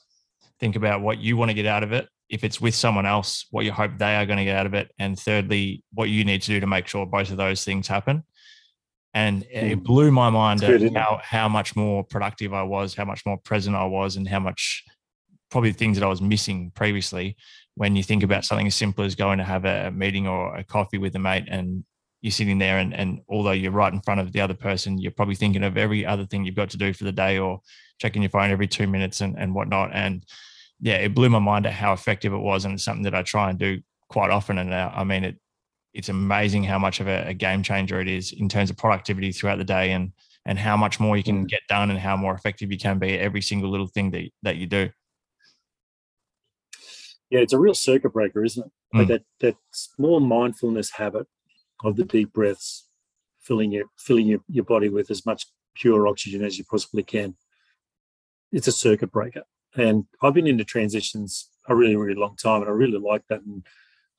think 0.59 0.75
about 0.75 1.01
what 1.01 1.19
you 1.19 1.37
want 1.37 1.49
to 1.49 1.55
get 1.55 1.65
out 1.65 1.83
of 1.83 1.91
it. 1.91 2.07
If 2.29 2.43
it's 2.43 2.59
with 2.59 2.75
someone 2.75 3.05
else, 3.05 3.45
what 3.51 3.65
you 3.65 3.71
hope 3.71 3.97
they 3.97 4.15
are 4.15 4.25
going 4.25 4.37
to 4.37 4.45
get 4.45 4.57
out 4.57 4.65
of 4.65 4.73
it. 4.73 4.91
And 4.99 5.17
thirdly, 5.17 5.83
what 5.93 6.09
you 6.09 6.25
need 6.25 6.41
to 6.41 6.47
do 6.47 6.59
to 6.59 6.67
make 6.67 6.87
sure 6.87 7.05
both 7.05 7.29
of 7.31 7.37
those 7.37 7.63
things 7.63 7.87
happen 7.87 8.23
and 9.13 9.45
it 9.49 9.83
blew 9.83 10.11
my 10.11 10.29
mind 10.29 10.63
at 10.63 10.93
how 10.93 11.19
how 11.23 11.49
much 11.49 11.75
more 11.75 12.03
productive 12.03 12.53
I 12.53 12.63
was, 12.63 12.93
how 12.93 13.05
much 13.05 13.25
more 13.25 13.37
present 13.37 13.75
I 13.75 13.85
was, 13.85 14.15
and 14.15 14.27
how 14.27 14.39
much 14.39 14.83
probably 15.49 15.71
things 15.71 15.97
that 15.97 16.05
I 16.05 16.09
was 16.09 16.21
missing 16.21 16.71
previously. 16.75 17.35
When 17.75 17.95
you 17.95 18.03
think 18.03 18.23
about 18.23 18.43
something 18.43 18.67
as 18.67 18.75
simple 18.75 19.05
as 19.05 19.15
going 19.15 19.37
to 19.37 19.43
have 19.43 19.65
a 19.65 19.91
meeting 19.91 20.27
or 20.27 20.55
a 20.55 20.63
coffee 20.63 20.97
with 20.97 21.15
a 21.15 21.19
mate, 21.19 21.45
and 21.49 21.83
you're 22.21 22.31
sitting 22.31 22.57
there, 22.57 22.79
and, 22.79 22.93
and 22.93 23.21
although 23.29 23.51
you're 23.51 23.71
right 23.71 23.93
in 23.93 24.01
front 24.01 24.19
of 24.19 24.31
the 24.31 24.41
other 24.41 24.55
person, 24.55 24.97
you're 24.97 25.11
probably 25.11 25.35
thinking 25.35 25.63
of 25.63 25.77
every 25.77 26.05
other 26.05 26.25
thing 26.25 26.43
you've 26.43 26.55
got 26.55 26.71
to 26.71 26.77
do 26.77 26.93
for 26.93 27.03
the 27.03 27.11
day, 27.11 27.37
or 27.37 27.61
checking 27.99 28.21
your 28.21 28.29
phone 28.29 28.51
every 28.51 28.67
two 28.67 28.87
minutes 28.87 29.21
and 29.21 29.37
and 29.37 29.53
whatnot. 29.53 29.91
And 29.93 30.23
yeah, 30.79 30.95
it 30.95 31.15
blew 31.15 31.29
my 31.29 31.39
mind 31.39 31.65
at 31.65 31.73
how 31.73 31.93
effective 31.93 32.33
it 32.33 32.37
was, 32.37 32.65
and 32.65 32.75
it's 32.75 32.83
something 32.83 33.03
that 33.03 33.15
I 33.15 33.23
try 33.23 33.49
and 33.49 33.57
do 33.57 33.79
quite 34.09 34.31
often. 34.31 34.57
And 34.57 34.73
uh, 34.73 34.91
I 34.93 35.03
mean, 35.03 35.23
it 35.23 35.37
it's 35.97 36.09
amazing 36.09 36.63
how 36.63 36.77
much 36.77 36.99
of 36.99 37.07
a, 37.07 37.27
a, 37.27 37.33
game 37.33 37.63
changer 37.63 37.99
it 37.99 38.07
is 38.07 38.31
in 38.31 38.47
terms 38.47 38.69
of 38.69 38.77
productivity 38.77 39.31
throughout 39.31 39.57
the 39.57 39.63
day 39.63 39.91
and 39.91 40.11
and 40.45 40.57
how 40.57 40.77
much 40.77 40.99
more 40.99 41.17
you 41.17 41.23
can 41.23 41.43
mm. 41.43 41.49
get 41.49 41.59
done 41.67 41.89
and 41.89 41.99
how 41.99 42.15
more 42.15 42.33
effective 42.33 42.71
you 42.71 42.77
can 42.77 42.99
be 42.99 43.15
at 43.15 43.19
every 43.19 43.41
single 43.41 43.69
little 43.69 43.87
thing 43.87 44.11
that, 44.11 44.29
that 44.43 44.55
you 44.55 44.65
do. 44.65 44.89
Yeah, 47.29 47.41
it's 47.41 47.51
a 47.51 47.59
real 47.59 47.73
circuit 47.73 48.13
breaker, 48.13 48.45
isn't 48.45 48.65
it? 48.65 48.71
Mm. 48.95 48.99
Like 48.99 49.07
that 49.09 49.23
that 49.39 49.55
small 49.73 50.19
mindfulness 50.19 50.91
habit 50.91 51.27
of 51.83 51.95
the 51.97 52.05
deep 52.05 52.31
breaths, 52.31 52.87
filling 53.41 53.71
your 53.71 53.85
filling 53.97 54.27
your, 54.27 54.39
your 54.47 54.63
body 54.63 54.89
with 54.89 55.09
as 55.09 55.25
much 55.25 55.47
pure 55.75 56.07
oxygen 56.07 56.45
as 56.45 56.57
you 56.57 56.63
possibly 56.63 57.03
can. 57.03 57.35
It's 58.51 58.67
a 58.67 58.71
circuit 58.71 59.11
breaker. 59.11 59.43
And 59.75 60.05
I've 60.21 60.33
been 60.33 60.47
into 60.47 60.63
transitions 60.63 61.49
a 61.67 61.75
really, 61.75 61.95
really 61.95 62.19
long 62.19 62.35
time 62.35 62.61
and 62.61 62.69
I 62.69 62.73
really 62.73 62.99
like 62.99 63.23
that. 63.29 63.41
And 63.41 63.65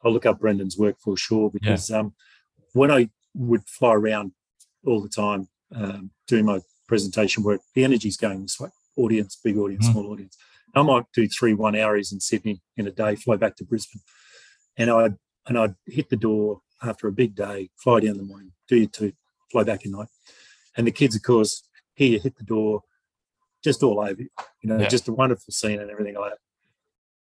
I'll 0.04 0.12
look 0.12 0.26
up 0.26 0.40
Brendon's 0.40 0.78
work 0.78 0.96
for 1.00 1.16
sure 1.16 1.50
because 1.50 1.90
yeah. 1.90 1.98
um, 1.98 2.14
when 2.72 2.90
I 2.90 3.10
would 3.34 3.64
fly 3.66 3.94
around 3.94 4.32
all 4.86 5.00
the 5.00 5.08
time 5.08 5.48
um, 5.74 6.10
doing 6.26 6.44
my 6.44 6.60
presentation 6.86 7.42
work, 7.42 7.60
the 7.74 7.84
energy's 7.84 8.16
going 8.16 8.42
this 8.42 8.58
way 8.60 8.70
audience, 8.96 9.38
big 9.42 9.56
audience, 9.56 9.88
mm. 9.88 9.92
small 9.92 10.10
audience. 10.10 10.36
I 10.74 10.82
might 10.82 11.04
do 11.14 11.28
three 11.28 11.54
one 11.54 11.76
hours 11.76 12.12
in 12.12 12.20
Sydney 12.20 12.60
in 12.76 12.86
a 12.86 12.90
day, 12.90 13.14
fly 13.16 13.36
back 13.36 13.56
to 13.56 13.64
Brisbane. 13.64 14.02
And 14.76 14.90
I'd, 14.90 15.14
and 15.46 15.58
I'd 15.58 15.74
hit 15.86 16.10
the 16.10 16.16
door 16.16 16.60
after 16.82 17.08
a 17.08 17.12
big 17.12 17.34
day, 17.34 17.70
fly 17.76 18.00
down 18.00 18.10
in 18.10 18.18
the 18.18 18.22
morning, 18.24 18.52
do 18.68 18.76
your 18.76 18.88
two, 18.88 19.12
fly 19.50 19.64
back 19.64 19.84
at 19.84 19.92
night. 19.92 20.08
And 20.76 20.86
the 20.86 20.92
kids, 20.92 21.16
of 21.16 21.22
course, 21.22 21.62
here 21.94 22.10
you 22.10 22.20
hit 22.20 22.36
the 22.36 22.44
door, 22.44 22.82
just 23.64 23.82
all 23.82 24.00
over 24.00 24.22
you, 24.22 24.28
you 24.62 24.68
know, 24.68 24.78
yeah. 24.78 24.88
just 24.88 25.08
a 25.08 25.12
wonderful 25.12 25.52
scene 25.52 25.80
and 25.80 25.90
everything 25.90 26.14
like 26.14 26.32
that. 26.32 26.38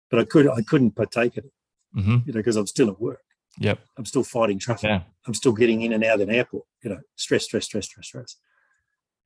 But 0.10 0.20
I 0.20 0.26
could 0.26 0.48
I 0.48 0.62
couldn't 0.62 0.92
partake 0.92 1.38
in 1.38 1.46
it 1.46 1.52
mm-hmm. 1.96 2.18
you 2.26 2.34
know, 2.34 2.40
because 2.40 2.56
I'm 2.56 2.68
still 2.68 2.90
at 2.90 3.00
work. 3.00 3.22
Yep. 3.60 3.80
I'm 3.98 4.06
still 4.06 4.24
fighting 4.24 4.60
traffic. 4.60 4.90
Yeah. 4.90 5.02
I'm 5.28 5.34
still 5.34 5.52
getting 5.52 5.82
in 5.82 5.94
and 5.94 6.04
out 6.04 6.22
of 6.22 6.28
an 6.28 6.34
airport, 6.34 6.66
you 6.84 6.90
know, 6.90 7.00
stress, 7.16 7.44
stress, 7.44 7.66
stress, 7.66 7.86
stress, 7.86 8.08
stress. 8.08 8.36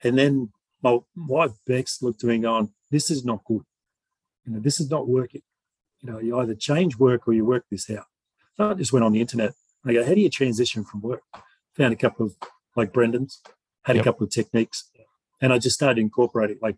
And 0.04 0.18
then 0.18 0.52
my 0.82 1.00
wife 1.16 1.52
Bex 1.68 2.02
looked 2.02 2.24
at 2.24 2.30
me 2.30 2.40
going, 2.40 2.72
This 2.92 3.12
is 3.12 3.24
not 3.24 3.44
good. 3.46 3.64
You 4.46 4.54
know, 4.54 4.60
this 4.60 4.80
is 4.80 4.90
not 4.90 5.08
working. 5.08 5.42
You 6.02 6.12
know, 6.12 6.20
you 6.20 6.38
either 6.40 6.56
change 6.56 6.98
work 6.98 7.28
or 7.28 7.34
you 7.34 7.46
work 7.46 7.66
this 7.70 7.90
out. 7.90 8.06
So 8.58 8.72
I 8.72 8.74
just 8.74 8.94
went 8.94 9.06
on 9.06 9.14
the 9.14 9.22
internet. 9.22 9.54
I 9.86 9.94
go, 9.94 10.06
How 10.06 10.14
do 10.14 10.22
you 10.22 10.30
transition 10.30 10.84
from 10.84 11.02
work? 11.02 11.22
Found 11.78 11.94
a 11.94 11.98
couple 11.98 12.26
of 12.26 12.36
like 12.76 12.94
Brendon's, 12.94 13.42
had 13.84 13.96
yep. 13.96 14.04
a 14.04 14.06
couple 14.06 14.26
of 14.26 14.32
techniques. 14.32 14.90
And 15.42 15.54
I 15.54 15.60
just 15.60 15.76
started 15.76 16.00
incorporating. 16.00 16.58
Like 16.62 16.78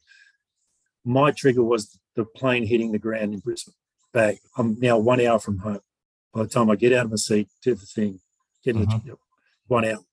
my 1.05 1.31
trigger 1.31 1.63
was 1.63 1.97
the 2.15 2.25
plane 2.25 2.65
hitting 2.65 2.91
the 2.91 2.99
ground 2.99 3.33
in 3.33 3.39
Brisbane 3.39 3.73
back. 4.17 4.37
I'm 4.57 4.79
now 4.79 4.97
one 4.97 5.21
hour 5.21 5.39
from 5.39 5.59
home. 5.59 5.81
By 6.33 6.43
the 6.43 6.49
time 6.49 6.69
I 6.69 6.75
get 6.75 6.93
out 6.93 7.05
of 7.05 7.11
my 7.11 7.17
seat, 7.17 7.49
do 7.61 7.75
the 7.75 7.85
thing, 7.85 8.19
get 8.63 8.75
in 8.75 8.83
uh-huh. 8.83 8.99
the 9.05 9.17
one 9.67 9.85
hour. 9.85 10.03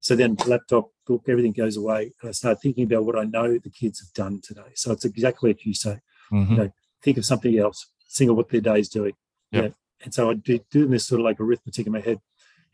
So 0.00 0.14
then 0.14 0.36
laptop, 0.46 0.90
book, 1.06 1.24
everything 1.28 1.52
goes 1.52 1.76
away. 1.76 2.12
And 2.20 2.28
I 2.28 2.32
start 2.32 2.60
thinking 2.60 2.84
about 2.84 3.04
what 3.04 3.18
I 3.18 3.24
know 3.24 3.58
the 3.58 3.70
kids 3.70 4.00
have 4.00 4.12
done 4.12 4.40
today. 4.42 4.72
So 4.74 4.92
it's 4.92 5.04
exactly 5.04 5.50
what 5.50 5.64
you 5.64 5.74
say. 5.74 5.98
Mm-hmm. 6.30 6.52
You 6.52 6.58
know, 6.58 6.72
think 7.02 7.16
of 7.16 7.24
something 7.24 7.58
else, 7.58 7.86
think 8.10 8.30
of 8.30 8.36
what 8.36 8.50
their 8.50 8.60
day's 8.60 8.88
doing. 8.88 9.14
Yep. 9.52 9.64
Yeah. 9.64 9.70
And 10.04 10.14
so 10.14 10.30
I 10.30 10.34
do 10.34 10.60
doing 10.70 10.90
this 10.90 11.06
sort 11.06 11.20
of 11.20 11.24
like 11.24 11.40
arithmetic 11.40 11.86
in 11.86 11.92
my 11.92 12.00
head. 12.00 12.20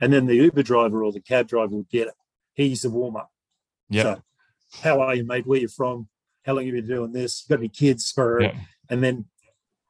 And 0.00 0.12
then 0.12 0.26
the 0.26 0.34
Uber 0.34 0.64
driver 0.64 1.04
or 1.04 1.12
the 1.12 1.20
cab 1.20 1.48
driver 1.48 1.74
will 1.76 1.86
get 1.90 2.08
it. 2.08 2.14
He's 2.52 2.82
the 2.82 2.90
warm 2.90 3.16
up. 3.16 3.30
Yeah. 3.88 4.02
So, 4.02 4.22
how 4.82 5.00
are 5.00 5.14
you, 5.14 5.24
mate? 5.24 5.46
Where 5.46 5.60
you 5.60 5.68
from? 5.68 6.08
How 6.44 6.54
long 6.54 6.66
have 6.66 6.74
you 6.74 6.82
been 6.82 6.90
doing 6.90 7.12
this? 7.12 7.44
You 7.48 7.56
got 7.56 7.60
any 7.60 7.68
kids? 7.68 8.10
For 8.10 8.42
yep. 8.42 8.54
and 8.90 9.02
then 9.02 9.26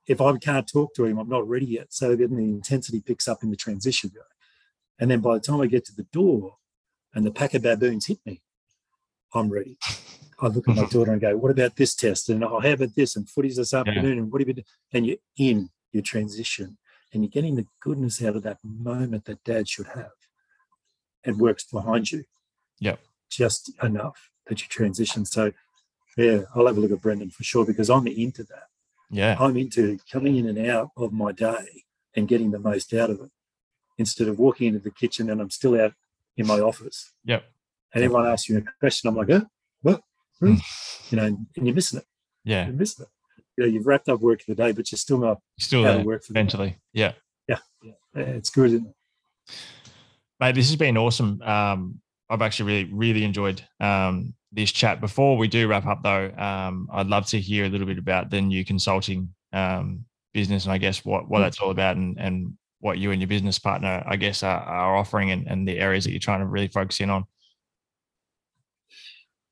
if 0.07 0.21
I 0.21 0.37
can't 0.39 0.69
talk 0.69 0.95
to 0.95 1.05
him, 1.05 1.19
I'm 1.19 1.29
not 1.29 1.49
ready 1.49 1.67
yet. 1.67 1.93
So 1.93 2.15
then 2.15 2.37
the 2.37 2.45
intensity 2.45 3.01
picks 3.01 3.27
up 3.27 3.43
in 3.43 3.51
the 3.51 3.57
transition. 3.57 4.13
And 4.99 5.11
then 5.11 5.21
by 5.21 5.35
the 5.35 5.41
time 5.41 5.61
I 5.61 5.67
get 5.67 5.85
to 5.87 5.95
the 5.95 6.07
door 6.13 6.57
and 7.15 7.25
the 7.25 7.31
pack 7.31 7.55
of 7.55 7.63
baboons 7.63 8.07
hit 8.07 8.19
me, 8.25 8.43
I'm 9.35 9.51
ready. 9.51 9.79
I 10.41 10.49
look 10.49 10.69
at 10.69 10.77
my 10.77 10.87
daughter 10.87 11.13
and 11.13 11.21
go, 11.21 11.37
What 11.37 11.51
about 11.51 11.77
this 11.77 11.95
test? 11.95 12.29
And 12.29 12.45
oh, 12.45 12.61
how 12.61 12.71
about 12.71 12.95
this? 12.95 13.17
And 13.17 13.27
footies 13.27 13.57
this 13.57 13.75
afternoon. 13.75 14.05
Yeah. 14.05 14.23
And 14.23 14.33
what 14.33 14.41
have 14.41 14.49
you 14.49 14.55
been 14.55 14.65
And 14.93 15.07
you're 15.07 15.17
in 15.39 15.71
your 15.93 16.03
transition 16.03 16.77
and 17.13 17.23
you're 17.23 17.31
getting 17.31 17.57
the 17.57 17.67
goodness 17.81 18.23
out 18.23 18.37
of 18.37 18.43
that 18.43 18.59
moment 18.63 19.25
that 19.25 19.45
dad 19.45 19.69
should 19.69 19.87
have. 19.89 20.11
It 21.25 21.37
works 21.37 21.65
behind 21.65 22.13
you. 22.13 22.25
Yeah. 22.79 22.97
Just 23.31 23.73
enough 23.83 24.31
that 24.47 24.61
you 24.61 24.69
transition. 24.69 25.25
So, 25.25 25.53
yeah, 26.17 26.43
I'll 26.55 26.67
have 26.67 26.77
a 26.77 26.81
look 26.81 26.93
at 26.93 27.01
Brendon 27.01 27.31
for 27.31 27.45
sure 27.45 27.65
because 27.65 27.89
I'm 27.89 28.07
into 28.07 28.45
that. 28.45 28.69
Yeah. 29.15 29.37
I'm 29.39 29.57
into 29.57 29.99
coming 30.11 30.37
in 30.37 30.49
and 30.49 30.69
out 30.69 30.91
of 30.97 31.13
my 31.13 31.31
day 31.31 31.85
and 32.17 32.27
getting 32.27 32.51
the 32.51 32.59
most 32.59 32.93
out 32.93 33.11
of 33.11 33.21
it 33.21 33.31
instead 33.97 34.27
of 34.27 34.41
walking 34.41 34.69
into 34.69 34.81
the 34.81 34.91
kitchen 34.91 35.31
and 35.31 35.41
I'm 35.41 35.51
still 35.51 35.81
out 35.81 35.93
in 36.37 36.47
my 36.47 36.59
office. 36.59 37.13
Yep. 37.25 37.45
And 37.95 38.03
everyone 38.03 38.27
asks 38.27 38.49
you 38.49 38.59
a 38.59 38.63
question. 38.81 39.09
I'm 39.09 39.15
like, 39.15 39.31
huh? 39.31 39.45
What? 39.83 40.03
Hmm? 40.41 40.55
you 41.11 41.17
know, 41.17 41.25
and, 41.25 41.47
you're 41.55 41.75
missing 41.75 42.01
it. 42.01 42.07
Yeah. 42.45 42.67
You're 42.67 42.75
missing 42.75 43.05
it. 43.05 43.43
You 43.57 43.65
know, 43.65 43.73
you've 43.73 43.87
wrapped 43.87 44.09
up 44.09 44.21
work 44.21 44.43
for 44.43 44.51
the 44.53 44.57
day, 44.57 44.73
but 44.73 44.91
you're 44.91 44.99
still 44.99 45.19
not 45.19 45.39
you're 45.57 45.65
still 45.65 45.87
out 45.87 46.01
of 46.01 46.05
work 46.05 46.25
for 46.25 46.33
eventually. 46.33 46.77
Yeah. 46.93 47.13
yeah. 47.49 47.59
Yeah. 47.85 47.93
It's 48.15 48.51
good, 48.51 48.73
isn't 48.73 48.87
it? 48.89 49.55
Mate, 50.41 50.57
this 50.57 50.69
has 50.69 50.77
been 50.77 50.97
awesome. 50.97 51.41
Um, 51.43 52.01
I've 52.29 52.43
actually 52.43 52.67
really, 52.67 52.93
really 52.93 53.25
enjoyed 53.25 53.63
um, 53.79 54.35
this 54.55 54.73
chat. 54.73 55.01
Before 55.01 55.37
we 55.37 55.49
do 55.49 55.69
wrap 55.69 55.87
up, 55.87 56.03
though, 56.03 56.31
um, 56.37 56.89
I'd 56.93 57.09
love 57.09 57.27
to 57.27 57.41
hear 57.41 57.65
a 57.65 57.69
little 57.69 57.87
bit 57.87 57.99
about 57.99 58.31
the 58.31 58.41
new 58.41 58.65
consulting 58.65 59.35
um, 59.53 60.05
business 60.33 60.65
and 60.65 60.73
I 60.73 60.79
guess 60.79 61.05
what, 61.05 61.29
what 61.29 61.41
mm. 61.41 61.43
that's 61.43 61.61
all 61.61 61.71
about 61.71 61.97
and, 61.97 62.19
and 62.19 62.55
what 62.81 62.99
you 62.99 63.11
and 63.11 63.21
your 63.21 63.29
business 63.29 63.59
partner, 63.59 64.03
I 64.07 64.17
guess, 64.17 64.43
are, 64.43 64.61
are 64.61 64.97
offering 64.97 65.31
and, 65.31 65.47
and 65.47 65.67
the 65.67 65.79
areas 65.79 66.05
that 66.05 66.11
you're 66.11 66.21
trying 66.21 66.41
to 66.41 66.47
really 66.47 66.69
focus 66.69 67.01
in 67.01 67.11
on. 67.11 67.25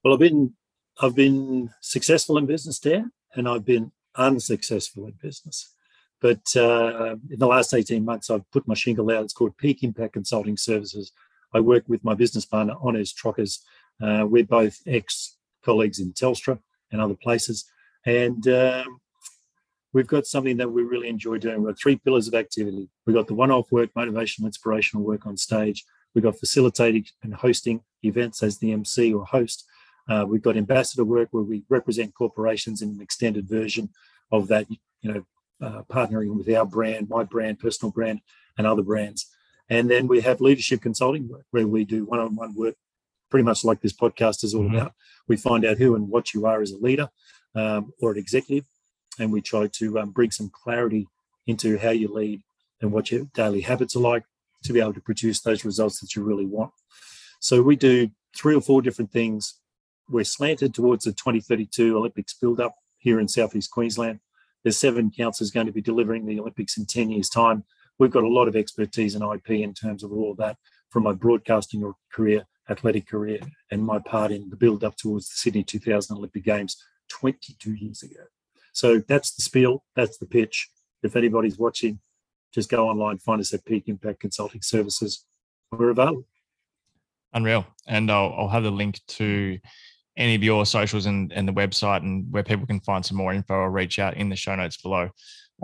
Well, 0.04 0.14
I've 0.14 0.20
been 0.20 0.54
I've 1.00 1.14
been 1.14 1.70
successful 1.80 2.36
in 2.36 2.46
business 2.46 2.78
there, 2.78 3.10
and 3.34 3.48
I've 3.48 3.64
been 3.64 3.92
unsuccessful 4.16 5.06
in 5.06 5.14
business. 5.22 5.74
But 6.20 6.54
uh, 6.54 7.16
in 7.30 7.38
the 7.38 7.46
last 7.46 7.72
18 7.72 8.04
months, 8.04 8.30
I've 8.30 8.48
put 8.52 8.68
my 8.68 8.74
shingle 8.74 9.10
out. 9.10 9.24
It's 9.24 9.32
called 9.32 9.56
Peak 9.56 9.82
Impact 9.82 10.12
Consulting 10.12 10.56
Services. 10.56 11.12
I 11.54 11.60
work 11.60 11.84
with 11.88 12.04
my 12.04 12.14
business 12.14 12.44
partner, 12.44 12.74
Honest 12.80 13.16
Trockers. 13.16 13.64
Uh, 14.02 14.26
we're 14.28 14.44
both 14.44 14.78
ex 14.86 15.36
colleagues 15.64 16.00
in 16.00 16.12
Telstra 16.12 16.58
and 16.90 17.00
other 17.00 17.14
places. 17.14 17.64
And 18.04 18.46
um, 18.48 19.00
we've 19.92 20.06
got 20.06 20.26
something 20.26 20.56
that 20.56 20.70
we 20.70 20.82
really 20.82 21.08
enjoy 21.08 21.38
doing. 21.38 21.62
We've 21.62 21.74
got 21.74 21.80
three 21.80 21.96
pillars 21.96 22.28
of 22.28 22.34
activity. 22.34 22.88
We've 23.06 23.16
got 23.16 23.26
the 23.26 23.34
one 23.34 23.50
off 23.50 23.70
work, 23.70 23.90
motivational, 23.94 24.46
inspirational 24.46 25.04
work 25.04 25.26
on 25.26 25.36
stage. 25.36 25.84
We've 26.14 26.24
got 26.24 26.38
facilitating 26.38 27.06
and 27.22 27.34
hosting 27.34 27.80
events 28.02 28.42
as 28.42 28.58
the 28.58 28.72
MC 28.72 29.14
or 29.14 29.24
host. 29.24 29.64
Uh, 30.08 30.24
we've 30.28 30.42
got 30.42 30.56
ambassador 30.56 31.04
work 31.04 31.28
where 31.30 31.44
we 31.44 31.62
represent 31.68 32.14
corporations 32.14 32.82
in 32.82 32.90
an 32.90 33.00
extended 33.00 33.48
version 33.48 33.88
of 34.30 34.48
that, 34.48 34.66
you 35.00 35.12
know, 35.12 35.24
uh, 35.60 35.82
partnering 35.88 36.36
with 36.36 36.52
our 36.54 36.66
brand, 36.66 37.08
my 37.08 37.22
brand, 37.22 37.58
personal 37.60 37.92
brand, 37.92 38.20
and 38.58 38.66
other 38.66 38.82
brands. 38.82 39.26
And 39.68 39.88
then 39.88 40.08
we 40.08 40.20
have 40.22 40.40
leadership 40.40 40.82
consulting 40.82 41.28
work 41.28 41.46
where 41.50 41.66
we 41.66 41.84
do 41.84 42.04
one 42.04 42.18
on 42.18 42.34
one 42.34 42.54
work, 42.54 42.74
pretty 43.32 43.44
much 43.44 43.64
like 43.64 43.80
this 43.80 43.94
podcast 43.94 44.44
is 44.44 44.54
all 44.54 44.64
mm-hmm. 44.64 44.76
about. 44.76 44.92
We 45.26 45.38
find 45.38 45.64
out 45.64 45.78
who 45.78 45.94
and 45.96 46.10
what 46.10 46.34
you 46.34 46.44
are 46.44 46.60
as 46.60 46.70
a 46.70 46.76
leader 46.76 47.08
um, 47.54 47.94
or 47.98 48.12
an 48.12 48.18
executive, 48.18 48.66
and 49.18 49.32
we 49.32 49.40
try 49.40 49.68
to 49.68 50.00
um, 50.00 50.10
bring 50.10 50.30
some 50.30 50.50
clarity 50.50 51.08
into 51.46 51.78
how 51.78 51.88
you 51.90 52.12
lead 52.12 52.42
and 52.82 52.92
what 52.92 53.10
your 53.10 53.24
daily 53.32 53.62
habits 53.62 53.96
are 53.96 54.00
like 54.00 54.24
to 54.64 54.74
be 54.74 54.80
able 54.80 54.92
to 54.92 55.00
produce 55.00 55.40
those 55.40 55.64
results 55.64 55.98
that 56.00 56.14
you 56.14 56.22
really 56.22 56.44
want. 56.44 56.72
So 57.40 57.62
we 57.62 57.74
do 57.74 58.10
three 58.36 58.54
or 58.54 58.60
four 58.60 58.82
different 58.82 59.12
things. 59.12 59.54
We're 60.10 60.24
slanted 60.24 60.74
towards 60.74 61.06
the 61.06 61.12
2032 61.12 61.96
Olympics 61.96 62.34
build 62.34 62.60
up 62.60 62.74
here 62.98 63.18
in 63.18 63.28
Southeast 63.28 63.70
Queensland. 63.70 64.20
There's 64.62 64.76
seven 64.76 65.10
councils 65.10 65.50
going 65.50 65.66
to 65.66 65.72
be 65.72 65.80
delivering 65.80 66.26
the 66.26 66.38
Olympics 66.38 66.76
in 66.76 66.84
10 66.84 67.08
years' 67.08 67.30
time. 67.30 67.64
We've 67.98 68.10
got 68.10 68.24
a 68.24 68.28
lot 68.28 68.46
of 68.46 68.56
expertise 68.56 69.14
and 69.14 69.24
IP 69.24 69.52
in 69.52 69.72
terms 69.72 70.04
of 70.04 70.12
all 70.12 70.32
of 70.32 70.36
that 70.36 70.58
from 70.90 71.04
my 71.04 71.12
broadcasting 71.12 71.90
career, 72.12 72.44
athletic 72.70 73.08
career, 73.08 73.40
and 73.70 73.84
my 73.84 73.98
part 73.98 74.30
in 74.30 74.48
the 74.50 74.56
build 74.56 74.84
up 74.84 74.96
towards 74.96 75.28
the 75.28 75.36
Sydney 75.36 75.62
2000 75.62 76.16
Olympic 76.16 76.44
Games 76.44 76.76
22 77.08 77.74
years 77.74 78.02
ago. 78.02 78.22
So 78.72 79.02
that's 79.06 79.34
the 79.34 79.42
spiel, 79.42 79.84
that's 79.94 80.18
the 80.18 80.26
pitch. 80.26 80.70
If 81.02 81.16
anybody's 81.16 81.58
watching, 81.58 82.00
just 82.52 82.70
go 82.70 82.88
online, 82.88 83.18
find 83.18 83.40
us 83.40 83.52
at 83.52 83.64
Peak 83.64 83.88
Impact 83.88 84.20
Consulting 84.20 84.62
Services. 84.62 85.26
We're 85.70 85.90
available. 85.90 86.26
Unreal. 87.32 87.66
And 87.86 88.10
I'll, 88.10 88.34
I'll 88.36 88.48
have 88.48 88.62
the 88.62 88.70
link 88.70 89.00
to 89.08 89.58
any 90.16 90.34
of 90.34 90.42
your 90.42 90.66
socials 90.66 91.06
and, 91.06 91.32
and 91.32 91.48
the 91.48 91.52
website 91.52 92.02
and 92.02 92.30
where 92.30 92.42
people 92.42 92.66
can 92.66 92.80
find 92.80 93.04
some 93.04 93.16
more 93.16 93.32
info 93.32 93.54
or 93.54 93.70
reach 93.70 93.98
out 93.98 94.16
in 94.16 94.28
the 94.28 94.36
show 94.36 94.54
notes 94.54 94.76
below. 94.76 95.08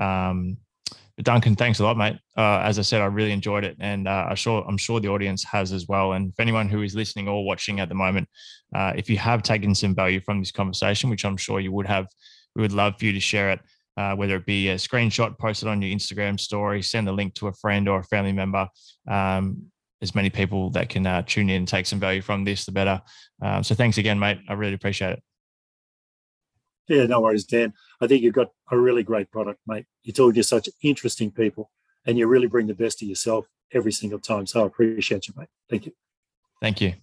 Um, 0.00 0.56
but 1.18 1.24
Duncan, 1.24 1.56
thanks 1.56 1.80
a 1.80 1.82
lot, 1.82 1.96
mate. 1.96 2.16
Uh, 2.36 2.60
as 2.60 2.78
I 2.78 2.82
said, 2.82 3.00
I 3.00 3.06
really 3.06 3.32
enjoyed 3.32 3.64
it, 3.64 3.76
and 3.80 4.06
uh, 4.06 4.26
I'm 4.30 4.36
sure 4.36 4.64
I'm 4.68 4.76
sure 4.76 5.00
the 5.00 5.08
audience 5.08 5.42
has 5.42 5.72
as 5.72 5.88
well. 5.88 6.12
And 6.12 6.32
for 6.36 6.42
anyone 6.42 6.68
who 6.68 6.82
is 6.82 6.94
listening 6.94 7.26
or 7.26 7.44
watching 7.44 7.80
at 7.80 7.88
the 7.88 7.96
moment, 7.96 8.28
uh, 8.72 8.92
if 8.94 9.10
you 9.10 9.18
have 9.18 9.42
taken 9.42 9.74
some 9.74 9.96
value 9.96 10.20
from 10.20 10.38
this 10.38 10.52
conversation, 10.52 11.10
which 11.10 11.24
I'm 11.24 11.36
sure 11.36 11.58
you 11.58 11.72
would 11.72 11.88
have, 11.88 12.06
we 12.54 12.62
would 12.62 12.72
love 12.72 12.94
for 13.00 13.06
you 13.06 13.12
to 13.12 13.18
share 13.18 13.50
it. 13.50 13.58
Uh, 13.96 14.14
whether 14.14 14.36
it 14.36 14.46
be 14.46 14.68
a 14.68 14.76
screenshot 14.76 15.36
posted 15.38 15.66
on 15.66 15.82
your 15.82 15.92
Instagram 15.92 16.38
story, 16.38 16.82
send 16.82 17.08
a 17.08 17.12
link 17.12 17.34
to 17.34 17.48
a 17.48 17.52
friend 17.54 17.88
or 17.88 17.98
a 17.98 18.04
family 18.04 18.30
member. 18.30 18.68
Um, 19.10 19.64
as 20.00 20.14
many 20.14 20.30
people 20.30 20.70
that 20.70 20.88
can 20.88 21.04
uh, 21.04 21.22
tune 21.26 21.50
in 21.50 21.56
and 21.56 21.66
take 21.66 21.84
some 21.84 21.98
value 21.98 22.22
from 22.22 22.44
this, 22.44 22.64
the 22.64 22.70
better. 22.70 23.02
Um, 23.42 23.64
so 23.64 23.74
thanks 23.74 23.98
again, 23.98 24.20
mate. 24.20 24.38
I 24.48 24.52
really 24.52 24.74
appreciate 24.74 25.14
it. 25.14 25.22
Yeah, 26.88 27.06
no 27.06 27.20
worries, 27.20 27.44
Dan. 27.44 27.74
I 28.00 28.06
think 28.06 28.22
you've 28.22 28.34
got 28.34 28.50
a 28.70 28.78
really 28.78 29.02
great 29.02 29.30
product, 29.30 29.60
mate. 29.66 29.86
You 30.02 30.12
told 30.12 30.36
you 30.36 30.42
such 30.42 30.68
interesting 30.82 31.30
people, 31.30 31.70
and 32.06 32.18
you 32.18 32.26
really 32.26 32.46
bring 32.46 32.66
the 32.66 32.74
best 32.74 33.02
of 33.02 33.08
yourself 33.08 33.46
every 33.72 33.92
single 33.92 34.18
time. 34.18 34.46
So 34.46 34.62
I 34.62 34.66
appreciate 34.66 35.28
you, 35.28 35.34
mate. 35.36 35.48
Thank 35.68 35.86
you. 35.86 35.92
Thank 36.60 36.80
you. 36.80 36.94